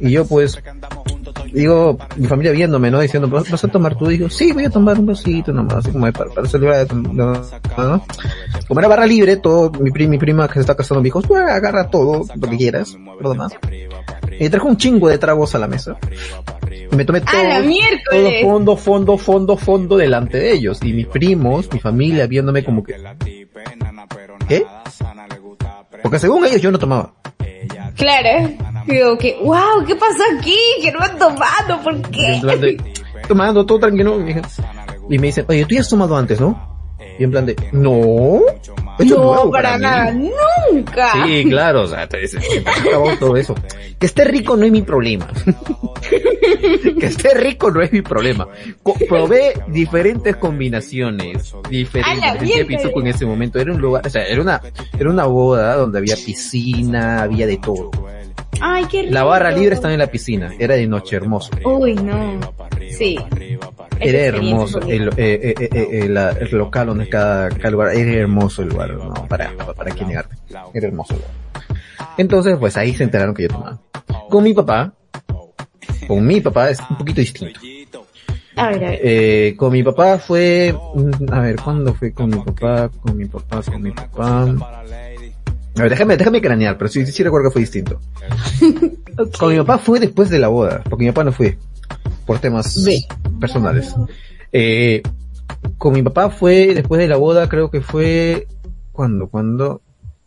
Y 0.00 0.10
yo 0.10 0.26
pues, 0.26 0.62
digo, 1.52 1.98
mi 2.16 2.26
familia 2.26 2.52
viéndome, 2.52 2.90
¿no? 2.90 3.00
Diciendo, 3.00 3.28
¿vas 3.28 3.64
a 3.64 3.68
tomar 3.68 3.96
tú? 3.96 4.08
Digo, 4.08 4.28
sí, 4.28 4.52
voy 4.52 4.64
a 4.64 4.70
tomar 4.70 4.98
un 4.98 5.06
vasito 5.06 5.52
nomás, 5.52 5.78
así 5.78 5.92
como 5.92 6.10
para, 6.12 6.30
para 6.30 6.48
celebrar, 6.48 6.92
¿no? 6.94 7.32
Como 8.68 8.80
era 8.80 8.88
barra 8.88 9.06
libre, 9.06 9.36
todo, 9.36 9.70
mi, 9.72 9.90
mi 10.06 10.18
prima 10.18 10.48
que 10.48 10.54
se 10.54 10.60
está 10.60 10.74
casando 10.74 11.00
me 11.00 11.06
dijo, 11.06 11.22
tú 11.22 11.36
agarra 11.36 11.90
todo, 11.90 12.24
lo 12.34 12.50
que 12.50 12.56
quieras, 12.56 12.96
lo 13.20 13.30
demás. 13.30 13.52
Y 14.38 14.48
trajo 14.48 14.68
un 14.68 14.76
chingo 14.76 15.08
de 15.08 15.18
tragos 15.18 15.54
a 15.54 15.58
la 15.58 15.68
mesa. 15.68 15.96
Y 16.90 16.96
me 16.96 17.04
tomé 17.04 17.20
todo, 17.20 17.40
todo 18.10 18.30
fondo, 18.42 18.76
fondo, 18.76 19.18
fondo, 19.18 19.56
fondo 19.56 19.96
delante 19.96 20.38
de 20.38 20.52
ellos. 20.52 20.80
Y 20.82 20.92
mis 20.92 21.06
primos, 21.06 21.72
mi 21.72 21.78
familia 21.78 22.26
viéndome 22.26 22.64
como 22.64 22.82
que, 22.82 22.96
¿qué? 24.48 24.64
Porque 26.02 26.18
según 26.18 26.44
ellos 26.44 26.60
yo 26.60 26.70
no 26.70 26.78
tomaba. 26.78 27.12
Claro. 27.96 28.50
Digo 28.86 29.16
que, 29.18 29.38
wow, 29.42 29.84
¿qué 29.86 29.94
pasó 29.94 30.22
aquí? 30.38 30.58
Que 30.82 30.90
no 30.90 31.00
han 31.00 31.18
tomado, 31.18 31.80
¿por 31.82 32.02
qué? 32.10 32.40
tomando 33.28 33.64
todo 33.64 33.78
tranquilo. 33.78 34.18
Y 35.08 35.18
me 35.18 35.28
dicen, 35.28 35.44
oye, 35.48 35.64
tú 35.64 35.74
ya 35.74 35.80
has 35.80 35.88
tomado 35.88 36.16
antes, 36.16 36.40
¿no? 36.40 36.71
Y 37.18 37.24
en 37.24 37.30
plan 37.30 37.46
de, 37.46 37.56
no, 37.72 38.40
no, 38.98 39.50
para, 39.50 39.78
nada, 39.78 40.12
nunca. 40.12 41.12
Sí, 41.24 41.44
claro, 41.48 41.82
o 41.82 41.86
sea, 41.86 42.08
te 42.08 42.22
todo 43.18 43.36
eso. 43.36 43.54
Que 43.98 44.06
esté 44.06 44.24
rico 44.24 44.56
no 44.56 44.66
es 44.66 44.72
mi 44.72 44.82
problema. 44.82 45.28
que 47.00 47.06
esté 47.06 47.34
rico 47.34 47.70
no 47.70 47.82
es 47.82 47.92
mi 47.92 48.02
problema. 48.02 48.48
probé 49.08 49.54
diferentes 49.68 50.36
combinaciones, 50.36 51.54
diferentes. 51.68 52.42
en 52.94 53.06
ese 53.06 53.26
momento 53.26 53.58
era 53.58 53.72
un 53.72 53.80
lugar, 53.80 54.06
o 54.06 54.10
sea, 54.10 54.24
era 54.26 54.40
una, 54.40 54.60
era 54.98 55.10
una 55.10 55.24
boda 55.24 55.76
donde 55.76 55.98
había 55.98 56.16
piscina, 56.16 57.22
había 57.22 57.46
de 57.46 57.58
todo. 57.58 57.90
Ay, 58.60 58.84
qué 58.90 59.02
rico. 59.02 59.14
La 59.14 59.24
barra 59.24 59.50
libre 59.50 59.74
estaba 59.74 59.92
en 59.92 59.98
la 59.98 60.06
piscina, 60.06 60.54
era 60.58 60.74
de 60.74 60.86
noche 60.86 61.16
hermoso. 61.16 61.50
Uy, 61.64 61.94
no. 61.94 62.40
Sí. 62.90 63.18
Era 64.02 64.18
hermoso 64.18 64.80
el, 64.80 65.08
eh, 65.16 65.54
eh, 65.58 65.68
eh, 65.72 66.00
el, 66.02 66.58
local 66.58 66.88
donde 66.88 67.08
cada, 67.08 67.48
cada, 67.48 67.70
lugar, 67.70 67.94
era 67.94 68.12
hermoso 68.12 68.62
el 68.62 68.68
lugar, 68.68 68.94
no, 68.94 69.26
para, 69.28 69.52
para 69.56 69.90
quién 69.92 70.08
negarte. 70.08 70.36
Era 70.74 70.88
hermoso 70.88 71.14
el 71.14 71.20
lugar. 71.20 71.34
Entonces, 72.18 72.56
pues 72.58 72.76
ahí 72.76 72.94
se 72.94 73.04
enteraron 73.04 73.34
que 73.34 73.44
yo 73.44 73.48
tomaba. 73.48 73.80
Con 74.28 74.44
mi 74.44 74.52
papá, 74.54 74.92
con 76.06 76.26
mi 76.26 76.40
papá 76.40 76.70
es 76.70 76.80
un 76.88 76.96
poquito 76.98 77.20
distinto. 77.20 77.60
A 78.56 78.68
ver, 78.68 78.84
a 78.84 78.90
ver. 78.90 79.00
Eh, 79.02 79.54
con 79.56 79.72
mi 79.72 79.82
papá 79.82 80.18
fue, 80.18 80.74
a 81.30 81.40
ver, 81.40 81.56
¿cuándo 81.56 81.94
fue 81.94 82.12
con 82.12 82.30
mi 82.30 82.38
papá? 82.38 82.90
Con 83.00 83.16
mi 83.16 83.24
papá, 83.24 83.62
con 83.62 83.82
mi 83.82 83.90
papá. 83.90 84.42
A 85.74 85.80
ver, 85.80 85.90
déjame, 85.90 86.16
déjame 86.18 86.42
cranear, 86.42 86.76
pero 86.76 86.88
sí, 86.88 87.06
sí 87.06 87.22
recuerdo 87.22 87.48
que 87.48 87.52
fue 87.54 87.62
distinto. 87.62 87.98
Con 89.38 89.52
mi 89.52 89.58
papá 89.58 89.78
fue 89.78 90.00
después 90.00 90.28
de 90.28 90.38
la 90.38 90.48
boda, 90.48 90.82
porque 90.88 91.04
mi 91.06 91.10
papá 91.12 91.24
no 91.24 91.32
fue, 91.32 91.56
por 92.26 92.38
temas 92.38 92.84
personales. 93.40 93.94
Eh, 94.52 95.02
con 95.78 95.92
mi 95.92 96.02
papá 96.02 96.30
fue 96.30 96.74
después 96.74 97.00
de 97.00 97.08
la 97.08 97.16
boda, 97.16 97.48
creo 97.48 97.70
que 97.70 97.80
fue, 97.80 98.46
¿cuándo? 98.92 99.28
¿Cuándo? 99.28 99.80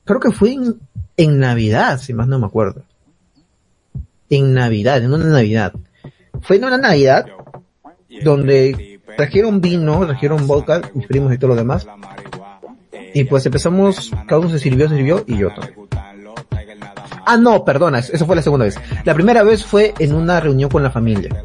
Creo 0.03 0.19
que 0.19 0.31
fue 0.31 0.53
en, 0.53 0.79
en 1.17 1.39
Navidad, 1.39 1.99
si 1.99 2.13
más 2.13 2.27
no 2.27 2.39
me 2.39 2.45
acuerdo. 2.45 2.83
En 4.29 4.53
Navidad, 4.53 5.03
en 5.03 5.13
una 5.13 5.25
Navidad. 5.25 5.73
Fue 6.41 6.57
en 6.57 6.65
una 6.65 6.77
Navidad 6.77 7.25
donde 8.23 8.99
trajeron 9.17 9.61
vino, 9.61 10.05
trajeron 10.05 10.47
vodka, 10.47 10.81
mis 10.93 11.07
primos 11.07 11.33
y 11.33 11.37
todo 11.37 11.49
lo 11.49 11.55
demás, 11.55 11.87
y 13.13 13.23
pues 13.23 13.45
empezamos, 13.45 14.11
cada 14.27 14.39
uno 14.39 14.49
se 14.49 14.59
sirvió, 14.59 14.89
se 14.89 14.97
sirvió 14.97 15.23
y 15.25 15.37
yo 15.37 15.49
también. 15.49 15.87
Ah, 17.25 17.37
no, 17.37 17.63
perdona, 17.65 17.99
eso 17.99 18.25
fue 18.25 18.35
la 18.35 18.41
segunda 18.41 18.65
vez. 18.65 18.77
La 19.03 19.13
primera 19.13 19.41
vez 19.41 19.65
fue 19.65 19.93
en 19.99 20.13
una 20.13 20.39
reunión 20.39 20.69
con 20.69 20.83
la 20.83 20.91
familia. 20.91 21.44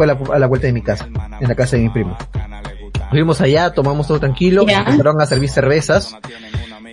Fue 0.00 0.10
a 0.10 0.38
la, 0.38 0.46
vuelta 0.46 0.66
de 0.66 0.72
mi 0.72 0.80
casa, 0.80 1.06
en 1.40 1.46
la 1.46 1.54
casa 1.54 1.76
de 1.76 1.82
mi 1.82 1.90
primo. 1.90 2.16
Fuimos 3.10 3.38
allá, 3.42 3.74
tomamos 3.74 4.06
todo 4.08 4.18
tranquilo, 4.18 4.62
empezaron 4.66 5.20
a 5.20 5.26
servir 5.26 5.50
cervezas. 5.50 6.16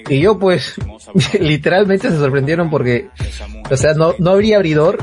Y 0.10 0.20
yo 0.20 0.38
pues, 0.38 0.76
literalmente 1.39 2.10
se 2.10 2.18
sorprendieron 2.18 2.70
porque, 2.70 3.08
o 3.72 3.78
sea, 3.78 3.93
no, 3.93 4.14
no 4.20 4.32
habría 4.32 4.58
abridor. 4.58 4.97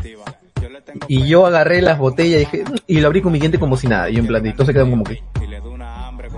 Y 1.09 1.27
yo 1.27 1.47
agarré 1.47 1.81
las 1.81 1.99
botellas 1.99 2.43
y 2.43 2.59
dije, 2.59 2.65
y 2.87 3.01
lo 3.01 3.07
abrí 3.07 3.23
con 3.23 3.33
mi 3.33 3.39
diente 3.39 3.59
como 3.59 3.79
si 3.79 3.87
nada. 3.87 4.11
Y 4.11 4.19
en 4.19 4.27
plan, 4.27 4.45
y 4.45 4.53
todos 4.53 4.67
se 4.67 4.75
quedaron 4.75 4.91
como 4.91 5.05
que, 5.05 5.23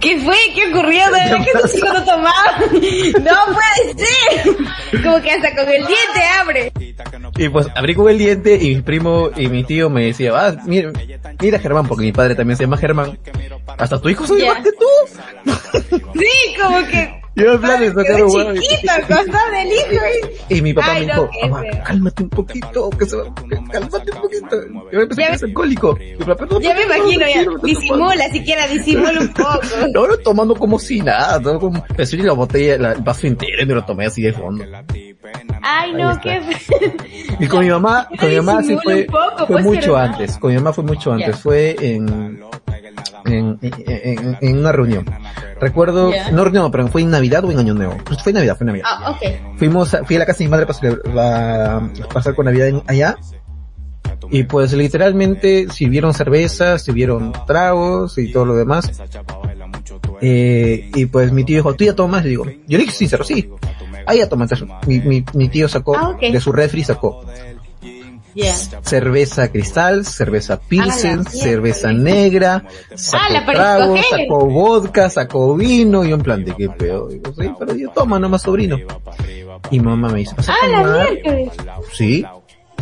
¿Qué 0.01 0.21
fue? 0.21 0.37
¿Qué 0.55 0.69
ocurrió? 0.73 1.05
¿De 1.07 1.11
verdad 1.11 1.45
que 1.45 1.79
hijos 1.79 1.93
no 1.93 2.05
tomaban? 2.05 2.61
¡No 3.23 3.55
puede 3.55 4.07
ser! 4.07 5.03
Como 5.03 5.21
que 5.21 5.31
hasta 5.33 5.55
con 5.55 5.69
el 5.69 5.87
diente 5.87 6.23
abre. 6.41 6.73
Y 7.37 7.49
pues 7.49 7.67
abrí 7.75 7.95
con 7.95 8.09
el 8.09 8.19
diente 8.19 8.55
y 8.61 8.77
mi 8.77 8.83
primo 8.83 9.31
y 9.37 9.49
mi 9.49 9.65
tío 9.65 9.91
me 9.91 10.07
decía, 10.07 10.33
ah, 10.35 10.57
mira, 10.65 10.91
mira 11.41 11.59
Germán, 11.59 11.87
porque 11.87 12.05
mi 12.05 12.13
padre 12.13 12.35
también 12.35 12.57
se 12.57 12.65
llama 12.65 12.77
Germán. 12.79 13.19
Hasta 13.79 14.01
tu 14.01 14.09
hijo 14.09 14.27
se 14.27 14.39
llama 14.39 14.63
que 14.63 14.71
tú. 14.73 15.91
Sí, 16.19 16.57
como 16.61 16.79
que 16.87 17.23
yo 17.37 17.53
en 17.53 17.61
plan 17.61 17.81
de 17.81 17.93
sacar 17.93 18.25
un 18.25 18.35
huevo. 18.35 18.55
Chiquito, 18.55 18.93
costado 19.07 19.51
del 19.53 19.73
hijo. 19.73 20.05
Y 20.49 20.63
mi 20.63 20.73
papá 20.73 20.95
me 20.95 21.01
dijo, 21.01 21.31
no, 21.49 21.63
cálmate 21.85 22.23
un 22.23 22.31
poquito, 22.31 22.91
que 22.91 23.07
se 23.07 23.17
va, 23.17 23.25
cálmate 23.71 24.11
un 24.13 24.21
poquito. 24.21 24.57
Yo 24.93 25.01
empecé 25.01 25.25
a 25.25 25.39
ser 25.39 25.49
alcohólico. 25.51 25.99
ya 26.61 26.75
me 26.75 26.83
imagino, 26.83 27.27
ya, 27.27 27.45
disimula, 27.63 28.31
siquiera 28.31 28.67
disimula 28.69 29.21
un 29.21 29.29
poco. 29.33 29.61
No, 29.93 30.07
no, 30.07 30.17
tomando 30.19 30.55
como 30.55 30.79
si 30.79 31.01
nada, 31.01 31.41
todo 31.41 31.61
como, 31.61 31.85
y 31.99 32.17
la 32.17 32.33
botella, 32.33 32.79
la, 32.79 32.93
el 32.93 33.03
vaso 33.03 33.27
entero 33.27 33.63
y 33.63 33.67
me 33.67 33.75
lo 33.75 33.85
tomé 33.85 34.07
así 34.07 34.23
de 34.23 34.33
fondo. 34.33 34.65
Ay, 35.63 35.93
no, 35.93 36.19
qué... 36.21 36.41
Y 37.39 37.47
con 37.49 37.61
mi 37.61 37.71
mamá, 37.71 38.09
con 38.19 38.31
mi 38.31 38.37
mamá 38.37 38.63
sí 38.63 38.77
fue, 38.83 39.07
fue 39.07 39.47
pues, 39.47 39.65
mucho 39.65 39.97
antes, 39.97 40.39
con 40.39 40.51
mi 40.51 40.57
mamá 40.57 40.73
fue 40.73 40.85
mucho 40.85 41.13
antes, 41.13 41.39
fue 41.39 41.77
en, 41.81 42.41
en, 43.25 43.59
en, 43.63 44.39
en 44.41 44.59
una 44.59 44.73
reunión. 44.73 45.05
Recuerdo, 45.61 46.11
no 46.33 46.45
reunión, 46.45 46.71
pero 46.71 46.89
fue 46.89 47.03
en 47.03 47.11
Navidad 47.11 47.45
o 47.45 47.51
en 47.51 47.59
Año 47.59 47.75
Nuevo. 47.75 47.97
Pues 48.05 48.23
fue 48.23 48.33
Navidad, 48.33 48.57
fue 48.57 48.67
Navidad. 48.67 48.87
Ah, 48.89 49.11
ok. 49.13 49.57
Fuimos, 49.59 49.97
fui 50.05 50.17
a 50.17 50.19
la 50.21 50.27
casa 50.27 50.39
de 50.39 50.45
mi 50.45 50.51
madre 50.51 50.67
para 50.67 51.91
pasar 52.13 52.35
con 52.35 52.47
Navidad 52.47 52.83
allá. 52.87 53.17
Y 54.31 54.45
pues 54.45 54.73
literalmente 54.73 55.69
sirvieron 55.71 56.13
cervezas, 56.13 56.83
sirvieron 56.83 57.33
tragos 57.47 58.19
y 58.19 58.33
todo 58.33 58.45
lo 58.45 58.57
demás. 58.57 58.91
Eh, 60.21 60.91
y 60.95 61.07
pues 61.07 61.33
mi 61.33 61.45
tío 61.45 61.59
dijo, 61.59 61.75
¿tú 61.75 61.85
ya 61.85 61.95
tomas? 61.95 62.25
Y 62.25 62.31
digo, 62.31 62.45
yo 62.45 62.79
le 62.79 62.85
dije 62.85 62.93
sincero, 62.97 63.25
sí. 63.25 63.51
Ah, 64.07 64.15
ya 64.15 64.29
tomas. 64.29 64.51
Mi, 64.87 65.01
mi, 65.01 65.25
mi 65.35 65.49
tío 65.49 65.69
sacó, 65.69 65.97
ah, 65.97 66.17
de 66.21 66.41
su 66.41 66.53
refri 66.53 66.85
sacó 66.85 67.25
Cerveza 68.83 69.51
cristal, 69.51 70.05
cerveza 70.05 70.61
pilsen, 70.61 71.25
cerveza 71.25 71.93
negra, 71.93 72.65
sacó 72.95 73.53
trago, 73.53 73.97
sacó 74.11 74.47
vodka, 74.47 75.11
sacó 75.11 75.57
vino, 75.57 76.05
y 76.05 76.13
un 76.13 76.21
plan 76.21 76.45
de 76.45 76.55
qué 76.55 76.69
pedo. 76.69 77.09
Digo, 77.09 77.33
sí, 77.39 77.51
pero 77.59 77.75
yo 77.75 77.91
toma 77.91 78.19
nomás 78.19 78.43
sobrino. 78.43 78.79
Y 79.71 79.81
mamá 79.81 80.09
me 80.09 80.19
dice, 80.19 80.35
ah, 80.49 80.69
la 80.69 81.07
Sí, 81.93 82.25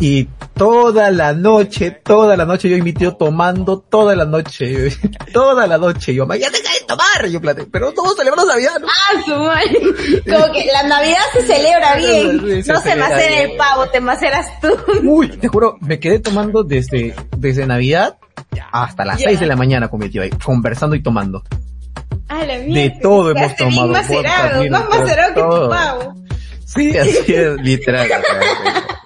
y 0.00 0.28
toda 0.54 1.10
la 1.10 1.32
noche, 1.34 1.92
toda 1.92 2.36
la 2.36 2.44
noche 2.44 2.68
yo 2.68 2.76
invité 2.76 3.10
tomando 3.12 3.78
toda 3.78 4.16
la 4.16 4.24
noche, 4.24 4.90
toda 5.32 5.66
la 5.66 5.78
noche. 5.78 6.14
Yo, 6.14 6.26
ya 6.34 6.50
deja 6.50 6.72
de 6.72 6.73
tomar. 6.86 7.26
Yo 7.28 7.40
plate, 7.40 7.66
pero 7.70 7.92
todos 7.92 8.16
celebramos 8.16 8.46
Navidad, 8.46 8.78
¿no? 8.80 8.86
Ah, 8.88 9.22
su 9.24 9.34
madre. 9.36 10.22
Como 10.30 10.52
que 10.52 10.66
la 10.72 10.82
Navidad 10.84 11.24
se 11.32 11.42
celebra 11.42 11.96
bien. 11.96 12.64
no 12.66 12.80
se 12.80 12.96
macera 12.96 13.40
el 13.40 13.56
pavo, 13.56 13.86
te 13.88 14.00
maceras 14.00 14.46
tú. 14.60 14.68
Uy, 15.04 15.28
te 15.28 15.48
juro, 15.48 15.76
me 15.80 15.98
quedé 15.98 16.18
tomando 16.18 16.62
desde, 16.62 17.14
desde 17.36 17.66
Navidad 17.66 18.16
hasta 18.72 19.04
las 19.04 19.20
6 19.20 19.40
de 19.40 19.46
la 19.46 19.56
mañana 19.56 19.88
con 19.88 20.00
mi 20.00 20.08
tío 20.08 20.22
ahí, 20.22 20.30
conversando 20.30 20.96
y 20.96 21.02
tomando. 21.02 21.42
Ah, 22.28 22.44
la 22.44 22.58
de 22.58 22.98
todo 23.02 23.30
hemos 23.30 23.54
tomado. 23.56 23.88
Macerado, 23.88 24.70
más 24.70 24.88
macerado 24.88 25.34
que 25.34 25.40
tu 25.40 25.70
pavo. 25.70 26.14
Sí, 26.64 26.96
así 26.96 27.34
es, 27.34 27.56
literal. 27.60 28.08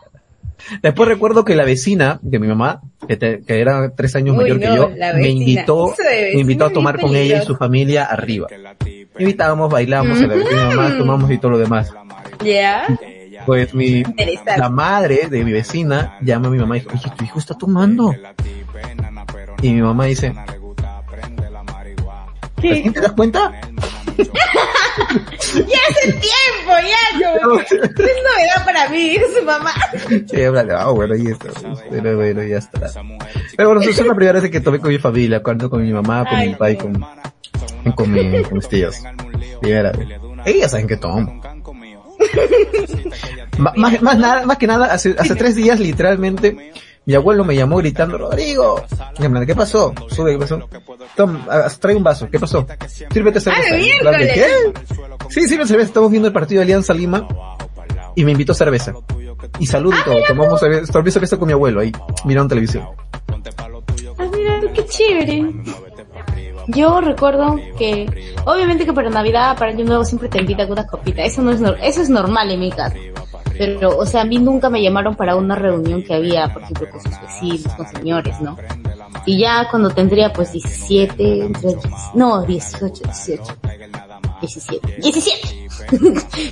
Después 0.82 1.08
recuerdo 1.08 1.44
que 1.44 1.54
la 1.54 1.64
vecina 1.64 2.18
de 2.22 2.38
mi 2.38 2.48
mamá, 2.48 2.80
que, 3.06 3.42
era 3.46 3.90
tres 3.94 4.14
años 4.16 4.36
mayor 4.36 4.58
que 4.58 4.66
yo, 4.66 4.90
me 5.16 5.28
invitó, 5.28 5.94
me 6.34 6.40
invitó 6.40 6.66
a 6.66 6.70
tomar 6.70 7.00
con 7.00 7.14
ella 7.16 7.42
y 7.42 7.46
su 7.46 7.56
familia 7.56 8.04
arriba. 8.04 8.48
Invitábamos, 9.18 9.70
bailábamos, 9.70 10.20
a 10.20 10.26
la 10.26 10.34
vecina 10.34 10.62
de 10.62 10.68
mi 10.68 10.74
mamá, 10.76 10.98
tomamos 10.98 11.30
y 11.30 11.38
todo 11.38 11.52
lo 11.52 11.58
demás. 11.58 11.92
Ya. 12.44 12.86
Pues 13.46 13.74
mi, 13.74 14.02
la 14.56 14.68
madre 14.68 15.28
de 15.30 15.44
mi 15.44 15.52
vecina 15.52 16.18
llama 16.20 16.48
a 16.48 16.50
mi 16.50 16.58
mamá 16.58 16.76
y 16.76 16.80
dice, 16.80 16.92
oye, 16.94 17.16
tu 17.16 17.24
hijo 17.24 17.38
está 17.38 17.54
tomando. 17.54 18.14
Y 19.62 19.72
mi 19.72 19.82
mamá 19.82 20.04
dice, 20.04 20.34
¿Te 22.60 23.00
das 23.00 23.12
cuenta? 23.12 23.52
ya 25.54 25.78
hace 25.88 26.12
tiempo, 26.12 26.72
ya 26.82 27.18
no. 27.20 27.60
Es 27.60 27.70
novedad 27.70 28.64
para 28.64 28.88
mí, 28.88 29.16
es 29.16 29.34
su 29.36 29.44
mamá. 29.44 29.72
Sí, 30.26 30.42
ah, 30.44 30.90
bueno, 30.90 31.16
y 31.16 31.28
esto. 31.28 31.48
Pero 31.90 32.16
bueno, 32.16 32.42
ya 32.42 32.58
está. 32.58 32.90
Pero 33.56 33.68
bueno, 33.70 33.82
es 33.82 34.06
la 34.06 34.14
primera 34.14 34.40
vez 34.40 34.50
que 34.50 34.60
tomé 34.60 34.78
con 34.78 34.90
mi 34.90 34.98
familia, 34.98 35.42
cuando 35.42 35.70
con 35.70 35.82
mi 35.82 35.92
mamá, 35.92 36.24
con 36.28 36.38
mi 36.40 36.50
papá 36.50 36.70
y 36.70 36.76
con, 36.76 37.04
con, 37.94 38.12
mi, 38.12 38.42
con 38.42 38.54
mis 38.58 38.68
tíos. 38.68 38.96
Primera 39.60 39.92
vez. 39.92 40.08
Ellas 40.44 40.70
saben 40.70 40.86
que 40.86 40.96
tomo. 40.96 41.40
más, 43.58 44.02
más, 44.02 44.18
nada, 44.18 44.44
más 44.46 44.58
que 44.58 44.66
nada, 44.66 44.86
hace, 44.86 45.14
hace 45.18 45.34
tres 45.34 45.54
días 45.54 45.78
literalmente, 45.78 46.72
mi 47.08 47.14
abuelo 47.14 47.42
me 47.42 47.56
llamó 47.56 47.78
gritando, 47.78 48.18
Rodrigo. 48.18 48.84
¿qué 49.46 49.54
pasó? 49.54 49.94
Sube, 50.10 50.32
¿qué 50.32 50.38
pasó? 50.40 50.60
Toma, 51.16 51.66
trae 51.80 51.96
un 51.96 52.02
vaso, 52.02 52.28
¿qué 52.30 52.38
pasó? 52.38 52.66
Sírvete 53.10 53.40
cerveza. 53.40 53.74
¡Ah, 54.04 54.18
¿Qué? 54.34 54.46
Sí, 55.30 55.48
sirve 55.48 55.66
cerveza. 55.66 55.88
Estamos 55.88 56.10
viendo 56.10 56.28
el 56.28 56.34
partido 56.34 56.58
de 56.58 56.64
Alianza 56.64 56.92
Lima 56.92 57.26
y 58.14 58.26
me 58.26 58.32
invitó 58.32 58.52
cerveza. 58.52 58.92
Y 59.58 59.64
salud 59.64 59.94
y 59.94 59.96
ah, 59.98 60.02
todo. 60.04 60.16
Tomamos 60.28 60.60
cerveza, 60.60 60.92
tomé 60.92 61.10
cerveza 61.10 61.38
con 61.38 61.46
mi 61.46 61.54
abuelo 61.54 61.80
ahí, 61.80 61.92
mirando 62.26 62.50
televisión. 62.50 62.86
Ah, 64.18 64.26
mira, 64.30 64.60
qué 64.74 64.84
chévere. 64.84 65.50
Yo 66.66 67.00
recuerdo 67.00 67.56
que, 67.78 68.34
obviamente 68.44 68.84
que 68.84 68.92
para 68.92 69.08
Navidad, 69.08 69.56
para 69.56 69.70
Año 69.70 69.86
Nuevo 69.86 70.04
siempre 70.04 70.28
te 70.28 70.40
invitan 70.40 70.70
unas 70.70 70.84
copitas. 70.84 71.24
Eso 71.26 71.40
no 71.40 71.52
es, 71.52 71.62
eso 71.82 72.02
es 72.02 72.10
normal 72.10 72.50
en 72.50 72.60
mi 72.60 72.70
casa. 72.70 72.96
Pero, 73.58 73.98
o 73.98 74.06
sea, 74.06 74.22
a 74.22 74.24
mí 74.24 74.38
nunca 74.38 74.70
me 74.70 74.82
llamaron 74.82 75.16
para 75.16 75.36
una 75.36 75.56
reunión 75.56 76.02
que 76.02 76.14
había, 76.14 76.52
por 76.52 76.62
ejemplo, 76.62 76.88
con 76.90 77.00
sus 77.00 77.20
vecinos, 77.20 77.74
con 77.74 77.88
señores, 77.88 78.40
¿no? 78.40 78.56
Y 79.26 79.40
ya 79.40 79.68
cuando 79.68 79.90
tendría 79.90 80.32
pues 80.32 80.52
17, 80.52 81.46
entre, 81.46 81.76
no, 82.14 82.42
18, 82.42 83.02
18. 83.04 83.42
17. 84.40 84.96
17. 85.02 85.68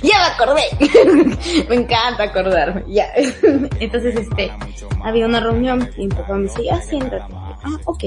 ya 0.03 0.19
me 0.19 0.25
acordé. 0.33 1.65
me 1.69 1.75
encanta 1.75 2.23
acordarme. 2.23 2.83
Ya. 2.87 3.07
Entonces, 3.79 4.15
este, 4.15 4.51
había 5.03 5.25
una 5.25 5.39
reunión 5.39 5.89
y 5.97 6.07
mi 6.07 6.09
papá 6.09 6.33
me 6.33 6.43
decía, 6.43 6.75
ah, 6.75 6.81
siéntate. 6.81 7.23
Ah, 7.31 7.77
ok. 7.85 8.03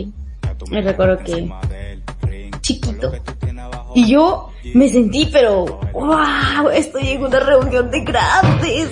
Me 0.70 0.82
recuerdo 0.82 1.18
que 1.24 1.50
chiquito. 2.60 3.12
Y 3.94 4.10
yo 4.10 4.50
me 4.74 4.88
sentí, 4.88 5.28
pero, 5.32 5.64
wow, 5.92 6.68
estoy 6.72 7.08
en 7.08 7.24
una 7.24 7.40
reunión 7.40 7.90
de 7.90 8.00
grandes. 8.02 8.90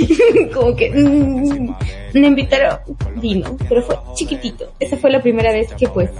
Como 0.54 0.74
que 0.74 0.90
mm, 0.90 1.74
me 2.14 2.26
invitaron, 2.26 2.78
vino, 3.16 3.56
pero 3.68 3.82
fue 3.82 3.96
chiquitito. 4.14 4.72
Esa 4.80 4.96
fue 4.96 5.10
la 5.10 5.22
primera 5.22 5.52
vez 5.52 5.72
que 5.74 5.88
pues 5.88 6.10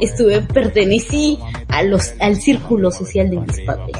estuve, 0.00 0.40
pertenecí 0.42 1.38
a 1.68 1.82
los, 1.82 2.14
al 2.20 2.36
círculo 2.36 2.90
social 2.90 3.30
de 3.30 3.40
mis 3.40 3.60
padres. 3.60 3.96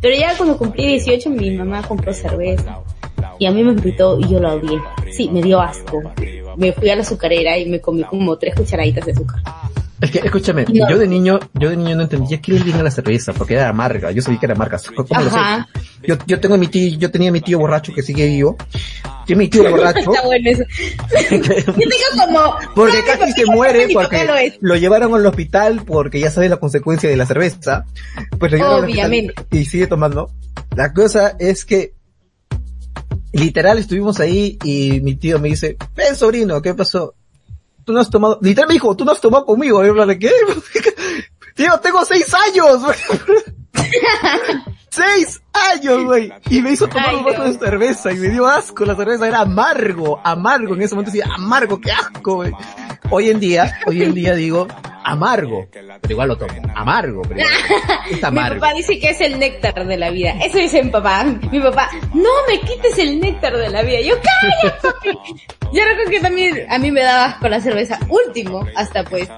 Pero 0.00 0.16
ya 0.16 0.36
cuando 0.36 0.56
cumplí 0.56 0.86
18 0.86 1.30
mi 1.30 1.50
mamá 1.52 1.82
compró 1.82 2.12
cerveza. 2.12 2.80
Y 3.38 3.46
a 3.46 3.50
mí 3.50 3.62
me 3.62 3.72
invitó 3.72 4.18
y 4.18 4.28
yo 4.28 4.40
la 4.40 4.54
odié. 4.54 4.80
Sí, 5.12 5.28
me 5.30 5.42
dio 5.42 5.60
asco. 5.60 6.02
Me 6.56 6.72
fui 6.72 6.90
a 6.90 6.96
la 6.96 7.02
azucarera 7.02 7.56
y 7.58 7.68
me 7.68 7.80
comí 7.80 8.02
como 8.04 8.36
tres 8.36 8.54
cucharaditas 8.54 9.04
de 9.06 9.12
azúcar. 9.12 9.40
Es 10.00 10.10
que, 10.10 10.18
escúchame, 10.18 10.64
yo 10.68 10.98
de 10.98 11.06
niño, 11.06 11.38
yo 11.54 11.70
de 11.70 11.76
niño 11.76 11.94
no 11.94 12.02
entendía 12.02 12.40
qué 12.40 12.52
le 12.52 12.60
viene 12.60 12.82
la 12.82 12.90
cerveza, 12.90 13.32
porque 13.34 13.54
era 13.54 13.68
amarga, 13.68 14.10
yo 14.10 14.22
sabía 14.22 14.40
que 14.40 14.46
era 14.46 14.54
amarga. 14.54 14.80
¿Cómo 14.96 15.20
lo 15.20 15.30
sé? 15.30 15.38
Yo, 16.02 16.16
yo 16.26 16.40
tengo 16.40 16.56
mi 16.56 16.68
tío, 16.68 16.98
yo 16.98 17.10
tenía 17.10 17.30
mi 17.30 17.42
tío 17.42 17.58
borracho 17.58 17.92
que 17.92 18.02
sigue 18.02 18.26
vivo. 18.26 18.56
Tiene 19.26 19.44
mi 19.44 19.48
tío 19.48 19.62
borracho. 19.70 20.12
Está 20.12 20.26
bueno 20.26 20.50
eso. 20.50 20.64
yo 21.30 21.74
tengo 21.74 22.26
como... 22.26 22.56
Porque 22.74 23.02
casi 23.04 23.32
se 23.32 23.44
muere 23.44 23.88
porque 23.92 24.26
lo, 24.60 24.76
llevaron 24.76 25.14
al 25.14 25.26
hospital 25.26 25.82
porque 25.84 26.18
ya 26.18 26.30
sabes 26.30 26.48
la 26.48 26.56
consecuencia 26.56 27.10
de 27.10 27.16
la 27.16 27.26
cerveza. 27.26 27.84
Pues 28.38 28.54
Obviamente. 28.54 29.34
Y 29.50 29.66
sigue 29.66 29.86
tomando. 29.86 30.30
La 30.74 30.94
cosa 30.94 31.36
es 31.38 31.64
que 31.66 31.92
literal 33.32 33.78
estuvimos 33.78 34.18
ahí 34.20 34.58
y 34.64 35.00
mi 35.02 35.14
tío 35.16 35.38
me 35.38 35.48
dice, 35.48 35.76
ven 35.94 36.16
sobrino, 36.16 36.62
¿qué 36.62 36.74
pasó? 36.74 37.14
Tú 37.90 37.94
no 37.94 38.00
has 38.00 38.10
tomado, 38.10 38.38
literal 38.40 38.68
me 38.68 38.74
dijo, 38.74 38.96
tú 38.96 39.04
no 39.04 39.10
has 39.10 39.20
tomado 39.20 39.44
conmigo, 39.44 39.82
y 39.82 39.88
yo 39.88 40.06
de 40.06 40.18
¿qué? 40.18 40.30
Tío, 41.56 41.78
tengo 41.80 42.04
seis 42.04 42.32
años, 42.32 42.80
seis 44.90 45.42
años, 45.52 46.04
güey. 46.04 46.32
Y 46.48 46.60
me 46.60 46.72
hizo 46.72 46.88
tomar 46.88 47.14
un 47.14 47.24
vaso 47.24 47.44
de 47.44 47.54
cerveza 47.54 48.12
y 48.12 48.16
me 48.16 48.28
dio 48.28 48.46
asco, 48.46 48.84
la 48.84 48.94
cerveza 48.94 49.28
era 49.28 49.40
amargo, 49.40 50.20
amargo, 50.24 50.74
en 50.74 50.82
ese 50.82 50.94
momento. 50.94 51.12
Decía, 51.12 51.32
amargo, 51.34 51.80
qué 51.80 51.92
asco, 51.92 52.36
güey. 52.36 52.52
Hoy 53.10 53.30
en 53.30 53.40
día, 53.40 53.80
hoy 53.86 54.02
en 54.02 54.14
día 54.14 54.34
digo, 54.34 54.68
amargo, 55.04 55.66
pero 55.72 56.12
igual 56.12 56.28
lo 56.28 56.36
tomo, 56.36 56.52
amargo, 56.74 57.22
pero 57.22 57.40
es 58.10 58.22
amargo. 58.22 58.54
mi 58.54 58.60
papá 58.60 58.74
dice 58.74 58.98
que 58.98 59.10
es 59.10 59.20
el 59.20 59.38
néctar 59.38 59.86
de 59.86 59.96
la 59.96 60.10
vida, 60.10 60.34
eso 60.44 60.58
dice 60.58 60.82
mi 60.82 60.90
papá, 60.90 61.24
mi 61.24 61.60
papá, 61.60 61.90
no 62.14 62.30
me 62.48 62.60
quites 62.60 62.98
el 62.98 63.20
néctar 63.20 63.56
de 63.56 63.70
la 63.70 63.82
vida, 63.82 64.00
yo 64.00 64.14
cállate, 64.20 65.18
yo 65.72 65.84
recuerdo 65.84 66.10
que 66.10 66.20
también 66.20 66.66
a 66.68 66.78
mí 66.78 66.90
me 66.90 67.02
daba 67.02 67.38
con 67.40 67.50
la 67.50 67.60
cerveza 67.60 67.98
último, 68.08 68.66
hasta 68.76 69.04
pues, 69.04 69.28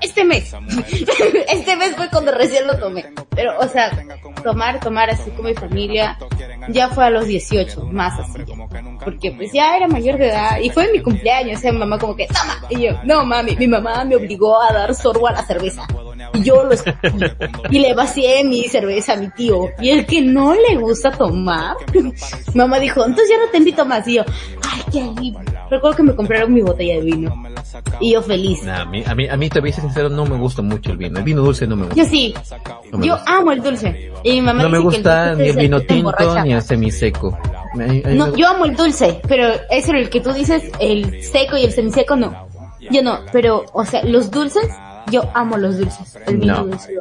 este 0.00 0.24
mes, 0.24 0.54
este 1.48 1.76
mes 1.76 1.96
fue 1.96 2.08
cuando 2.08 2.32
recién 2.32 2.66
lo 2.66 2.78
tomé, 2.78 3.06
pero 3.30 3.58
o 3.58 3.68
sea, 3.68 3.90
tomar, 4.42 4.80
tomar 4.80 5.10
así 5.10 5.30
con 5.34 5.46
mi 5.46 5.54
familia, 5.54 6.18
ya 6.68 6.88
fue 6.88 7.04
a 7.04 7.10
los 7.10 7.26
18, 7.26 7.86
más 7.86 8.18
así, 8.18 8.42
porque 9.04 9.32
pues 9.32 9.52
ya 9.52 9.76
era 9.76 9.88
mayor 9.88 10.18
de 10.18 10.28
edad, 10.28 10.58
y 10.60 10.70
fue 10.70 10.90
mi 10.92 11.00
cumpleaños, 11.00 11.58
o 11.58 11.60
sea, 11.60 11.72
mamá 11.72 11.98
como 11.98 12.14
que, 12.14 12.26
toma, 12.26 12.68
y 12.70 12.82
yo, 12.82 12.92
no 13.04 13.24
mami, 13.24 13.56
mi 13.56 13.66
mamá 13.66 14.04
me 14.04 14.16
obligó 14.16 14.60
a 14.60 14.72
dar 14.72 14.94
sorbo 14.94 15.28
a 15.28 15.32
la 15.32 15.44
cerveza. 15.44 15.86
Y 16.34 16.42
yo 16.42 16.64
lo 16.64 16.72
escupí. 16.72 17.08
Y 17.70 17.78
le 17.78 17.94
vacié 17.94 18.42
mi 18.44 18.64
cerveza 18.64 19.14
a 19.14 19.16
mi 19.16 19.28
tío. 19.30 19.68
Y 19.80 19.90
el 19.90 20.06
que 20.06 20.22
no 20.22 20.54
le 20.54 20.76
gusta 20.76 21.10
tomar, 21.10 21.76
mamá 22.54 22.78
dijo, 22.78 23.04
entonces 23.04 23.28
ya 23.28 23.38
no 23.38 23.50
te 23.50 23.58
invito 23.58 23.84
más. 23.84 24.06
Y 24.08 24.14
yo, 24.14 24.24
ay, 24.62 24.82
qué 24.90 25.00
alivio. 25.02 25.40
Recuerdo 25.72 25.96
que 25.96 26.02
me 26.02 26.14
compraron 26.14 26.52
mi 26.52 26.60
botella 26.60 26.96
de 26.96 27.00
vino. 27.00 27.34
Y 27.98 28.12
yo 28.12 28.20
feliz. 28.20 28.60
a 28.68 28.84
mí, 28.84 29.02
a 29.06 29.14
mí, 29.14 29.26
a 29.26 29.38
mí 29.38 29.48
te 29.48 29.58
voy 29.58 29.70
a 29.70 29.72
ser 29.72 29.84
sincero, 29.84 30.10
no 30.10 30.26
me 30.26 30.36
gusta 30.36 30.60
mucho 30.60 30.90
el 30.90 30.98
vino. 30.98 31.18
El 31.18 31.24
vino 31.24 31.40
dulce 31.40 31.66
no 31.66 31.76
me 31.76 31.86
gusta. 31.86 31.96
Yo 31.96 32.04
sí. 32.04 32.34
yo 33.00 33.16
amo 33.24 33.52
el 33.52 33.62
dulce. 33.62 34.12
Y 34.22 34.32
mi 34.32 34.42
mamá 34.42 34.64
no 34.64 34.68
me 34.68 34.78
gusta 34.78 35.34
ni 35.34 35.48
el 35.48 35.56
vino 35.56 35.80
tinto 35.80 36.42
ni 36.44 36.52
el 36.52 36.60
semiseco. 36.60 37.38
No, 37.74 38.36
yo 38.36 38.48
amo 38.48 38.66
el 38.66 38.76
dulce, 38.76 39.22
pero 39.26 39.48
ese 39.70 39.92
el 39.92 40.10
que 40.10 40.20
tú 40.20 40.34
dices, 40.34 40.62
el 40.78 41.22
seco 41.22 41.56
y 41.56 41.64
el 41.64 41.72
semiseco 41.72 42.16
no. 42.16 42.48
Yo 42.90 43.02
no, 43.02 43.20
pero, 43.32 43.64
o 43.72 43.86
sea, 43.86 44.04
los 44.04 44.30
dulces, 44.30 44.68
yo 45.10 45.30
amo 45.34 45.56
los 45.56 45.78
dulces. 45.78 46.18
El 46.26 46.38
vino 46.38 46.56
no. 46.56 46.64
dulce. 46.66 46.98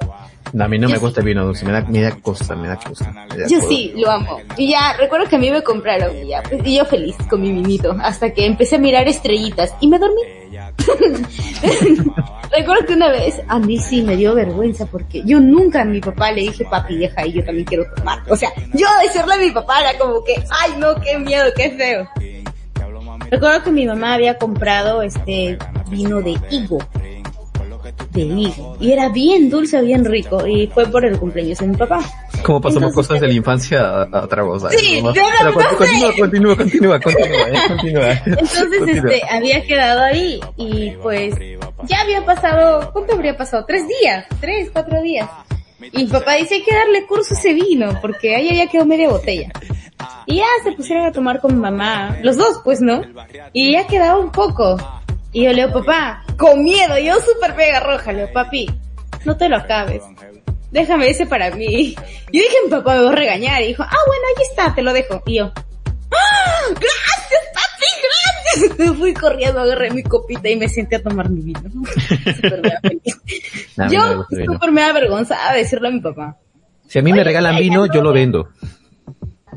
No, 0.54 0.66
a 0.66 0.68
mí 0.68 0.78
no 0.78 0.90
me 0.90 0.98
gusta 0.98 1.22
el 1.22 1.28
vino 1.28 1.46
dulce, 1.46 1.66
me 1.66 1.72
da, 1.72 1.82
me 1.82 2.02
da 2.02 2.12
cosa, 2.12 2.56
me 2.56 2.68
da 2.68 2.76
cosa. 2.76 3.14
yo 3.50 3.62
sí, 3.62 3.94
lo 3.96 4.12
amo. 4.12 4.40
Y 4.58 4.72
ya, 4.72 4.94
recuerdo 4.98 5.28
que 5.30 5.38
a 5.38 5.40
mí 5.40 5.50
me 5.50 5.64
compraron 5.64 6.16
y 6.18 6.28
ya, 6.30 6.44
pues, 6.44 6.62
y 6.66 6.76
yo 6.78 6.86
feliz 6.86 7.16
con 7.30 7.42
mi 7.42 7.52
vinito, 7.52 7.96
hasta 8.02 8.34
que 8.34 8.46
empecé 8.46 8.76
a 8.76 8.80
mirar 8.80 9.08
estrellitas 9.08 9.74
y 9.80 9.88
me 9.88 9.98
dormí. 9.98 10.22
recuerdo 12.52 12.86
que 12.86 12.94
una 12.94 13.10
vez 13.10 13.42
a 13.48 13.60
mí 13.60 13.78
sí 13.78 14.02
me 14.02 14.16
dio 14.16 14.36
vergüenza 14.36 14.86
porque 14.86 15.24
yo 15.26 15.40
nunca 15.40 15.82
a 15.82 15.86
mi 15.86 16.02
papá 16.02 16.32
le 16.32 16.42
dije, 16.42 16.66
papi, 16.66 16.98
deja 16.98 17.26
y 17.26 17.34
yo 17.34 17.46
también 17.46 17.66
quiero 17.66 17.86
tomar. 17.96 18.20
O 18.30 18.36
sea, 18.36 18.50
yo 18.74 18.88
decirle 19.04 19.34
a 19.36 19.38
mi 19.38 19.52
papá 19.52 19.82
era 19.82 19.98
como 19.98 20.24
que, 20.24 20.36
ay 20.50 20.74
no, 20.78 20.96
qué 20.96 21.18
miedo, 21.18 21.46
qué 21.56 21.72
feo. 21.72 22.08
Recuerdo 23.30 23.64
que 23.64 23.72
mi 23.72 23.86
mamá 23.86 24.16
había 24.16 24.38
comprado 24.38 25.02
este 25.02 25.58
vino 25.90 26.22
de 26.22 26.36
higo. 26.50 26.80
De 28.12 28.22
higo. 28.22 28.78
Y 28.80 28.92
era 28.92 29.10
bien 29.10 29.50
dulce, 29.50 29.82
bien 29.82 30.04
rico. 30.06 30.46
Y 30.46 30.68
fue 30.68 30.86
por 30.88 31.06
el 31.06 31.18
cumpleaños 31.18 31.60
de 31.60 31.68
mi 31.68 31.78
papá. 31.78 32.02
Como 32.44 32.60
pasamos 32.60 32.94
cosas 32.94 33.20
de 33.22 33.28
la 33.28 33.34
infancia 33.34 34.04
a, 34.04 34.24
otra 34.24 34.44
cosa. 34.44 34.70
Sí, 34.72 35.02
¿no? 35.02 35.14
Pero 35.14 35.54
continúa, 35.54 36.12
continúa, 36.18 36.56
continúa, 36.56 37.00
continúa, 37.00 37.50
eh, 37.50 37.60
continúa. 37.68 38.12
Entonces, 38.26 38.88
este, 38.88 39.22
había 39.30 39.64
quedado 39.64 40.02
ahí 40.02 40.40
y 40.58 40.92
pues 41.02 41.36
ya 41.84 42.02
había 42.02 42.26
pasado, 42.26 42.92
¿cuánto 42.92 43.14
habría 43.14 43.38
pasado? 43.38 43.66
Tres 43.68 43.84
días, 43.88 44.26
tres, 44.40 44.70
cuatro 44.72 45.02
días. 45.02 45.30
Y 45.92 46.04
mi 46.04 46.08
papá 46.08 46.36
dice 46.36 46.56
hay 46.56 46.64
que 46.64 46.74
darle 46.74 47.06
curso 47.06 47.34
a 47.34 47.38
ese 47.38 47.54
vino 47.54 48.00
porque 48.02 48.36
ahí 48.36 48.50
había 48.50 48.68
quedado 48.68 48.88
media 48.88 49.10
botella. 49.10 49.52
Y 50.26 50.38
ya 50.38 50.46
se 50.64 50.72
pusieron 50.72 51.06
a 51.06 51.12
tomar 51.12 51.40
con 51.42 51.54
mi 51.56 51.60
mamá, 51.60 52.18
los 52.22 52.38
dos 52.38 52.62
pues, 52.64 52.82
¿no? 52.82 53.02
Y 53.54 53.74
ya 53.74 53.88
quedaba 53.88 54.20
un 54.20 54.32
poco. 54.32 54.78
Y 55.34 55.44
yo 55.44 55.54
le 55.54 55.66
digo, 55.66 55.80
papá, 55.80 56.24
con 56.38 56.64
miedo, 56.64 56.98
yo 56.98 57.16
súper 57.20 57.56
pega 57.56 57.80
roja, 57.80 58.12
le 58.12 58.22
digo, 58.22 58.34
papi, 58.34 58.70
no 59.26 59.38
te 59.38 59.50
lo 59.50 59.58
acabes. 59.58 60.04
Déjame 60.72 61.10
ese 61.10 61.26
para 61.26 61.52
mí. 61.52 61.96
Yo 61.96 62.42
dije, 62.42 62.58
mi 62.66 62.72
papá 62.72 62.96
me 62.96 63.04
va 63.04 63.12
a 63.12 63.16
regañar. 63.16 63.62
Y 63.62 63.68
dijo, 63.68 63.84
ah, 63.84 63.98
bueno, 64.08 64.24
ahí 64.28 64.44
está, 64.50 64.74
te 64.74 64.82
lo 64.82 64.94
dejo. 64.94 65.22
Y 65.26 65.38
yo, 65.38 65.52
¡Ah! 66.12 66.68
¡Gracias, 66.70 67.42
papi! 67.54 67.86
¡Gracias! 68.04 68.80
Me 68.92 68.94
fui 68.98 69.14
corriendo, 69.14 69.62
agarré 69.62 69.92
mi 69.92 70.04
copita 70.04 70.50
y 70.50 70.58
me 70.58 70.68
senté 70.68 70.98
a 70.98 71.04
tomar 71.04 71.30
mi 71.30 71.40
vino. 71.42 71.62
yo 73.90 74.26
súper 74.30 74.72
me 74.72 74.84
avergonzaba 74.84 75.54
decirle 75.54 75.88
a 75.88 75.92
mi 75.92 76.02
papá. 76.02 76.38
Si 76.88 77.00
a 77.00 77.02
mí 77.02 77.14
me 77.14 77.24
regalan 77.24 77.56
vino, 77.58 77.86
yo 77.86 78.02
lo 78.02 78.12
vendo. 78.12 78.50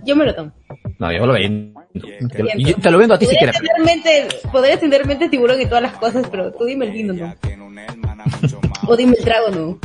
Yo 0.04 0.14
me 0.14 0.26
lo 0.26 0.34
tomo. 0.34 0.52
No, 0.98 1.12
yo 1.12 1.26
lo 1.26 1.32
vendo. 1.32 1.80
Te, 1.94 2.74
te 2.74 2.90
lo 2.90 2.98
vendo 2.98 3.14
a 3.14 3.18
ti 3.18 3.26
si 3.26 3.36
quieres. 3.36 3.56
Podría 4.50 4.78
tener 4.78 5.06
mente 5.06 5.28
tiburón 5.28 5.60
y 5.60 5.66
todas 5.66 5.82
las 5.82 5.92
cosas, 5.92 6.26
pero 6.30 6.52
tú 6.52 6.64
dime 6.64 6.86
el 6.86 6.92
vino, 6.92 7.12
¿no? 7.14 7.34
o 8.88 8.96
dime 8.96 9.14
el 9.18 9.24
trago, 9.24 9.50
¿no? 9.50 9.78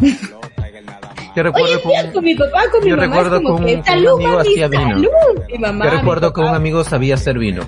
Yo 1.36 1.44
recuerdo 1.44 1.76
Oye, 1.86 2.12
con, 2.12 2.24
mi 2.24 2.34
papá, 2.36 2.64
con 2.72 2.84
mi 2.84 2.90
yo 2.90 2.98
mamá, 2.98 3.08
recuerdo 3.16 3.44
como 3.44 3.58
con, 3.58 3.66
que, 3.66 3.84
salud, 3.84 4.14
un 4.14 4.22
amigo 4.24 4.38
mami, 4.38 4.50
hacía 4.50 4.68
vino. 4.68 4.84
salud. 4.90 5.10
Mi 5.52 5.58
mamá, 5.60 5.86
yo 5.86 5.92
recuerdo 5.92 6.34
que 6.34 6.42
un 6.42 6.48
amigo 6.48 6.84
sabía 6.84 7.14
hacer 7.16 7.38
vino. 7.38 7.62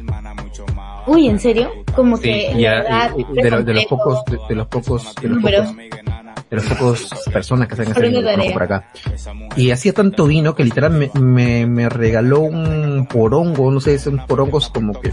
Uy, 1.06 1.28
¿en 1.30 1.40
serio? 1.40 1.72
Como 1.96 2.18
Sí, 2.18 2.24
que 2.24 2.54
de, 3.42 3.52
lo- 3.52 3.64
de 3.64 3.74
los 3.74 3.86
pocos, 3.86 4.26
de, 4.26 4.38
de 4.50 4.56
los 4.56 4.68
pocos, 4.68 5.14
de 5.22 5.28
los 5.30 5.42
pocos, 5.42 5.76
de 6.52 6.58
los 6.58 6.66
pocos 6.66 7.10
personas 7.32 7.68
que 7.70 7.76
saben 7.78 7.92
hacer 7.94 8.10
vino 8.10 8.54
por 8.54 8.64
acá. 8.64 8.84
Y 9.56 9.72
hacía 9.72 9.94
tanto 9.94 10.26
vino 10.26 10.54
que 10.54 10.64
literal 10.66 10.92
me, 10.92 11.10
me, 11.20 11.66
me 11.66 11.88
regaló 11.90 12.42
un 12.42 13.08
porongo, 13.08 13.72
no 13.72 13.80
sé, 13.80 13.98
son 13.98 14.24
porongos 14.28 14.70
como 14.70 15.00
que 15.00 15.12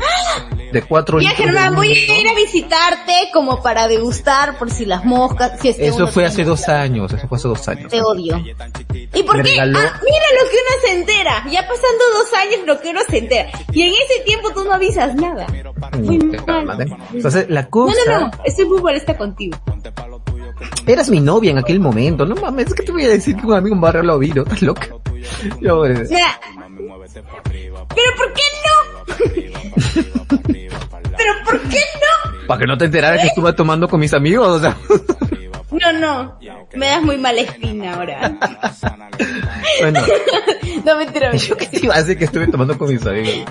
de 0.73 0.83
cuatro 0.83 1.21
Ya, 1.21 1.31
Germán, 1.31 1.77
voy 1.77 1.93
a 1.93 2.21
ir 2.21 2.29
a 2.29 2.35
visitarte 2.35 3.13
como 3.33 3.63
para 3.63 3.87
degustar 3.89 4.59
por 4.59 4.71
si 4.71 4.85
las 4.85 5.05
moscas, 5.05 5.53
si 5.61 5.69
es 5.69 5.77
que 5.77 5.87
Eso 5.87 6.09
fue 6.09 6.27
hace 6.27 6.43
dos 6.45 6.69
años, 6.69 7.13
eso 7.13 7.29
fue 7.29 7.39
hace 7.39 7.49
dos 7.49 7.67
años. 7.69 7.91
Te 7.91 8.03
odio. 8.03 8.37
¿Y 9.15 9.23
por 9.23 9.37
Me 9.39 9.43
qué? 9.45 9.51
regaló- 9.51 9.79
Ah, 9.79 10.01
mira 10.05 10.25
lo 10.43 10.51
que 10.51 10.57
uno 10.57 10.83
se 10.85 10.93
entera. 10.99 11.45
Ya 11.53 11.61
pasando 11.63 12.05
dos 12.15 12.33
años 12.35 12.67
lo 12.67 12.81
que 12.81 12.89
uno 12.91 13.01
se 13.09 13.19
entera. 13.19 13.49
Y 13.73 13.83
en 13.83 13.93
ese 13.95 14.25
tiempo 14.27 14.51
tú 14.53 14.65
no 14.65 14.73
avisas 14.73 15.15
nada. 15.15 15.47
Muy 15.99 16.19
Mm, 16.19 16.31
mal. 16.33 16.45
cálmate. 16.45 16.87
Entonces, 17.15 17.47
la 17.49 17.63
No, 17.63 17.71
cosa, 17.71 17.97
no, 18.09 18.21
no. 18.21 18.31
Estoy 18.45 18.67
muy 18.67 18.81
molesta 18.83 19.17
contigo. 19.17 19.57
eras 20.87 21.09
mi 21.11 21.21
novia 21.29 21.51
en 21.51 21.59
aquel 21.59 21.79
momento, 21.79 22.25
no 22.25 22.35
mames, 22.37 22.69
es 22.69 22.75
que 22.75 22.83
te 22.83 22.91
voy 22.93 23.05
a 23.05 23.09
decir 23.09 23.37
que 23.37 23.47
un 23.47 23.53
amigo 23.53 23.77
me 23.77 23.87
ha 23.87 23.93
regalado 23.93 24.19
vino, 24.19 24.43
estás 24.43 24.63
loca. 24.63 24.89
Yo, 25.61 25.85
eh, 25.85 26.07
Mira. 26.09 26.41
Pero 27.95 28.11
¿por 28.17 28.33
qué 28.33 28.47
no? 28.65 28.75
Pero 31.19 31.33
¿por 31.45 31.61
qué 31.69 31.79
no? 32.03 32.47
Para 32.47 32.61
que 32.61 32.67
no 32.67 32.79
te 32.79 32.85
enteraras 32.87 33.21
que 33.21 33.27
estuve 33.29 33.53
tomando 33.53 33.89
con 33.89 34.01
mis 34.01 34.15
amigos, 34.15 34.49
o 34.49 34.61
sea. 34.61 34.77
No, 35.71 35.93
no. 35.93 36.39
Me 36.75 36.87
das 36.87 37.03
muy 37.03 37.19
mala 37.19 37.43
espina 37.43 37.95
ahora. 37.95 38.21
bueno. 39.81 40.01
no, 40.85 40.97
mentira, 40.97 41.31
mentira. 41.31 41.33
Yo 41.37 41.57
que 41.59 41.67
te 41.67 41.85
iba 41.85 41.95
a 41.95 41.99
decir 41.99 42.17
que 42.17 42.25
estuve 42.25 42.47
tomando 42.47 42.79
con 42.79 42.89
mis 42.89 43.05
amigos. 43.07 43.45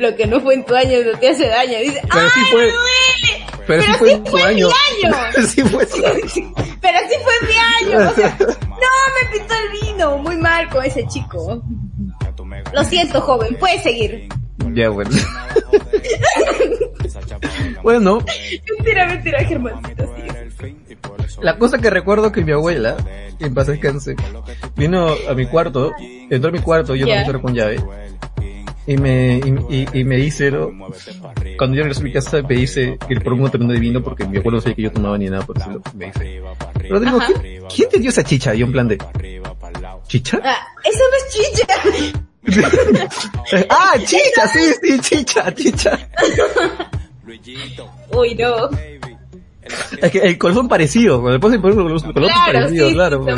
Lo 0.00 0.16
que 0.16 0.26
no 0.26 0.40
fue 0.40 0.54
en 0.54 0.64
tu 0.64 0.74
año 0.74 0.98
no 1.12 1.18
te 1.18 1.28
hace 1.28 1.46
daño. 1.46 1.78
Dice, 1.78 2.00
Pero 2.08 2.20
¡ay, 2.24 2.28
sí 2.34 2.40
fue- 2.50 2.66
me 2.66 2.72
duele! 2.72 3.46
Pero, 3.70 3.82
sí 3.82 3.92
fue 3.98 4.18
tu 4.18 4.36
año. 4.36 4.68
mi 4.68 5.06
año. 5.06 5.16
sí 5.46 5.62
fue 5.62 5.86
su 5.86 6.04
año. 6.04 6.54
Pero 6.80 6.98
sí 7.08 7.16
fue 7.22 7.48
mi 7.48 7.92
año. 7.94 8.10
O 8.10 8.14
sea, 8.14 8.36
no, 8.40 8.46
me 8.46 9.38
pintó 9.38 9.54
el 9.54 9.80
vino. 9.80 10.18
Muy 10.18 10.36
mal 10.36 10.68
con 10.70 10.84
ese 10.84 11.06
chico. 11.06 11.62
Lo 12.72 12.84
siento, 12.84 13.20
joven. 13.20 13.56
Puedes 13.60 13.82
seguir. 13.82 14.28
Ya, 14.72 14.88
bueno. 14.88 15.10
bueno, 17.82 18.24
Mentira, 18.76 19.06
mentira, 19.06 19.44
Germancito. 19.44 20.04
sí. 20.60 20.76
la 21.42 21.58
cosa 21.58 21.78
que 21.78 21.90
recuerdo 21.90 22.30
que 22.30 22.44
mi 22.44 22.52
abuela, 22.52 22.96
en 23.38 23.54
paz 23.54 23.68
descanse, 23.68 24.16
vino 24.76 25.08
a 25.28 25.34
mi 25.34 25.46
cuarto, 25.46 25.92
entró 25.98 26.50
a 26.50 26.52
mi 26.52 26.60
cuarto, 26.60 26.94
yo 26.94 27.06
no 27.06 27.12
me 27.12 27.24
cerré 27.24 27.40
con 27.40 27.54
llave, 27.54 27.80
y 28.92 28.96
me, 28.96 29.40
y, 29.68 29.76
y- 29.76 30.00
y 30.00 30.04
me 30.04 30.16
dice, 30.16 30.50
¿no? 30.50 30.70
cuando 31.56 31.76
yo 31.76 31.82
regresé 31.82 32.00
a 32.00 32.04
mi 32.04 32.12
casa, 32.12 32.42
me 32.42 32.54
dice, 32.56 32.98
que 33.08 33.20
por 33.20 33.32
un 33.34 33.38
momento 33.40 33.52
terminó 33.58 33.72
de 33.72 33.80
vino, 33.80 34.02
porque 34.02 34.24
mi 34.26 34.38
abuelo 34.38 34.56
no 34.58 34.60
sabía 34.62 34.76
que 34.76 34.82
yo 34.82 34.92
tomaba 34.92 35.16
ni 35.18 35.26
nada, 35.30 35.46
por 35.46 35.56
decirlo, 35.58 35.80
me 35.94 36.06
dice, 36.06 36.42
Rodrigo. 36.88 37.18
¿quién, 37.26 37.62
quién 37.74 37.88
te 37.88 37.98
dio 38.00 38.10
esa 38.10 38.24
chicha? 38.24 38.54
Y 38.54 38.58
yo 38.58 38.66
en 38.66 38.72
plan 38.72 38.88
de, 38.88 38.98
¿chicha? 40.08 40.40
Ah, 40.42 40.58
eso 40.84 41.02
no 41.10 41.16
es 41.16 41.28
chicha. 41.34 41.66
ah, 43.70 43.92
chicha, 44.04 44.48
sí, 44.48 44.72
sí, 44.82 44.98
chicha, 45.00 45.54
chicha. 45.54 45.98
Uy, 48.12 48.34
no. 48.34 48.68
Es 50.02 50.10
que 50.10 50.18
el 50.18 50.36
colofón 50.36 50.68
parecido, 50.68 51.20
cuando 51.20 51.34
le 51.34 51.38
por 51.38 51.70
ejemplo, 51.70 51.88
los 51.88 52.02
colofón 52.02 52.24
Claro, 52.24 52.52
parecido, 52.52 52.88
sí, 52.88 52.94
claro, 52.94 53.18
porque 53.24 53.32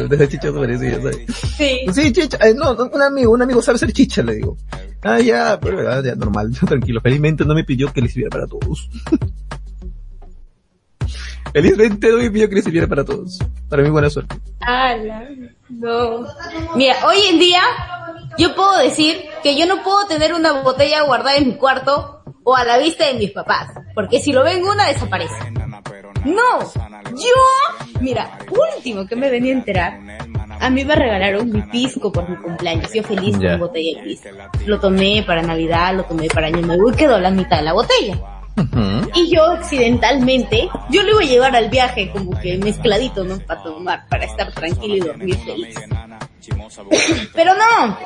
el 0.00 0.08
de 0.08 0.16
esa 0.16 0.28
chicha 0.28 0.48
es 0.48 0.54
parecido, 0.54 0.96
¿sabes? 1.02 1.18
Sí. 1.56 1.80
Sí, 1.92 2.12
chicha, 2.12 2.38
eh, 2.40 2.54
no, 2.54 2.72
un 2.72 3.02
amigo, 3.02 3.32
un 3.32 3.42
amigo 3.42 3.60
sabe 3.62 3.76
hacer 3.76 3.92
chicha, 3.92 4.22
le 4.22 4.34
digo. 4.36 4.56
Ah, 5.02 5.20
ya, 5.20 5.58
pero 5.60 5.90
ah, 5.90 6.00
ya, 6.02 6.14
normal, 6.14 6.52
tranquilo. 6.66 7.00
Felizmente 7.00 7.44
no 7.44 7.54
me 7.54 7.64
pidió 7.64 7.92
que 7.92 8.00
le 8.00 8.08
sirviera 8.08 8.30
para 8.30 8.46
todos. 8.46 8.88
Felizmente 11.52 12.10
no 12.10 12.18
me 12.18 12.30
pidió 12.30 12.48
que 12.48 12.54
le 12.54 12.62
sirviera 12.62 12.86
para 12.86 13.04
todos. 13.04 13.38
Para 13.68 13.82
mi 13.82 13.90
buena 13.90 14.08
suerte. 14.08 14.36
Ala, 14.60 15.28
no. 15.68 16.24
Mira, 16.76 16.94
hoy 17.06 17.18
en 17.30 17.38
día 17.38 17.60
yo 18.38 18.54
puedo 18.54 18.78
decir 18.78 19.16
que 19.42 19.58
yo 19.58 19.66
no 19.66 19.82
puedo 19.82 20.06
tener 20.06 20.32
una 20.32 20.62
botella 20.62 21.02
guardada 21.02 21.36
en 21.36 21.48
mi 21.48 21.56
cuarto 21.56 22.22
o 22.44 22.56
a 22.56 22.64
la 22.64 22.78
vista 22.78 23.06
de 23.06 23.14
mis 23.14 23.30
papás, 23.30 23.68
porque 23.94 24.20
si 24.20 24.32
lo 24.32 24.42
ven 24.42 24.64
una 24.64 24.86
desaparece. 24.86 25.34
No, 26.24 26.60
yo, 27.12 28.00
mira, 28.00 28.38
último 28.76 29.06
que 29.06 29.16
me 29.16 29.28
venía 29.28 29.52
a 29.52 29.58
enterar, 29.58 30.00
a 30.62 30.70
mí 30.70 30.84
me 30.84 30.94
regalaron 30.94 31.50
mi 31.50 31.60
pisco 31.62 32.10
por 32.12 32.28
mi 32.28 32.36
cumpleaños, 32.36 32.92
yo 32.92 33.02
feliz 33.02 33.36
Ya. 33.38 33.50
con 33.52 33.60
botella 33.60 33.98
de 33.98 34.04
pisco. 34.04 34.28
Lo 34.66 34.78
tomé 34.80 35.22
para 35.26 35.42
Navidad, 35.42 35.94
lo 35.94 36.04
tomé 36.04 36.28
para 36.28 36.46
Año 36.46 36.62
Nuevo 36.62 36.90
y 36.90 36.94
quedó 36.94 37.18
la 37.18 37.30
mitad 37.30 37.58
de 37.58 37.62
la 37.64 37.72
botella. 37.72 38.16
Y 39.14 39.34
yo 39.34 39.44
accidentalmente, 39.46 40.68
yo 40.90 41.02
lo 41.02 41.10
iba 41.12 41.20
a 41.20 41.24
llevar 41.24 41.56
al 41.56 41.68
viaje 41.68 42.10
como 42.10 42.38
que 42.38 42.58
mezcladito, 42.58 43.24
¿no? 43.24 43.38
Para 43.40 43.62
tomar, 43.62 44.06
para 44.08 44.24
estar 44.24 44.52
tranquilo 44.52 44.96
y 44.96 45.00
dormir 45.00 45.36
feliz. 45.38 45.74
Pero 47.34 47.52
no, 47.54 47.98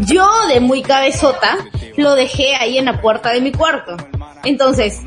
yo 0.00 0.28
de 0.48 0.60
muy 0.60 0.82
cabezota 0.82 1.56
lo 1.96 2.14
dejé 2.14 2.54
ahí 2.56 2.78
en 2.78 2.84
la 2.84 3.00
puerta 3.00 3.30
de 3.32 3.40
mi 3.40 3.50
cuarto. 3.52 3.96
Entonces, 4.44 5.02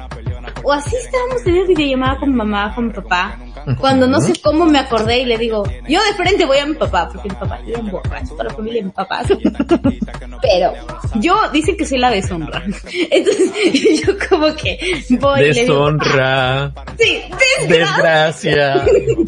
o 0.63 0.71
así 0.71 0.95
estábamos 0.95 1.43
teniendo 1.43 1.69
videollamada 1.69 2.19
con 2.19 2.29
mi 2.29 2.35
mamá, 2.35 2.73
con 2.75 2.87
mi 2.87 2.93
papá. 2.93 3.37
Cuando 3.79 4.07
no 4.07 4.19
sé 4.21 4.33
cómo 4.41 4.65
me 4.65 4.79
acordé 4.79 5.19
y 5.19 5.25
le 5.25 5.37
digo, 5.37 5.63
yo 5.87 6.01
de 6.03 6.13
frente 6.15 6.45
voy 6.45 6.57
a 6.57 6.65
mi 6.65 6.75
papá, 6.75 7.09
porque 7.11 7.29
mi 7.29 7.35
papá 7.35 7.59
es 7.59 7.65
bien 7.65 7.91
borracho, 7.91 8.31
toda 8.31 8.45
la 8.45 8.53
familia 8.53 8.81
de 8.81 8.85
mi 8.85 8.91
papá. 8.91 9.23
Pero 10.41 10.73
yo 11.15 11.35
dicen 11.51 11.77
que 11.77 11.85
soy 11.85 11.99
la 11.99 12.09
deshonra. 12.09 12.63
Entonces 13.11 14.01
yo 14.05 14.13
como 14.29 14.53
que 14.55 15.03
voy 15.19 15.41
y 15.41 15.53
le 15.53 15.61
digo, 15.61 15.91
Deshonra, 15.91 16.73
sí, 16.97 17.21
desgracia. 17.67 18.83
desgracia. 18.83 19.19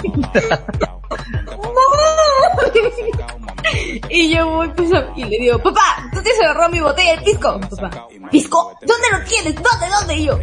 Y 4.09 4.35
yo 4.35 4.47
voy 4.49 4.69
pues 4.75 4.89
y 5.15 5.23
le 5.25 5.37
digo, 5.39 5.59
papá, 5.59 6.09
tú 6.13 6.21
te 6.21 6.31
agarró 6.43 6.69
mi 6.69 6.79
botella 6.79 7.15
de 7.17 7.21
pisco. 7.23 7.59
Papá, 7.59 8.07
¿pisco? 8.29 8.77
¿Dónde 8.81 9.07
lo 9.11 9.23
tienes? 9.25 9.55
¿Dónde? 9.55 9.87
¿Dónde? 9.89 10.15
Y 10.15 10.25
yo, 10.25 10.39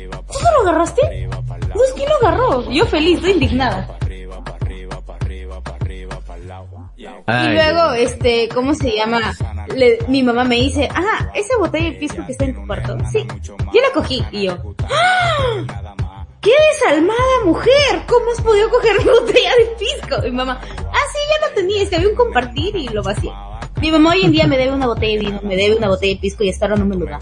¿tú 0.00 0.38
no 0.42 0.50
lo 0.64 0.68
agarraste? 0.70 1.02
No 1.74 1.84
es 1.84 1.92
que 1.92 2.06
lo 2.06 2.16
agarró. 2.28 2.70
Yo 2.70 2.86
feliz, 2.86 3.16
estoy 3.16 3.32
indignada. 3.32 3.86
y 6.96 7.54
luego, 7.54 7.92
este, 7.94 8.48
¿cómo 8.54 8.74
se 8.74 8.94
llama? 8.94 9.34
Le- 9.74 9.98
mi 10.08 10.22
mamá 10.22 10.44
me 10.44 10.56
dice, 10.56 10.88
ah, 10.94 11.30
esa 11.34 11.56
botella 11.58 11.90
de 11.90 11.96
pisco 11.98 12.24
que 12.26 12.32
está 12.32 12.44
en 12.44 12.54
tu 12.54 12.66
cuarto. 12.66 12.96
Sí, 13.10 13.26
yo 13.42 13.56
la 13.80 13.92
cogí. 13.94 14.24
Y 14.30 14.44
yo, 14.46 14.58
¡Ah! 14.84 15.64
¡Qué 16.40 16.50
desalmada 16.72 17.44
mujer! 17.44 18.02
¿Cómo 18.08 18.30
has 18.32 18.40
podido 18.40 18.68
coger 18.70 18.96
botella 19.04 19.50
de 19.58 19.66
pisco? 19.78 20.22
Mi 20.22 20.30
mamá, 20.32 20.60
ah, 20.60 20.98
sí, 21.12 21.18
ya 21.40 21.48
lo 21.48 21.54
tenía, 21.54 21.82
es 21.82 21.88
que 21.88 21.96
había 21.96 22.08
un 22.08 22.14
compartir 22.16 22.74
y 22.76 22.88
lo 22.88 23.02
vacié. 23.02 23.30
Mi 23.80 23.90
mamá 23.90 24.10
hoy 24.10 24.22
en 24.24 24.32
día 24.32 24.46
me 24.46 24.56
debe 24.58 24.72
una 24.72 24.86
botella 24.86 25.12
de 25.20 25.26
vino, 25.26 25.40
me 25.42 25.56
debe 25.56 25.76
una 25.76 25.88
botella 25.88 26.14
de 26.14 26.20
pisco 26.20 26.44
y 26.44 26.50
hasta 26.50 26.66
ahora 26.66 26.76
no 26.78 26.86
me 26.86 26.96
lo 26.96 27.06
da. 27.06 27.18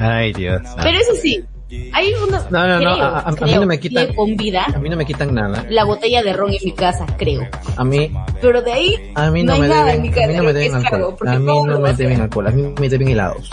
Ay, 0.00 0.32
Dios. 0.32 0.62
Pero 0.82 0.98
eso 0.98 1.14
sí, 1.20 1.44
hay 1.92 2.12
uno, 2.14 2.38
No, 2.50 2.66
no, 2.66 2.74
no, 2.74 2.78
creo, 2.78 2.90
a- 3.04 3.18
a- 3.18 3.20
a 3.20 3.30
mí 3.32 3.36
creo 3.38 3.60
no 3.60 3.66
me 3.66 3.80
quitan- 3.80 4.14
con 4.14 4.36
vida 4.36 4.64
A 4.72 4.78
mí 4.78 4.88
no 4.88 4.96
me 4.96 5.04
quitan 5.04 5.34
nada. 5.34 5.64
la 5.68 5.84
botella 5.84 6.22
de 6.22 6.32
ron 6.32 6.52
en 6.52 6.58
mi 6.64 6.72
casa, 6.72 7.06
creo. 7.18 7.42
A 7.76 7.84
mí, 7.84 8.10
Pero 8.40 8.62
de 8.62 8.72
ahí 8.72 9.12
a 9.14 9.30
mí 9.30 9.42
no, 9.42 9.48
no, 9.48 9.54
hay 9.54 9.60
me 9.62 9.68
nada 9.68 9.84
deben, 9.86 9.96
en 9.96 10.02
mi 10.02 10.08
a 10.08 10.12
casa. 10.14 10.26
mí 10.28 10.34
no 10.36 10.42
me 10.44 10.52
deben 10.52 10.74
alcohol. 10.74 11.16
A 11.28 11.38
mí 11.38 11.44
no 11.46 11.80
me 11.80 11.92
deben 11.94 12.20
alcohol, 12.20 12.46
a 12.46 12.50
mí 12.50 12.74
me 12.80 12.88
deben 12.88 13.08
helados. 13.08 13.50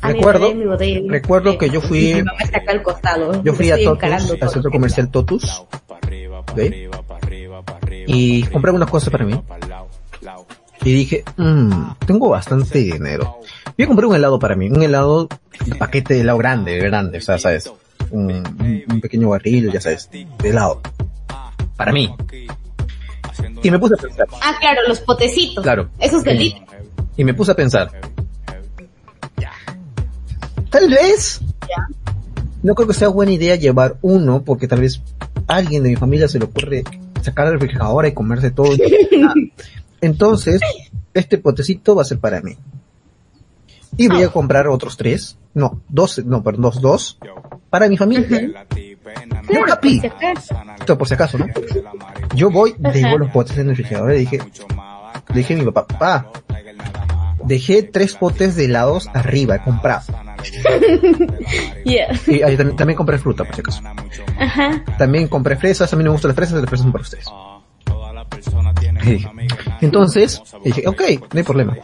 A 0.00 0.08
Recuerdo, 0.08 0.48
deben 0.76 1.06
de 1.06 1.12
recuerdo 1.12 1.56
que 1.56 1.70
yo 1.70 1.80
fui, 1.80 2.14
Mi 2.14 2.22
mamá 2.22 2.38
está 2.42 2.58
acá 2.58 2.72
al 2.72 2.82
costado. 2.82 3.42
yo 3.42 3.54
fui 3.54 3.70
a 3.70 3.76
Totus, 3.82 4.02
al 4.42 4.50
centro 4.50 4.70
comercial 4.70 5.10
Totus, 5.10 5.62
¿ve? 6.54 6.90
Y 8.06 8.42
compré 8.44 8.70
unas 8.70 8.90
cosas 8.90 9.08
para 9.10 9.24
mí. 9.24 9.40
Y 10.84 10.92
dije, 10.92 11.24
mmm, 11.36 11.92
tengo 12.06 12.28
bastante 12.28 12.78
dinero. 12.78 13.40
Yo 13.78 13.86
compré 13.86 14.06
un 14.06 14.14
helado 14.14 14.38
para 14.38 14.54
mí, 14.54 14.68
un 14.68 14.82
helado, 14.82 15.28
un 15.66 15.78
paquete 15.78 16.14
de 16.14 16.20
helado 16.20 16.38
grande, 16.38 16.78
grande, 16.78 17.18
o 17.18 17.20
sea, 17.22 17.38
sabes, 17.38 17.70
un, 18.10 18.44
pequeño 19.00 19.30
barril, 19.30 19.72
ya 19.72 19.80
sabes, 19.80 20.10
de 20.10 20.26
helado. 20.42 20.82
Para 21.76 21.90
mí. 21.90 22.14
Y 23.62 23.70
me 23.70 23.78
puse 23.78 23.94
a 23.94 23.96
pensar, 23.96 24.26
Ah, 24.42 24.56
claro, 24.60 24.80
los 24.86 25.00
potecitos. 25.00 25.64
Claro. 25.64 25.88
Esos 25.98 26.22
de 26.22 26.34
litro. 26.34 26.64
y 27.16 27.24
me 27.24 27.32
puse 27.32 27.52
a 27.52 27.54
pensar, 27.54 27.90
tal 30.68 30.90
vez, 30.90 31.40
no 32.62 32.74
creo 32.74 32.88
que 32.88 32.94
sea 32.94 33.08
buena 33.08 33.32
idea 33.32 33.56
llevar 33.56 33.96
uno, 34.02 34.42
porque 34.42 34.68
tal 34.68 34.80
vez 34.80 35.00
a 35.46 35.54
alguien 35.56 35.82
de 35.82 35.90
mi 35.90 35.96
familia 35.96 36.28
se 36.28 36.38
le 36.38 36.44
ocurre 36.44 36.84
sacar 37.22 37.46
el 37.46 37.54
refrigerador 37.54 38.06
y 38.06 38.12
comerse 38.12 38.50
todo. 38.50 38.76
Entonces, 40.04 40.60
este 41.14 41.38
potecito 41.38 41.94
va 41.94 42.02
a 42.02 42.04
ser 42.04 42.18
para 42.18 42.42
mí. 42.42 42.58
Y 43.96 44.08
voy 44.08 44.22
a 44.22 44.28
comprar 44.28 44.68
otros 44.68 44.98
tres, 44.98 45.38
no, 45.54 45.80
dos, 45.88 46.22
no, 46.26 46.42
perdón, 46.42 46.62
dos, 46.62 46.80
dos, 46.82 47.18
para 47.70 47.88
mi 47.88 47.96
familia. 47.96 48.66
Esto 50.78 50.98
por 50.98 51.08
si 51.08 51.14
acaso, 51.14 51.38
¿no? 51.38 51.46
Yo 52.34 52.50
voy, 52.50 52.74
dejo 52.78 53.16
los 53.16 53.30
potes 53.30 53.56
en 53.56 53.70
el 53.70 53.76
refrigerador 53.76 54.12
y 54.14 54.18
dije, 54.18 54.40
le 55.28 55.34
dije 55.34 55.54
a 55.54 55.56
mi 55.56 55.64
papá, 55.64 55.86
papá, 55.86 56.30
dejé 57.44 57.82
tres 57.84 58.14
potes 58.14 58.56
de 58.56 58.66
helados 58.66 59.08
arriba, 59.14 59.56
he 59.56 59.62
comprado. 59.62 60.04
Yeah. 61.84 62.18
Y 62.26 62.42
ahí 62.42 62.56
también, 62.56 62.76
también 62.76 62.96
compré 62.96 63.18
fruta, 63.18 63.44
por 63.44 63.54
si 63.54 63.60
acaso. 63.60 63.82
Ajá. 64.38 64.82
También 64.96 65.28
compré 65.28 65.56
fresas, 65.56 65.92
a 65.92 65.96
mí 65.96 66.02
no 66.02 66.10
me 66.10 66.12
gustan 66.14 66.30
las 66.30 66.36
fresas, 66.36 66.54
las 66.54 66.66
fresas 66.66 66.82
son 66.82 66.92
para 66.92 67.02
ustedes. 67.02 67.26
Entonces, 69.80 70.42
dije, 70.64 70.86
ok, 70.86 71.02
no 71.32 71.38
hay 71.38 71.42
problema. 71.42 71.76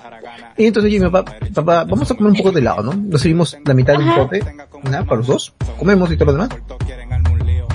Y 0.57 0.67
entonces 0.67 0.93
yo 0.93 0.99
y 0.99 1.01
mi 1.01 1.11
papá, 1.11 1.37
papá, 1.55 1.85
vamos 1.85 2.11
a 2.11 2.15
comer 2.15 2.33
un 2.33 2.37
poco 2.37 2.53
de 2.53 2.61
helado, 2.61 2.83
¿no? 2.83 2.95
Nos 2.95 3.21
servimos 3.21 3.57
la 3.65 3.75
mitad 3.75 3.97
de 3.97 4.05
un 4.05 4.15
pote, 4.15 4.41
¿no? 4.85 5.05
Para 5.05 5.17
los 5.17 5.27
dos, 5.27 5.55
comemos 5.79 6.11
y 6.13 6.17
todo 6.17 6.27
lo 6.27 6.33
demás. 6.33 6.49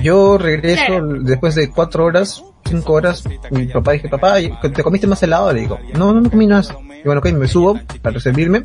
Yo 0.02 0.38
regreso 0.38 0.84
Claro. 0.86 1.06
después 1.22 1.54
de 1.54 1.70
cuatro 1.70 2.04
horas, 2.04 2.42
cinco 2.64 2.92
horas, 2.92 3.24
mi 3.50 3.66
papá 3.66 3.92
dije, 3.92 4.08
papá, 4.08 4.36
¿te 4.72 4.82
comiste 4.82 5.06
más 5.06 5.22
helado? 5.22 5.52
Le 5.52 5.60
digo, 5.60 5.78
no, 5.94 6.12
no 6.12 6.20
me 6.20 6.30
comí 6.30 6.46
nada. 6.46 6.76
Y 7.02 7.02
bueno, 7.04 7.20
ok, 7.20 7.32
me 7.32 7.48
subo 7.48 7.78
para 8.02 8.20
servirme, 8.20 8.62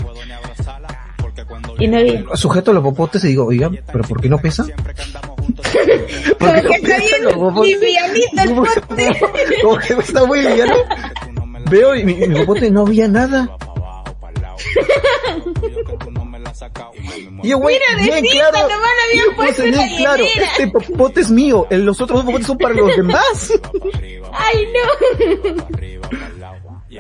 Y 1.80 1.88
no 1.88 2.36
sujeto 2.36 2.74
los 2.74 2.84
popotes 2.84 3.24
y 3.24 3.30
digo, 3.30 3.46
oiga, 3.46 3.72
¿pero 3.92 4.04
por 4.04 4.22
qué 4.22 4.30
no 4.30 4.38
pesa? 4.38 4.66
¿Por 5.54 6.50
Como 6.50 6.62
que 6.62 6.76
está 6.76 6.98
bien 6.98 7.64
livianito 7.64 8.42
el 8.44 8.56
pote. 8.56 9.62
como 9.62 9.78
que 9.78 9.94
está 9.94 10.26
muy 10.26 10.42
liviano. 10.42 10.76
Veo 11.70 11.96
y 11.96 12.04
mi, 12.04 12.16
mi 12.16 12.40
popote 12.40 12.70
no 12.72 12.82
había 12.82 13.08
nada. 13.08 13.50
Y 17.44 17.50
yo, 17.50 17.58
güey, 17.58 17.80
Mira, 17.80 18.04
bien 18.04 18.24
de 18.24 18.30
claro, 18.30 18.60
no 18.62 18.68
me 18.68 18.74
lo 18.76 19.04
habían 19.08 19.26
yo 19.26 19.36
puesto 19.36 19.56
puse 19.56 19.68
en 19.68 19.76
la 19.76 19.86
bien 19.86 19.98
claro, 19.98 20.24
este 20.24 20.68
popote 20.68 21.22
es 21.22 21.32
mío, 21.32 21.68
los 21.70 22.02
otros 22.02 22.20
dos 22.20 22.26
popotes 22.26 22.48
son 22.48 22.58
para 22.58 22.74
los 22.76 22.96
demás. 22.96 23.54
Ay, 24.32 24.68
no. 24.74 25.68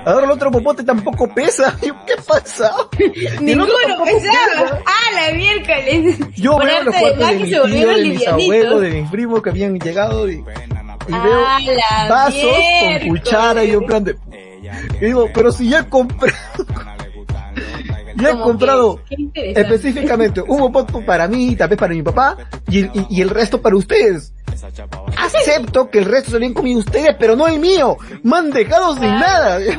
Ahora 0.05 0.25
el 0.25 0.31
otro 0.31 0.51
popote 0.51 0.83
tampoco 0.83 1.27
pesa. 1.33 1.77
Yo, 1.85 1.93
¿qué 2.05 2.13
pasa? 2.27 2.71
Ninguno 3.41 3.67
pesaba. 3.67 4.05
pesa. 4.05 4.81
Ah, 4.85 5.27
la 5.29 5.37
miércoles. 5.37 6.17
Yo 6.35 6.53
Por 6.53 6.65
veo 6.65 6.83
los 6.83 6.95
de 6.95 7.01
cuartos 7.01 7.49
de 7.49 7.85
de 7.85 8.09
mis 8.09 8.27
abuelos, 8.27 8.81
de 8.81 8.89
mis 8.91 9.09
primos 9.11 9.41
que 9.41 9.49
habían 9.49 9.79
llegado 9.79 10.29
y, 10.29 10.33
y 10.35 11.11
veo 11.11 11.45
Ah, 11.45 12.07
vasos 12.09 12.55
con 12.99 13.09
cuchara 13.09 13.63
y 13.63 13.71
yo 13.71 13.81
plan 13.85 14.03
de... 14.03 14.15
Y 15.01 15.05
digo, 15.05 15.29
pero 15.33 15.51
si 15.51 15.69
ya 15.69 15.79
he 15.79 15.89
comprado... 15.89 16.35
ya 18.15 18.29
he 18.31 18.39
comprado 18.39 18.99
específicamente 19.33 20.41
un 20.41 20.59
popote 20.71 21.01
para 21.05 21.27
mí, 21.27 21.55
tal 21.55 21.69
vez 21.69 21.79
para 21.79 21.93
mi 21.93 22.03
papá 22.03 22.37
y, 22.69 22.79
y, 22.79 23.05
y 23.09 23.21
el 23.21 23.29
resto 23.29 23.61
para 23.61 23.75
ustedes. 23.75 24.33
Acepto 25.17 25.89
que 25.89 25.99
el 25.99 26.05
resto 26.05 26.31
se 26.31 26.39
lo 26.39 26.45
han 26.45 26.53
comido 26.53 26.79
ustedes, 26.79 27.15
pero 27.19 27.35
no 27.35 27.47
el 27.47 27.59
mío. 27.59 27.97
Me 28.23 28.37
han 28.37 28.51
dejado 28.51 28.93
sin 28.93 29.03
nada. 29.03 29.59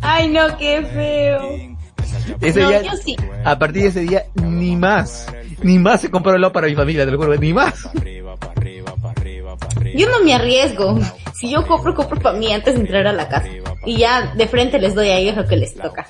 Ay, 0.00 0.28
no, 0.28 0.56
qué 0.58 0.82
feo. 0.82 1.74
Ese 2.40 2.60
No, 2.60 2.68
día, 2.68 2.82
yo 2.82 2.90
sí. 2.96 3.16
a 3.44 3.58
partir 3.58 3.82
de 3.82 3.88
ese 3.88 4.00
día, 4.00 4.24
ni 4.34 4.76
más. 4.76 5.26
Ni 5.62 5.78
más 5.78 6.04
he 6.04 6.10
comprado 6.10 6.36
helado 6.36 6.52
para 6.52 6.66
mi 6.66 6.74
familia, 6.74 7.04
te 7.04 7.10
lo 7.10 7.18
juro, 7.18 7.34
ni 7.36 7.52
más. 7.52 7.88
Yo 9.94 10.08
no 10.10 10.24
me 10.24 10.34
arriesgo. 10.34 10.98
Si 11.34 11.50
yo 11.50 11.66
compro, 11.66 11.94
compro 11.94 12.20
para 12.20 12.36
mí 12.38 12.52
antes 12.52 12.74
de 12.74 12.80
entrar 12.80 13.06
a 13.06 13.12
la 13.12 13.28
casa. 13.28 13.48
Y 13.86 13.98
ya 13.98 14.32
de 14.34 14.46
frente 14.48 14.78
les 14.78 14.94
doy 14.94 15.08
a 15.08 15.16
ellos 15.16 15.36
lo 15.36 15.46
que 15.46 15.56
les 15.56 15.74
toca. 15.74 16.06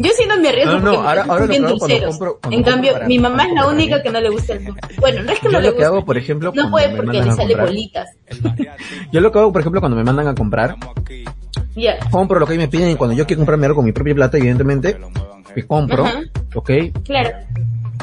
Yo 0.00 0.10
sí 0.16 0.24
no 0.28 0.36
me 0.40 0.48
arriesgo 0.48 0.72
No, 0.74 0.78
no, 0.78 0.92
porque 0.92 1.08
ahora- 1.08 1.22
ahora 1.28 1.40
lo 1.40 1.48
bien 1.48 1.62
que 1.62 1.68
cuando 1.68 1.86
dulceros. 1.86 2.18
compro- 2.20 2.38
en 2.52 2.62
cambio, 2.62 2.92
para- 2.92 3.06
mi 3.08 3.18
mamá 3.18 3.46
es 3.48 3.52
la 3.52 3.66
única 3.66 3.96
mí. 3.96 4.02
que 4.02 4.10
no 4.10 4.20
le 4.20 4.28
gusta 4.30 4.52
el 4.52 4.64
dulce. 4.64 4.80
Bueno, 5.00 5.22
no 5.24 5.32
es 5.32 5.38
que 5.40 5.46
no 5.48 5.52
Yo 5.54 5.58
le 5.60 5.66
lo 5.66 5.70
que 5.72 5.76
guste. 5.76 5.84
hago, 5.86 6.04
por 6.04 6.16
ejemplo, 6.18 6.52
No 6.54 6.70
puede 6.70 6.88
porque 6.96 7.20
le 7.22 7.32
sale 7.32 7.56
bolitas. 7.56 8.08
Yo 9.12 9.20
lo 9.20 9.32
que 9.32 9.38
hago, 9.40 9.52
por 9.52 9.60
ejemplo, 9.60 9.80
cuando 9.80 9.96
me 9.96 10.04
mandan 10.04 10.28
a 10.28 10.34
comprar, 10.34 10.76
compro 12.10 12.38
lo 12.38 12.46
que 12.46 12.56
me 12.56 12.68
piden 12.68 12.90
y 12.90 12.96
cuando 12.96 13.16
yo 13.16 13.26
quiero 13.26 13.40
comprarme 13.40 13.66
algo 13.66 13.76
con 13.76 13.84
mi 13.84 13.92
propia 13.92 14.14
plata, 14.14 14.36
evidentemente, 14.38 14.96
me 15.56 15.66
compro, 15.66 16.04
Ajá. 16.06 16.20
¿ok? 16.54 16.70
Claro. 17.04 17.30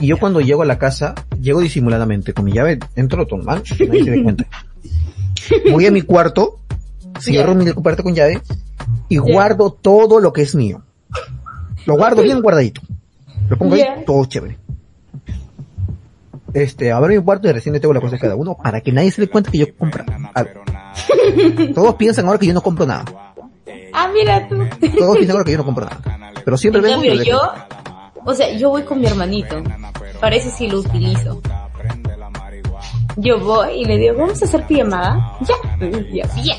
Y 0.01 0.07
yo 0.07 0.17
cuando 0.17 0.41
llego 0.41 0.63
a 0.63 0.65
la 0.65 0.77
casa, 0.77 1.15
llego 1.39 1.61
disimuladamente, 1.61 2.33
con 2.33 2.43
mi 2.45 2.51
llave, 2.51 2.79
entro 2.97 3.25
normal, 3.29 3.63
que 3.63 3.85
nadie 3.87 4.03
se 4.03 4.11
dé 4.11 4.23
cuenta. 4.23 4.45
Voy 5.71 5.85
a 5.85 5.91
mi 5.91 6.01
cuarto, 6.01 6.59
cierro 7.21 7.55
mi 7.55 7.71
cuarto 7.71 8.03
con 8.03 8.13
llave 8.13 8.41
y 9.07 9.15
guardo 9.17 9.71
todo 9.71 10.19
lo 10.19 10.33
que 10.33 10.41
es 10.41 10.55
mío. 10.55 10.81
Lo 11.85 11.95
guardo 11.95 12.21
bien 12.23 12.41
guardadito. 12.41 12.81
Lo 13.49 13.57
pongo 13.57 13.75
Ya. 13.75 13.93
ahí, 13.93 14.05
todo 14.05 14.25
chévere. 14.25 14.57
Este, 16.53 16.91
abro 16.91 17.09
mi 17.13 17.21
cuarto 17.21 17.49
y 17.49 17.51
recién 17.51 17.73
le 17.73 17.79
tengo 17.79 17.93
la 17.93 17.99
cosa 17.99 18.13
de 18.15 18.19
cada 18.19 18.35
uno 18.35 18.55
para 18.55 18.79
que 18.81 18.91
nadie 18.91 19.11
se 19.11 19.21
dé 19.21 19.27
cuenta 19.29 19.51
que 19.51 19.57
yo 19.59 19.75
compro. 19.77 20.03
Todos 21.73 21.95
piensan 21.95 22.25
ahora 22.27 22.39
que 22.39 22.45
yo 22.47 22.53
no 22.53 22.61
compro 22.61 22.85
nada. 22.85 23.03
Ah, 23.93 24.09
mira 24.13 24.47
tú. 24.47 24.57
Todos 24.97 25.17
piensan 25.17 25.35
ahora 25.35 25.45
que 25.45 25.51
yo 25.51 25.57
no 25.57 25.65
compro 25.65 25.85
nada. 25.85 25.99
Pero 26.43 26.57
siempre 26.57 26.79
En 26.79 26.83
vengo 26.85 27.03
y 27.03 27.07
cambio, 27.09 27.25
dejo. 27.25 27.41
yo, 28.15 28.21
o 28.25 28.33
sea, 28.33 28.51
yo 28.57 28.69
voy 28.69 28.83
con 28.83 28.99
mi 29.01 29.05
hermanito. 29.07 29.61
Parece 30.21 30.49
si 30.49 30.67
lo 30.67 30.79
utilizo. 30.79 31.41
Yo 33.17 33.39
voy 33.39 33.81
y 33.81 33.85
le 33.85 33.97
digo, 33.97 34.15
vamos 34.17 34.41
a 34.41 34.45
hacer 34.45 34.65
pijamada. 34.67 35.37
Ya, 35.41 35.55
ya, 36.11 36.25
bien. 36.41 36.57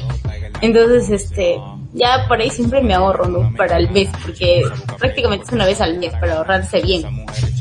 Entonces, 0.61 1.11
este, 1.11 1.57
ya 1.97 2.27
por 2.29 2.39
ahí 2.39 2.51
siempre 2.51 2.83
me 2.83 2.95
ahorro, 2.95 3.27
¿no? 3.27 3.53
Para 3.57 3.79
el 3.79 3.91
mes, 3.91 4.09
porque 4.23 4.63
prácticamente 4.99 5.47
es 5.47 5.53
una 5.53 5.65
vez 5.65 5.81
al 5.81 5.99
mes 5.99 6.13
para 6.13 6.39
ahorrarse 6.39 6.81
bien. 6.83 7.05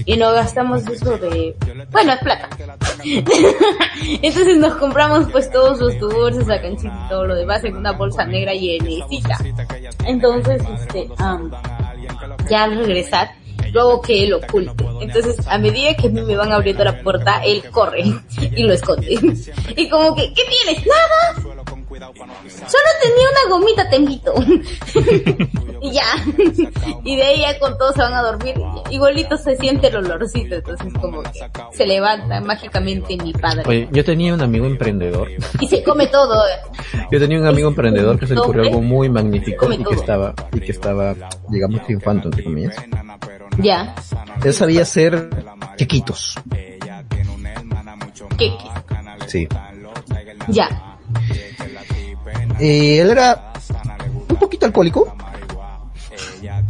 Y 0.06 0.18
no 0.18 0.32
gastamos 0.34 0.86
eso 0.88 1.18
de, 1.18 1.56
bueno, 1.92 2.14
es 2.14 2.20
plata. 2.20 2.50
Entonces 4.22 4.58
nos 4.58 4.76
compramos 4.76 5.32
pues 5.32 5.50
todos 5.50 5.80
los 5.80 5.98
dulces, 6.00 6.48
la 6.48 6.62
canchita 6.62 7.06
y 7.06 7.10
todo 7.10 7.26
lo 7.26 7.36
demás 7.36 7.64
en 7.64 7.78
una 7.78 7.94
bolsa 7.94 8.26
negra 8.26 8.54
llenecita. 8.54 9.38
Entonces, 10.06 10.62
este, 10.82 11.08
am, 11.18 11.52
ya 12.50 12.66
al 12.66 12.78
regresar, 12.78 13.32
luego 13.72 14.02
que 14.02 14.26
él 14.26 14.34
oculte. 14.34 14.86
Entonces, 15.02 15.48
a 15.48 15.58
medida 15.58 15.96
que 15.96 16.10
me 16.10 16.36
van 16.36 16.52
abriendo 16.52 16.84
la 16.84 17.02
puerta, 17.02 17.42
él 17.44 17.64
corre 17.72 18.04
y 18.56 18.64
lo 18.64 18.74
esconde. 18.74 19.08
Y 19.78 19.90
como 19.90 20.16
que, 20.16 20.34
¿qué 20.34 20.44
tienes? 20.44 20.86
Nada. 20.86 21.55
Solo 21.98 22.90
tenía 23.02 23.28
una 23.32 23.56
gomita, 23.56 23.90
te 23.90 23.96
invito. 23.96 24.34
y 25.82 25.92
ya. 25.92 26.04
y 27.04 27.16
de 27.16 27.24
ahí 27.24 27.42
ya 27.42 27.58
con 27.60 27.78
todos 27.78 27.96
se 27.96 28.02
van 28.02 28.14
a 28.14 28.22
dormir. 28.22 28.56
Igualito 28.90 29.38
se 29.38 29.56
siente 29.56 29.88
el 29.88 29.98
olorcito, 29.98 30.56
entonces 30.56 30.94
como 31.00 31.24
que 31.24 31.32
se 31.74 31.86
levanta 31.86 32.42
mágicamente 32.42 33.18
mi 33.18 33.34
padre. 33.34 33.64
Oye, 33.66 33.88
yo 33.92 34.04
tenía 34.04 34.34
un 34.34 34.42
amigo 34.42 34.66
emprendedor. 34.66 35.30
Y 35.60 35.68
se 35.68 35.84
come 35.84 36.08
todo. 36.08 36.44
Yo 37.12 37.20
tenía 37.20 37.40
un 37.40 37.48
amigo 37.48 37.70
emprendedor 37.70 38.20
que 38.20 38.28
se 38.28 38.34
le 38.34 38.42
ocurrió 38.42 38.64
algo 38.64 38.82
muy 38.82 39.10
magnífico 39.10 39.72
y 39.72 39.78
que 39.78 39.84
todo. 39.84 39.94
estaba, 39.94 40.34
y 40.52 40.60
que 40.60 40.72
estaba, 40.72 41.16
digamos, 41.50 41.84
triunfando, 41.86 42.26
entre 42.28 42.44
comillas. 42.44 42.76
Ya. 43.58 43.96
Él 44.44 44.54
sabía 44.54 44.82
hacer 44.82 45.30
quequitos. 45.78 46.36
¿Qué? 48.38 48.52
Sí. 49.28 49.48
Ya. 50.50 50.98
Y 52.60 52.98
él 52.98 53.12
era 53.12 53.54
un 54.30 54.36
poquito 54.38 54.66
alcohólico. 54.66 55.16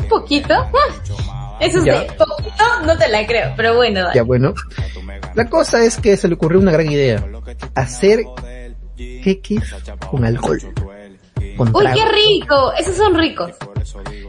¿Poquito? 0.09 0.53
Ah, 0.53 1.57
Eso 1.59 1.79
es 1.79 1.85
de 1.85 1.93
poquito, 2.17 2.63
no 2.85 2.97
te 2.97 3.07
la 3.07 3.25
creo, 3.25 3.53
pero 3.55 3.75
bueno, 3.75 4.01
dale. 4.01 4.15
Ya 4.15 4.23
bueno. 4.23 4.53
La 5.35 5.49
cosa 5.49 5.83
es 5.83 5.97
que 5.97 6.17
se 6.17 6.27
le 6.27 6.35
ocurrió 6.35 6.59
una 6.59 6.71
gran 6.71 6.91
idea. 6.91 7.23
Hacer 7.75 8.25
queques 8.97 9.63
con 10.09 10.25
alcohol. 10.25 10.59
Con 11.57 11.73
Uy, 11.73 11.85
qué 11.93 12.05
rico, 12.05 12.73
esos 12.73 12.97
son 12.97 13.15
ricos. 13.15 13.51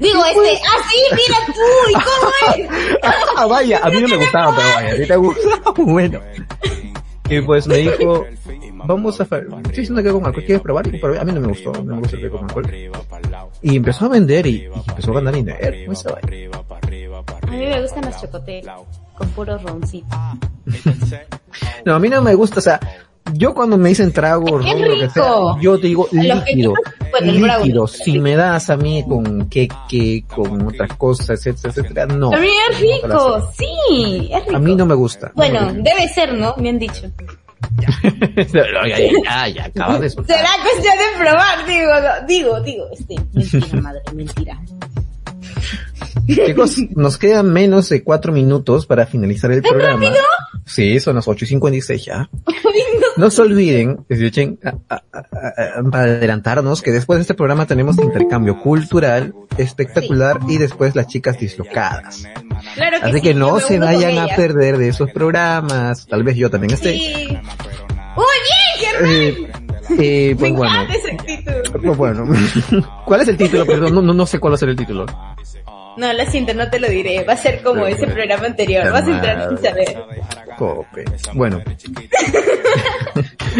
Digo, 0.00 0.24
este, 0.24 0.60
ah, 0.64 0.88
sí, 0.88 0.98
mira 1.12 1.38
tú, 1.46 1.90
¿y 1.90 1.94
cómo 1.94 2.30
es? 2.56 2.96
Ah, 3.36 3.46
vaya, 3.46 3.80
a 3.82 3.90
mí 3.90 4.00
no 4.00 4.08
me 4.08 4.16
gustaba, 4.16 4.54
pero 4.56 4.68
vaya, 4.74 4.92
a 4.92 4.96
ti 4.96 5.06
te 5.06 5.16
gustaba. 5.16 5.74
Bueno. 5.76 6.20
Y 7.28 7.40
pues 7.40 7.66
me 7.66 7.76
dijo, 7.78 8.24
vamos 8.86 9.20
a 9.20 9.24
hacer, 9.24 9.46
estoy 9.46 9.76
diciendo 9.76 10.02
que 10.02 10.12
con 10.12 10.24
alcohol, 10.26 10.44
¿quieres 10.44 10.62
probar? 10.62 10.86
Y 10.86 11.00
a 11.18 11.24
mí 11.24 11.32
no 11.32 11.40
me 11.40 11.48
gustó, 11.48 11.72
no 11.72 11.94
me 11.94 12.00
gusta 12.00 12.16
el 12.16 12.22
que 12.22 12.30
con 12.30 12.44
alcohol. 12.44 12.70
Y 13.62 13.76
empezó 13.76 14.06
a 14.06 14.08
vender 14.08 14.46
y, 14.46 14.50
y 14.50 14.64
empezó 14.88 15.10
a 15.10 15.14
ganar 15.14 15.34
dinero. 15.34 15.58
A 17.42 17.50
mí 17.50 17.56
me 17.56 17.82
gustan 17.82 18.04
las 18.04 18.20
chocoteras 18.20 18.80
con 19.14 19.28
puro 19.30 19.58
roncito. 19.58 20.16
No, 21.84 21.94
a 21.94 21.98
mí 21.98 22.08
no 22.08 22.20
me 22.22 22.34
gusta, 22.34 22.58
o 22.58 22.62
sea, 22.62 22.80
yo 23.32 23.54
cuando 23.54 23.76
me 23.76 23.88
dicen 23.90 24.12
trago, 24.12 24.44
¡Qué 24.60 24.72
ron, 24.72 24.82
lo 24.82 24.98
que 25.00 25.10
sea, 25.10 25.24
rico! 25.24 25.58
yo 25.60 25.78
te 25.78 25.86
digo 25.86 26.08
Los 26.12 26.24
líquido, 26.24 26.74
bueno, 27.18 27.32
el 27.32 27.42
brownie. 27.42 27.64
líquido. 27.66 27.86
Si 27.86 28.18
me 28.18 28.36
das 28.36 28.70
a 28.70 28.76
mí 28.76 29.04
con 29.06 29.48
queque, 29.48 30.24
con 30.26 30.66
otras 30.66 30.92
cosas, 30.96 31.30
etcétera, 31.46 31.74
etcétera, 31.76 32.06
no. 32.06 32.32
A 32.32 32.38
mí 32.38 32.48
es 32.70 32.80
rico, 32.80 33.52
sí, 33.56 34.28
es 34.30 34.44
rico. 34.44 34.56
A 34.56 34.58
mí 34.58 34.74
no 34.74 34.86
me 34.86 34.94
gusta. 34.94 35.32
Bueno, 35.34 35.72
debe 35.72 36.08
ser, 36.08 36.34
¿no? 36.34 36.54
Me 36.58 36.68
han 36.70 36.78
dicho. 36.78 37.10
ya, 38.52 38.62
ya, 38.86 38.98
ya, 39.24 39.48
ya, 39.48 39.64
acabas 39.64 40.00
de. 40.00 40.10
Será 40.10 40.50
cuestión 40.62 40.94
de 40.96 41.18
probar, 41.18 41.66
digo, 41.66 41.90
no, 42.00 42.26
digo, 42.26 42.60
digo, 42.60 42.86
este, 42.92 43.16
mentira, 43.32 43.80
madre, 43.80 44.02
mentira. 44.14 44.60
Chicos, 46.26 46.78
nos 46.94 47.18
quedan 47.18 47.52
menos 47.52 47.88
de 47.88 48.02
cuatro 48.02 48.32
minutos 48.32 48.86
para 48.86 49.06
finalizar 49.06 49.50
el 49.52 49.62
programa. 49.62 50.10
Sí, 50.66 50.98
son 51.00 51.14
las 51.16 51.28
ocho 51.28 51.44
y 51.44 51.48
cincuenta 51.48 51.76
y 51.78 51.80
seis 51.80 52.04
ya. 52.04 52.28
No 53.16 53.30
se 53.30 53.40
olviden, 53.40 54.04
escuchen, 54.08 54.58
a- 54.64 54.70
a- 54.94 55.02
a- 55.12 55.78
a- 55.78 55.82
para 55.90 56.02
adelantarnos, 56.04 56.82
que 56.82 56.90
después 56.92 57.18
de 57.18 57.22
este 57.22 57.34
programa 57.34 57.66
tenemos 57.66 57.96
intercambio 57.98 58.60
cultural 58.60 59.32
espectacular 59.56 60.40
y 60.48 60.58
después 60.58 60.94
las 60.96 61.06
chicas 61.06 61.38
dislocadas. 61.38 62.26
Claro 62.74 62.98
que 63.00 63.06
Así 63.06 63.14
sí, 63.14 63.20
que 63.22 63.34
no 63.34 63.58
se 63.60 63.78
vayan 63.78 64.18
a 64.18 64.26
perder 64.34 64.76
de 64.76 64.88
esos 64.88 65.10
programas. 65.12 66.06
Tal 66.06 66.24
vez 66.24 66.36
yo 66.36 66.50
también 66.50 66.74
esté. 66.74 66.92
Sí. 66.94 67.26
Uy, 68.16 68.24
bien, 68.44 68.78
Germán. 68.80 69.10
Eh, 69.12 69.50
eh, 69.98 70.28
Me 70.30 70.36
pues 70.36 70.52
bueno. 70.52 70.86
Pues 71.80 71.96
bueno. 71.96 72.24
¿Cuál 73.06 73.20
es 73.20 73.28
el 73.28 73.36
título? 73.36 73.64
Perdón, 73.64 73.94
no, 73.94 74.02
no, 74.02 74.12
no 74.12 74.26
sé 74.26 74.38
cuál 74.40 74.52
va 74.52 74.56
a 74.56 74.58
ser 74.58 74.70
el 74.70 74.76
título. 74.76 75.06
No, 75.96 76.12
lo 76.12 76.26
siento, 76.26 76.54
no 76.54 76.68
te 76.68 76.78
lo 76.78 76.88
diré. 76.88 77.24
Va 77.24 77.34
a 77.34 77.36
ser 77.36 77.62
como 77.62 77.86
ese 77.86 78.06
programa 78.06 78.46
anterior. 78.46 78.90
Vas 78.92 79.06
a 79.06 79.10
entrar 79.10 79.48
sin 79.48 79.58
saber. 79.58 79.96
Cope. 80.58 81.04
Bueno. 81.34 81.60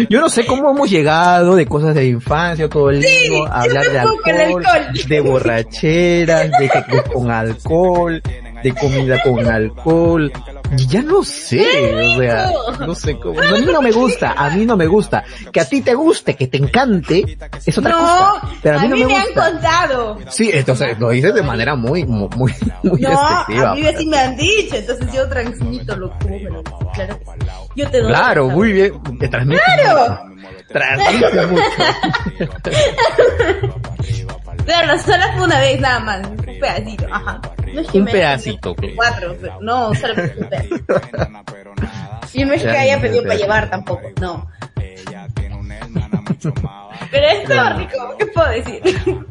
Yo 0.09 0.21
no 0.21 0.29
sé 0.29 0.45
cómo 0.45 0.69
hemos 0.69 0.89
llegado 0.89 1.55
de 1.55 1.65
cosas 1.65 1.95
de 1.95 2.05
infancia, 2.05 2.69
todo 2.69 2.91
el 2.91 3.03
Sí, 3.03 3.33
a 3.49 3.61
hablar 3.61 3.89
de 3.91 3.99
alcohol. 3.99 4.63
de 5.07 5.19
borracheras, 5.21 6.51
de, 6.51 6.57
de 6.59 7.03
con 7.11 7.31
alcohol, 7.31 8.21
de 8.63 8.71
comida 8.73 9.19
con 9.23 9.45
alcohol, 9.47 10.31
Ya 10.75 11.01
no 11.01 11.23
sé, 11.23 11.95
o 11.95 12.19
sea, 12.19 12.51
no 12.79 12.95
sé 12.95 13.17
cómo. 13.19 13.39
a 13.39 13.51
mí 13.51 13.65
no 13.65 13.81
me 13.81 13.91
gusta, 13.91 14.33
a 14.37 14.49
mí 14.51 14.65
no 14.65 14.75
me 14.75 14.87
gusta. 14.87 15.23
Que 15.51 15.61
a 15.61 15.65
ti 15.65 15.81
te 15.81 15.93
guste, 15.93 16.35
que 16.35 16.47
te 16.47 16.57
encante, 16.57 17.37
es 17.65 17.77
otra 17.77 17.91
no, 17.91 17.97
cosa. 17.97 18.57
Pero 18.61 18.79
a 18.79 18.81
mí, 18.81 18.87
no 18.87 18.97
me, 18.97 19.05
me, 19.05 19.15
han 19.15 19.33
contado. 19.33 20.17
Sí, 20.29 20.49
entonces 20.53 20.99
lo 20.99 21.09
dices 21.09 21.33
de 21.33 21.43
manera 21.43 21.75
muy, 21.75 22.05
muy, 22.05 22.29
muy, 22.35 22.53
No, 22.83 23.19
a 23.19 23.45
mí 23.75 23.83
sí 23.97 24.05
me 24.07 24.17
han 24.17 24.35
dicho, 24.35 24.75
entonces 24.75 25.11
yo 25.13 25.27
transmito 25.29 25.95
lo 25.95 26.17
que 26.19 26.29
me 26.29 26.39
lo 26.41 26.63
Claro. 26.93 27.19
Yo 27.75 27.89
te 27.89 28.01
doy. 28.01 28.09
Claro, 28.09 28.49
muy 28.49 28.73
bien. 28.73 28.93
Te 29.19 29.27
transmite 29.27 29.61
Claro. 29.75 30.25
mucho. 30.35 30.47
Transmite 30.67 31.45
mucho. 31.47 31.63
Claro, 34.65 34.99
solo 34.99 35.23
fue 35.33 35.43
una 35.45 35.59
vez 35.59 35.79
nada 35.79 35.99
más, 36.01 36.27
un 36.27 36.35
pedacito, 36.35 37.05
ajá. 37.09 37.39
No 37.73 37.79
es 37.81 37.87
que 37.87 37.99
Un 37.99 38.05
pedacito, 38.05 38.71
ok. 38.71 38.83
Cuatro, 38.97 39.35
pero 39.39 39.57
no, 39.61 39.95
solo 39.95 40.13
un 40.15 40.29
pedacito. 40.49 40.56
Y 42.33 42.45
no 42.45 42.53
es 42.53 42.61
que 42.61 42.67
Ya, 42.67 42.81
haya 42.81 42.95
ya, 42.95 43.01
pedido 43.01 43.23
para 43.23 43.35
llevar 43.35 43.69
tampoco, 43.69 44.03
no. 44.21 44.47
Pero 47.11 47.27
es 47.27 47.43
todo 47.45 47.77
rico, 47.77 48.15
¿qué 48.19 48.25
puedo 48.27 48.49
decir? 48.49 48.81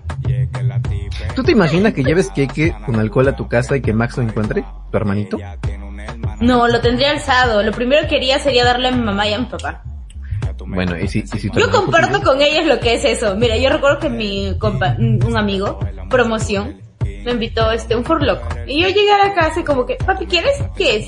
¿Tú 1.34 1.42
te 1.42 1.52
imaginas 1.52 1.92
que 1.92 2.02
lleves 2.02 2.30
queque 2.30 2.74
con 2.84 2.98
alcohol 2.98 3.28
a 3.28 3.36
tu 3.36 3.48
casa 3.48 3.76
y 3.76 3.82
que 3.82 3.92
Max 3.92 4.16
lo 4.16 4.22
encuentre? 4.24 4.64
¿Tu 4.90 4.96
hermanito? 4.96 5.38
No, 6.40 6.66
lo 6.68 6.80
tendría 6.80 7.10
alzado. 7.10 7.62
Lo 7.62 7.72
primero 7.72 8.08
que 8.08 8.16
haría 8.16 8.38
sería 8.38 8.64
darle 8.64 8.88
a 8.88 8.90
mi 8.90 9.02
mamá 9.02 9.26
y 9.28 9.34
a 9.34 9.38
mi 9.38 9.46
papá. 9.46 9.82
Bueno, 10.66 10.98
y 10.98 11.06
si, 11.08 11.20
y 11.20 11.26
si 11.26 11.50
tu 11.50 11.60
Yo 11.60 11.70
comparto 11.70 12.22
con 12.22 12.40
ellos 12.40 12.66
lo 12.66 12.80
que 12.80 12.94
es 12.94 13.04
eso. 13.04 13.36
Mira, 13.36 13.56
yo 13.56 13.68
recuerdo 13.70 14.00
que 14.00 14.08
mi 14.08 14.56
compa, 14.58 14.96
un 14.98 15.36
amigo, 15.36 15.78
promoción, 16.10 16.80
me 17.26 17.32
invitó 17.32 17.70
este 17.72 17.96
un 17.96 18.04
furloco. 18.04 18.46
Y 18.66 18.80
yo 18.82 18.88
llegué 18.88 19.10
a 19.12 19.18
la 19.26 19.34
casa 19.34 19.60
y 19.60 19.64
como 19.64 19.84
que, 19.84 19.96
papi, 19.96 20.26
¿quieres? 20.26 20.54
¿Qué 20.76 20.96
es? 20.98 21.06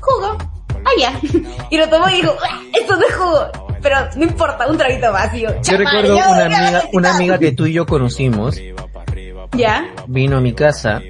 Jugo. 0.00 0.36
Ah, 0.84 0.90
ya. 0.98 1.18
Y 1.70 1.78
lo 1.78 1.88
tomó 1.88 2.08
y 2.10 2.16
dijo, 2.16 2.36
"Ah, 2.48 2.60
esto 2.78 2.94
no 2.96 3.06
es 3.06 3.14
jugo. 3.14 3.46
Pero 3.82 3.96
no 4.16 4.24
importa, 4.24 4.66
un 4.68 4.76
traguito 4.76 5.10
vacío. 5.12 5.48
Yo 5.62 5.76
recuerdo 5.76 6.14
una 6.16 6.44
amiga, 6.44 6.82
una 6.92 7.14
amiga 7.16 7.38
que 7.38 7.52
tú 7.52 7.66
y 7.66 7.72
yo 7.72 7.86
conocimos, 7.86 8.60
¿Ya? 9.52 9.88
vino 10.06 10.36
a 10.36 10.40
mi 10.40 10.52
casa, 10.52 11.00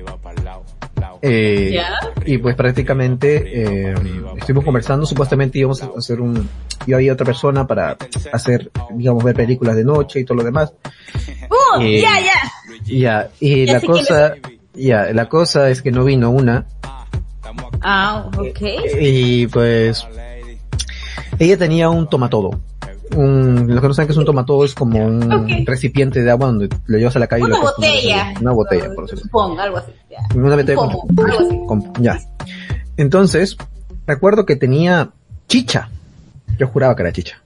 eh, 1.23 1.71
¿Ya? 1.75 1.95
y 2.25 2.39
pues 2.39 2.55
prácticamente, 2.55 3.91
eh, 3.91 3.95
estuvimos 4.37 4.65
conversando, 4.65 5.07
supuestamente 5.07 5.59
íbamos 5.59 5.83
a 5.83 5.91
hacer 5.97 6.21
un, 6.21 6.49
yo 6.87 6.97
había 6.97 7.13
otra 7.15 7.25
persona 7.27 7.67
para 7.67 7.97
hacer, 8.33 8.71
digamos, 8.91 9.25
ver 9.25 9.35
películas 9.35 9.75
de 9.77 9.85
noche 9.85 10.21
y 10.21 10.25
todo 10.25 10.39
lo 10.39 10.45
demás. 10.45 10.73
¡Uh! 11.51 11.81
Eh, 11.81 12.01
ya, 12.01 12.21
ya. 12.21 12.33
Ya, 12.85 13.31
y 13.41 13.67
la 13.67 13.81
cosa, 13.81 14.35
ya, 14.75 15.13
la 15.13 15.29
cosa 15.29 15.71
es 15.71 15.83
que 15.83 15.91
no 15.91 16.05
vino 16.05 16.31
una, 16.31 16.67
Ah, 17.81 18.31
ok. 18.37 18.61
y 19.01 19.47
pues, 19.49 20.07
ella 21.39 21.57
tenía 21.57 21.89
un 21.91 22.09
tomatodo. 22.09 22.61
Un, 23.15 23.69
los 23.69 23.81
que 23.81 23.87
no 23.89 23.95
saben 23.95 24.09
que 24.09 24.13
es 24.13 24.19
un 24.19 24.25
tomatodo 24.25 24.65
es 24.65 24.75
como 24.75 24.99
un 25.07 25.65
recipiente 25.65 26.23
de 26.23 26.31
agua 26.31 26.49
donde 26.49 26.69
lo 26.87 26.99
llevas 26.99 27.15
a 27.15 27.21
la 27.21 27.29
calle 27.29 27.43
y 27.43 27.45
Una 27.45 27.57
lo 27.57 27.63
acostumbras 27.69 27.95
a 27.95 27.99
botella. 28.03 28.35
Una 28.41 28.51
botella, 28.53 28.95
por 28.95 29.09
decirlo. 29.09 29.61
Algo 29.61 29.77
así. 29.79 29.93
ya. 30.11 30.19
Una 30.35 30.57
botella 30.57 30.75
con, 30.77 30.91
Pomo, 30.91 31.07
algo 31.25 31.47
así. 31.47 31.61
con- 31.69 31.93
ya. 32.03 32.19
Entonces, 32.97 33.57
recuerdo 34.07 34.45
que 34.45 34.57
tenía 34.57 35.11
chicha. 35.49 35.89
Yo 36.59 36.67
juraba 36.67 36.97
que 36.97 37.03
era 37.03 37.13
chicha. 37.13 37.41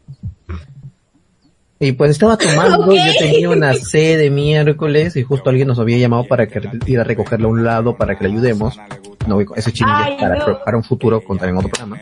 Y 1.83 1.93
pues 1.93 2.11
estaba 2.11 2.37
tomando, 2.37 2.93
yo 2.95 3.03
tenía 3.19 3.49
una 3.49 3.73
sed 3.73 4.19
de 4.19 4.29
miércoles 4.31 5.17
y 5.17 5.23
justo 5.23 5.49
alguien 5.49 5.67
nos 5.67 5.79
había 5.79 5.97
llamado 5.97 6.25
para 6.29 6.47
que 6.47 6.61
ir 6.87 7.01
a 7.01 7.05
recogerla 7.05 7.47
a 7.47 7.51
un 7.51 7.65
lado 7.65 7.97
para 7.97 8.19
que 8.19 8.25
le 8.25 8.31
ayudemos. 8.35 8.79
No, 9.27 9.41
ese 9.57 9.73
Ay, 9.87 10.17
para, 10.21 10.37
no. 10.47 10.59
para 10.63 10.77
un 10.77 10.85
futuro 10.85 11.23
contar 11.23 11.49
en 11.49 11.57
otro 11.57 11.71
programa. 11.71 11.99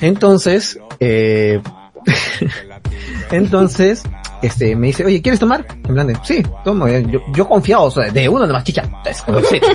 Entonces, 0.00 0.78
eh, 0.98 1.60
entonces, 3.30 4.02
este, 4.42 4.74
me 4.74 4.88
dice, 4.88 5.04
oye, 5.04 5.22
¿quieres 5.22 5.38
tomar? 5.40 5.64
En 5.84 5.94
plan 5.94 6.06
de, 6.08 6.16
sí, 6.24 6.42
tomo. 6.64 6.86
eh, 6.88 7.04
Yo, 7.08 7.20
yo 7.32 7.48
confiado, 7.48 7.84
o 7.84 7.90
sea, 7.90 8.10
de 8.10 8.28
una 8.28 8.46
de 8.46 8.52
más 8.52 8.64
chicha. 8.64 8.84
Sí. 9.48 9.60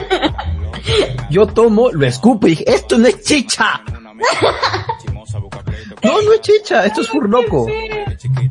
Yo 1.30 1.45
tomo, 1.47 1.91
lo 1.91 2.06
escupo 2.08 2.47
y 2.47 2.52
dije, 2.52 2.64
esto 2.68 2.97
no 2.97 3.08
es 3.08 3.22
chicha. 3.22 3.82
No, 6.04 6.22
no 6.22 6.34
es 6.34 6.41
chicha, 6.41 6.86
esto 6.86 7.02
es 7.02 7.08
furloco. 7.10 7.68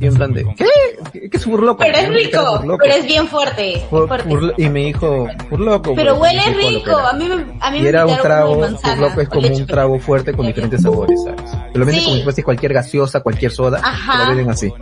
Y 0.00 0.06
en 0.06 0.14
plan 0.14 0.32
de, 0.32 0.44
¿qué? 0.56 0.66
¿Qué, 1.12 1.36
es 1.36 1.44
furloco? 1.44 1.78
Pero 1.78 1.98
es 1.98 2.08
rico, 2.08 2.62
pero 2.80 2.94
es 2.94 3.06
bien 3.06 3.26
fuerte. 3.28 3.82
Fur- 3.90 4.06
fuerte. 4.08 4.28
furlo- 4.28 4.54
y 4.56 4.68
me 4.68 4.80
dijo, 4.86 5.28
furloco. 5.48 5.94
Pero 5.94 6.16
huele 6.16 6.42
rico. 6.54 6.96
A 6.96 7.12
mí 7.12 7.26
me, 7.26 7.34
a 7.60 7.70
mí 7.70 7.78
Y 7.78 7.82
me 7.82 7.88
era 7.88 8.06
un 8.06 8.16
trago, 8.18 8.58
manzana, 8.58 8.94
furloco 8.96 9.20
es 9.20 9.28
como 9.28 9.48
un 9.48 9.66
trago 9.66 9.98
fuerte 9.98 10.32
con 10.32 10.46
diferentes 10.46 10.82
sabores, 10.82 11.20
¿sabes? 11.24 11.50
Te 11.72 11.78
lo 11.78 11.84
venden 11.86 12.00
Sí. 12.00 12.04
como 12.04 12.16
si 12.18 12.22
fuese 12.22 12.42
cualquier 12.42 12.72
gaseosa, 12.72 13.20
cualquier 13.20 13.52
soda, 13.52 13.80
Ajá. 13.82 14.12
te 14.12 14.18
lo 14.18 14.28
venden 14.36 14.50
así. 14.50 14.72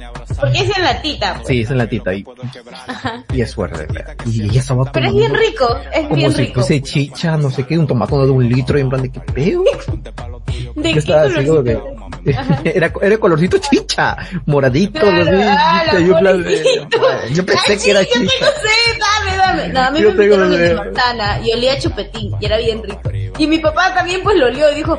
Porque 0.41 0.59
es 0.59 0.77
en 0.77 0.83
latita. 0.85 1.35
pues. 1.35 1.47
Sí, 1.49 1.61
es 1.63 1.71
en 1.71 1.79
latita 1.79 2.15
y, 2.15 2.25
Ajá. 2.87 3.25
y 3.33 3.41
es 3.41 3.55
fuerte. 3.55 3.87
Y 4.27 4.43
ella 4.45 4.61
estaba 4.61 4.91
Pero 4.93 5.07
es 5.09 5.15
bien 5.15 5.35
rico, 5.35 5.77
es 5.93 6.03
Como 6.05 6.15
bien 6.17 6.33
si 6.33 6.39
rico. 6.43 6.55
fuese 6.61 6.83
chicha, 6.83 7.37
no 7.37 7.51
sé 7.51 7.67
qué, 7.67 7.79
un 7.79 7.87
tomatón 7.87 8.25
de 8.27 8.31
un 8.33 8.49
litro 8.49 8.79
y 8.79 8.83
en 8.83 8.89
plan 8.89 9.03
de 9.03 9.11
qué 9.11 9.21
pedo. 9.21 9.63
¿De 10.75 10.93
qué 10.93 10.99
estaba 10.99 11.23
así 11.23 11.35
que, 11.35 11.79
era, 12.65 12.93
era 13.01 13.19
colorcito 13.19 13.59
chicha, 13.59 14.17
moradito, 14.47 15.01
Claro, 15.01 15.31
ah, 15.49 15.83
chicha, 15.85 16.01
yo 16.01 16.13
en 16.15 16.19
plan 16.19 16.45
pensé 17.47 17.73
Ay, 17.73 17.79
que 17.79 17.91
era 17.91 18.05
chicha. 18.05 18.19
tengo 18.19 18.53
sed, 18.53 18.99
dame, 19.01 19.37
dame. 19.37 19.69
No, 19.69 19.81
a 19.81 19.91
mí 19.91 20.01
Yo 20.01 20.13
me 20.13 20.27
de 20.27 20.69
sed. 20.69 20.77
manzana 20.77 21.41
y 21.41 21.53
olía 21.53 21.73
a 21.75 21.79
chupetín 21.79 22.33
y 22.41 22.47
era 22.47 22.59
bien 22.59 22.83
rico. 22.83 23.01
Y 23.39 23.47
mi 23.47 23.59
papá 23.59 23.95
también 23.95 24.21
pues 24.23 24.37
lo 24.37 24.47
olió 24.47 24.71
y 24.73 24.77
dijo, 24.77 24.99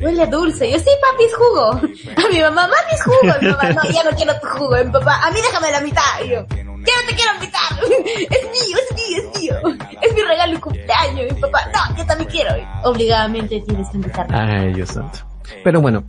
huele 0.00 0.22
a 0.22 0.26
dulce. 0.26 0.68
Y 0.68 0.72
yo, 0.72 0.78
sí, 0.78 0.90
papi, 1.00 1.24
es 1.24 1.34
jugo. 1.34 1.70
A 2.26 2.28
mi 2.32 2.40
mamá, 2.40 2.62
mami, 2.62 2.92
es 2.92 3.02
jugo. 3.04 3.32
Mi 3.40 3.48
mamá, 3.48 3.70
no, 3.70 3.90
ya 3.90 4.04
no 4.04 4.10
quiero 4.16 4.34
tu 4.40 4.46
jugo. 4.48 4.75
Mi 4.84 4.90
papá, 4.90 5.20
a 5.26 5.30
mí 5.30 5.40
déjame 5.40 5.70
la 5.70 5.80
mitad. 5.80 6.02
Y 6.24 6.28
yo, 6.28 6.46
ya 6.86 6.92
no 7.02 7.08
te 7.08 7.14
quiero 7.14 7.32
mitad. 7.40 7.60
Es 8.16 8.42
mío, 8.42 8.76
es 8.78 8.96
mío, 8.96 9.18
es 9.18 9.40
mío. 9.40 9.54
Es 10.00 10.14
mi 10.14 10.22
regalo 10.22 10.52
de 10.54 10.60
cumpleaños. 10.60 11.34
Mi 11.34 11.40
papá, 11.40 11.60
no, 11.74 11.96
yo 11.96 12.06
también 12.06 12.30
quiero. 12.30 12.54
Obligadamente 12.84 13.60
tienes 13.60 13.88
que 13.90 13.96
invitarme. 13.96 14.36
Ay, 14.38 14.72
Dios 14.74 14.90
santo. 14.90 15.18
Pero 15.62 15.80
bueno, 15.80 16.04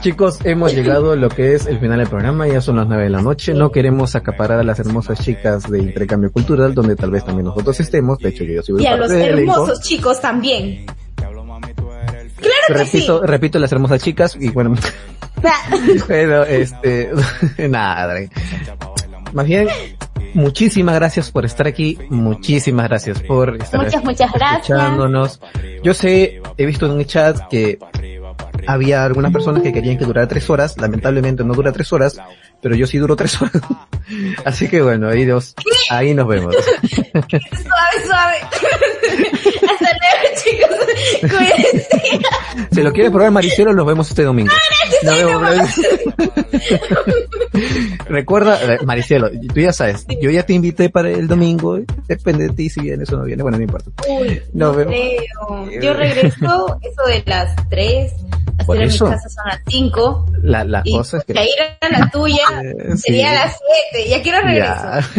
chicos, 0.00 0.38
hemos 0.44 0.74
llegado 0.74 1.12
a 1.12 1.16
lo 1.16 1.28
que 1.28 1.54
es 1.54 1.66
el 1.66 1.78
final 1.78 1.98
del 1.98 2.08
programa, 2.08 2.46
ya 2.46 2.60
son 2.60 2.76
las 2.76 2.86
nueve 2.86 3.04
de 3.04 3.10
la 3.10 3.22
noche, 3.22 3.54
no 3.54 3.70
queremos 3.70 4.16
acaparar 4.16 4.58
a 4.58 4.62
las 4.62 4.78
hermosas 4.78 5.20
chicas 5.20 5.70
de 5.70 5.78
intercambio 5.78 6.32
cultural, 6.32 6.74
donde 6.74 6.96
tal 6.96 7.10
vez 7.10 7.24
también 7.24 7.46
nosotros 7.46 7.78
estemos, 7.80 8.18
de 8.18 8.30
hecho 8.30 8.44
yo 8.44 8.62
soy 8.62 8.82
Y 8.82 8.86
a 8.86 8.96
los 8.96 9.10
hermosos 9.10 9.80
chicos 9.80 10.20
también. 10.20 10.86
Claro 12.38 12.54
que 12.68 12.74
Repito, 12.74 13.20
sí. 13.20 13.26
repito 13.26 13.58
las 13.58 13.72
hermosas 13.72 14.02
chicas 14.02 14.36
y 14.38 14.50
bueno, 14.50 14.74
bueno, 16.08 16.42
este, 16.44 17.10
nada, 17.68 18.14
más 19.32 19.46
bien, 19.46 19.68
muchísimas 20.34 20.94
gracias 20.94 21.30
por 21.30 21.44
estar 21.44 21.66
aquí, 21.66 21.98
muchísimas 22.10 22.88
gracias 22.88 23.20
por 23.22 23.56
estar 23.56 23.82
Muchas, 23.84 24.04
muchas 24.04 24.32
gracias. 24.32 24.70
escuchándonos. 24.70 25.40
Yo 25.82 25.94
sé, 25.94 26.40
he 26.56 26.66
visto 26.66 26.86
en 26.90 26.98
el 26.98 27.06
chat 27.06 27.38
que 27.48 27.78
había 28.66 29.04
algunas 29.04 29.32
personas 29.32 29.62
que 29.62 29.72
querían 29.72 29.98
que 29.98 30.04
durara 30.04 30.26
tres 30.28 30.48
horas, 30.50 30.76
lamentablemente 30.78 31.44
no 31.44 31.54
dura 31.54 31.72
tres 31.72 31.92
horas, 31.92 32.18
pero 32.60 32.74
yo 32.74 32.86
sí 32.86 32.98
duro 32.98 33.16
tres 33.16 33.40
horas. 33.40 33.60
Así 34.44 34.68
que 34.68 34.80
bueno, 34.82 35.08
ahí, 35.08 35.24
dos, 35.24 35.54
ahí 35.90 36.14
nos 36.14 36.26
vemos. 36.28 36.54
Suave, 36.54 38.06
suave. 38.06 38.36
Hasta 39.70 39.90
luego, 39.98 40.28
chicos. 40.42 40.76
Cuídense. 41.20 41.88
Si 42.72 42.82
lo 42.82 42.92
quiere 42.92 43.10
probar 43.10 43.30
Maricielo, 43.30 43.72
nos 43.74 43.86
vemos 43.86 44.08
este 44.08 44.22
domingo. 44.22 44.52
Nos 45.02 45.18
vemos. 45.18 45.70
Recuerda, 48.08 48.74
eh, 48.74 48.78
Maricielo, 48.84 49.30
tú 49.30 49.60
ya 49.60 49.72
sabes, 49.72 50.06
yo 50.20 50.30
ya 50.30 50.44
te 50.44 50.52
invité 50.54 50.88
para 50.90 51.10
el 51.10 51.28
domingo, 51.28 51.78
depende 52.06 52.48
de 52.48 52.54
ti 52.54 52.70
si 52.70 52.80
vienes 52.80 53.10
o 53.12 53.16
no 53.18 53.24
vienes, 53.24 53.42
bueno, 53.42 53.58
no 53.58 53.64
importa. 53.64 53.90
Uy, 54.08 54.40
No 54.52 54.68
no, 54.68 54.74
veo. 54.74 54.86
creo. 54.88 55.80
Yo 55.80 55.94
regreso 55.94 56.78
eso 56.82 57.02
de 57.06 57.22
las 57.26 57.54
3. 57.68 58.12
Por 58.68 58.76
3 58.76 58.88
de 58.90 58.94
eso. 58.94 59.04
mi 59.06 59.10
casa 59.12 59.28
son 59.28 59.44
las 59.46 59.60
5. 59.66 60.26
La, 60.42 60.64
la 60.64 60.80
Y 60.84 60.96
cosa 60.96 61.16
es 61.18 61.24
que... 61.24 61.34
que 61.34 61.42
ir 61.44 61.48
a 61.80 61.98
la 61.98 62.10
tuya 62.10 62.44
sí. 62.94 62.98
sería 62.98 63.30
a 63.30 63.34
las 63.34 63.58
7. 63.92 64.08
Ya 64.10 64.22
quiero 64.22 64.40
regresar. 64.42 65.04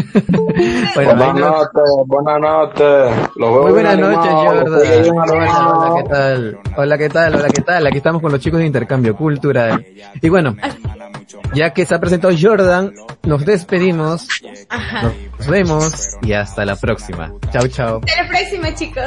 Ya. 0.60 0.92
bueno, 0.96 1.16
Buenas 1.16 1.36
noches, 1.36 1.84
buenas 2.08 2.40
noches. 2.42 3.30
Muy 3.38 3.72
buenas 3.72 3.98
noches, 3.98 4.32
Jordan. 4.32 5.18
Hola, 5.18 5.96
¿qué 5.98 6.10
tal? 6.10 6.60
Hola, 6.78 6.98
¿qué 6.98 7.10
tal? 7.10 7.36
Hola, 7.36 7.48
¿qué 7.50 7.62
tal? 7.62 7.88
Aquí 7.88 7.98
estamos 7.98 8.22
con 8.22 8.32
los 8.32 8.42
chicos 8.42 8.60
de 8.60 8.66
intercambio 8.66 9.16
cultural. 9.16 9.86
Y 10.22 10.30
bueno, 10.30 10.56
ya 11.54 11.72
que 11.72 11.86
se 11.86 11.96
ha 11.96 12.00
presentado 12.00 12.34
Jordan, 12.40 12.94
nos 13.24 13.46
despedimos, 13.46 14.28
Ajá. 14.70 15.12
nos 15.38 15.48
vemos 15.48 16.10
y 16.22 16.34
hasta 16.34 16.66
la 16.66 16.76
próxima. 16.76 17.32
Chao, 17.52 17.68
chao. 17.68 18.02
Hasta 18.06 18.24
la 18.24 18.28
próxima, 18.30 18.74
chicos. 18.76 19.04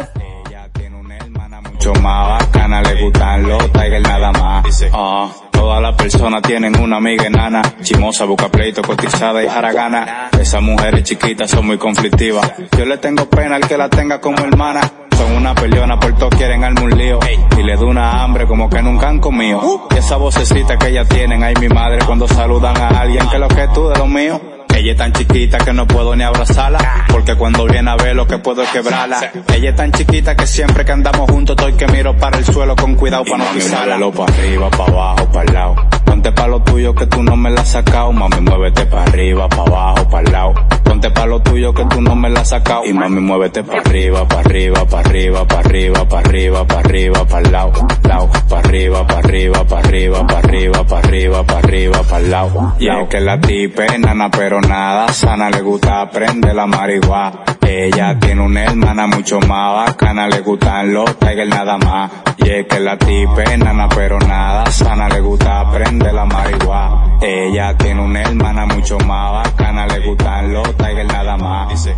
Mucho 1.82 2.00
más 2.00 2.38
bacana, 2.38 2.80
le 2.80 3.02
gustan 3.02 3.42
los 3.48 3.72
Tiger 3.72 4.02
nada 4.02 4.30
más. 4.32 4.84
Ah, 4.92 5.28
todas 5.50 5.82
las 5.82 5.96
personas 5.96 6.40
tienen 6.42 6.78
una 6.78 6.98
amiga 6.98 7.26
enana, 7.26 7.60
chimosa, 7.82 8.24
busca 8.24 8.48
pleito, 8.48 8.82
cotizada 8.82 9.42
y 9.42 9.48
haragana. 9.48 10.28
Esas 10.38 10.62
mujeres 10.62 11.02
chiquitas 11.02 11.50
son 11.50 11.66
muy 11.66 11.78
conflictivas. 11.78 12.52
Yo 12.78 12.84
le 12.84 12.98
tengo 12.98 13.24
pena 13.28 13.56
al 13.56 13.66
que 13.66 13.76
la 13.76 13.88
tenga 13.88 14.20
como 14.20 14.38
hermana. 14.44 14.80
son 15.16 15.32
una 15.32 15.54
peleona, 15.56 15.98
por 15.98 16.16
todos 16.16 16.34
quieren 16.36 16.62
armar 16.62 16.84
un 16.84 16.96
lío. 16.96 17.18
Y 17.58 17.62
le 17.64 17.74
da 17.74 17.84
una 17.84 18.22
hambre 18.22 18.46
como 18.46 18.70
que 18.70 18.80
nunca 18.80 19.08
han 19.08 19.18
comido. 19.18 19.88
Y 19.92 19.98
esa 19.98 20.16
vocecita 20.16 20.78
que 20.78 20.88
ellas 20.88 21.08
tienen, 21.08 21.42
ay 21.42 21.54
mi 21.60 21.68
madre, 21.68 21.98
cuando 22.06 22.28
saludan 22.28 22.76
a 22.76 23.00
alguien, 23.00 23.28
que 23.28 23.38
lo 23.38 23.48
que 23.48 23.66
tú 23.74 23.88
de 23.88 23.98
lo 23.98 24.06
mío. 24.06 24.40
Ella 24.82 24.90
es 24.90 24.98
tan 24.98 25.12
chiquita 25.12 25.58
que 25.58 25.72
no 25.72 25.86
puedo 25.86 26.16
ni 26.16 26.24
abrazarla, 26.24 27.06
porque 27.08 27.36
cuando 27.36 27.66
viene 27.66 27.88
a 27.88 27.94
ver 27.94 28.16
lo 28.16 28.26
que 28.26 28.38
puedo 28.38 28.64
es 28.64 28.70
quebrarla. 28.70 29.30
Ella 29.54 29.70
es 29.70 29.76
tan 29.76 29.92
chiquita 29.92 30.34
que 30.34 30.44
siempre 30.44 30.84
que 30.84 30.90
andamos 30.90 31.30
juntos 31.30 31.54
estoy 31.56 31.74
que 31.74 31.86
miro 31.86 32.16
para 32.16 32.36
el 32.36 32.44
suelo 32.44 32.74
con 32.74 32.96
cuidado 32.96 33.22
para 33.24 33.44
no 33.44 33.50
pisarla. 33.52 33.96
para 34.10 34.34
arriba, 34.34 34.70
para 34.70 34.92
abajo, 34.92 35.30
para 35.30 35.44
el 35.44 35.54
lado. 35.54 35.76
Ponte 36.04 36.32
pa' 36.32 36.48
lo 36.48 36.60
tuyo 36.62 36.92
que 36.96 37.06
tú 37.06 37.22
no 37.22 37.36
me 37.36 37.50
la 37.50 37.60
has 37.60 37.68
sacado, 37.68 38.12
mami 38.12 38.40
muévete 38.40 38.84
para 38.86 39.04
arriba, 39.04 39.48
para 39.48 39.62
abajo, 39.62 40.08
para 40.08 40.26
el 40.26 40.32
lado. 40.32 40.54
Ponte 40.82 41.10
pa' 41.10 41.26
lo 41.26 41.40
tuyo 41.40 41.72
que 41.72 41.84
tú 41.84 42.00
no 42.00 42.16
me 42.16 42.28
la 42.28 42.40
has 42.40 42.48
sacado 42.48 42.84
y 42.84 42.92
mami 42.92 43.20
muévete 43.20 43.62
para 43.62 43.82
arriba, 43.82 44.26
para 44.26 44.40
arriba, 44.40 44.84
para 44.84 45.08
arriba, 45.08 45.46
para 45.46 45.60
arriba, 45.60 46.08
para 46.08 46.28
arriba, 46.28 46.66
para 46.66 46.80
arriba, 46.80 47.24
para 47.24 47.46
el 47.46 47.52
lado, 47.52 47.72
lado, 48.02 48.30
para 48.48 48.68
arriba, 48.68 49.06
para 49.06 49.20
arriba, 49.20 49.64
para 49.64 49.88
arriba, 49.88 50.26
para 50.26 50.38
arriba, 50.40 50.84
para 50.84 51.06
arriba, 51.06 51.44
para 51.44 51.58
arriba, 51.60 52.02
para 52.02 52.18
el 52.18 52.30
lado. 52.32 52.74
Y 52.80 52.88
es 52.88 53.08
que 53.08 53.20
la 53.20 53.40
tipe 53.40 53.98
nana 53.98 54.28
pero 54.30 54.60
nada 54.60 54.71
sana, 55.12 55.50
le 55.50 55.60
gusta 55.60 56.00
aprender 56.00 56.54
la 56.54 56.66
marihuana. 56.66 57.32
Ella 57.60 58.18
tiene 58.18 58.42
una 58.42 58.64
hermana 58.64 59.06
mucho 59.06 59.38
más 59.40 59.86
bacana, 59.86 60.28
le 60.28 60.40
gustan 60.40 60.92
los 60.92 61.18
tigers 61.18 61.48
nada 61.48 61.78
más. 61.78 62.10
Y 62.38 62.50
es 62.50 62.66
que 62.66 62.80
la 62.80 62.96
tipe 62.96 63.56
nana 63.56 63.88
pero 63.88 64.18
nada 64.18 64.66
sana, 64.70 65.08
le 65.08 65.20
gusta 65.20 65.60
aprender 65.60 66.12
la 66.12 66.24
marihuana. 66.24 67.18
Ella 67.20 67.76
tiene 67.76 68.00
una 68.02 68.22
hermana 68.22 68.66
mucho 68.66 68.98
más 69.00 69.44
bacana, 69.44 69.86
le 69.86 70.06
gustan 70.06 70.52
los 70.52 70.76
tigers 70.76 71.12
nada 71.12 71.36
más. 71.36 71.88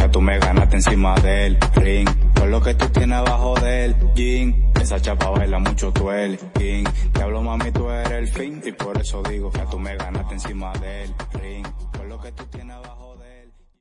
Ya 0.00 0.10
tú 0.10 0.22
me 0.22 0.38
ganaste 0.38 0.76
encima 0.76 1.14
del 1.16 1.58
ring, 1.74 2.08
con 2.34 2.50
lo 2.50 2.62
que 2.62 2.72
tú 2.72 2.88
tienes 2.88 3.18
abajo 3.18 3.54
del 3.60 3.94
jean. 4.14 4.72
Esa 4.80 4.98
chapa 4.98 5.28
baila 5.28 5.58
mucho 5.58 5.92
tú 5.92 6.10
el 6.10 6.38
king. 6.54 6.84
Te 7.12 7.22
hablo 7.22 7.42
mami, 7.42 7.70
tú 7.70 7.90
eres 7.90 8.12
el 8.12 8.28
fin. 8.28 8.62
Y 8.64 8.72
por 8.72 8.98
eso 8.98 9.22
digo 9.22 9.50
que 9.50 9.60
tú 9.70 9.78
me 9.78 9.94
ganaste 9.94 10.32
encima 10.32 10.72
del 10.78 11.14
ring. 11.34 11.66
Con 11.94 12.08
lo 12.08 12.18
que 12.18 12.32
tú 12.32 12.44
tienes 12.46 12.76
abajo 12.76 13.09
del 13.09 13.09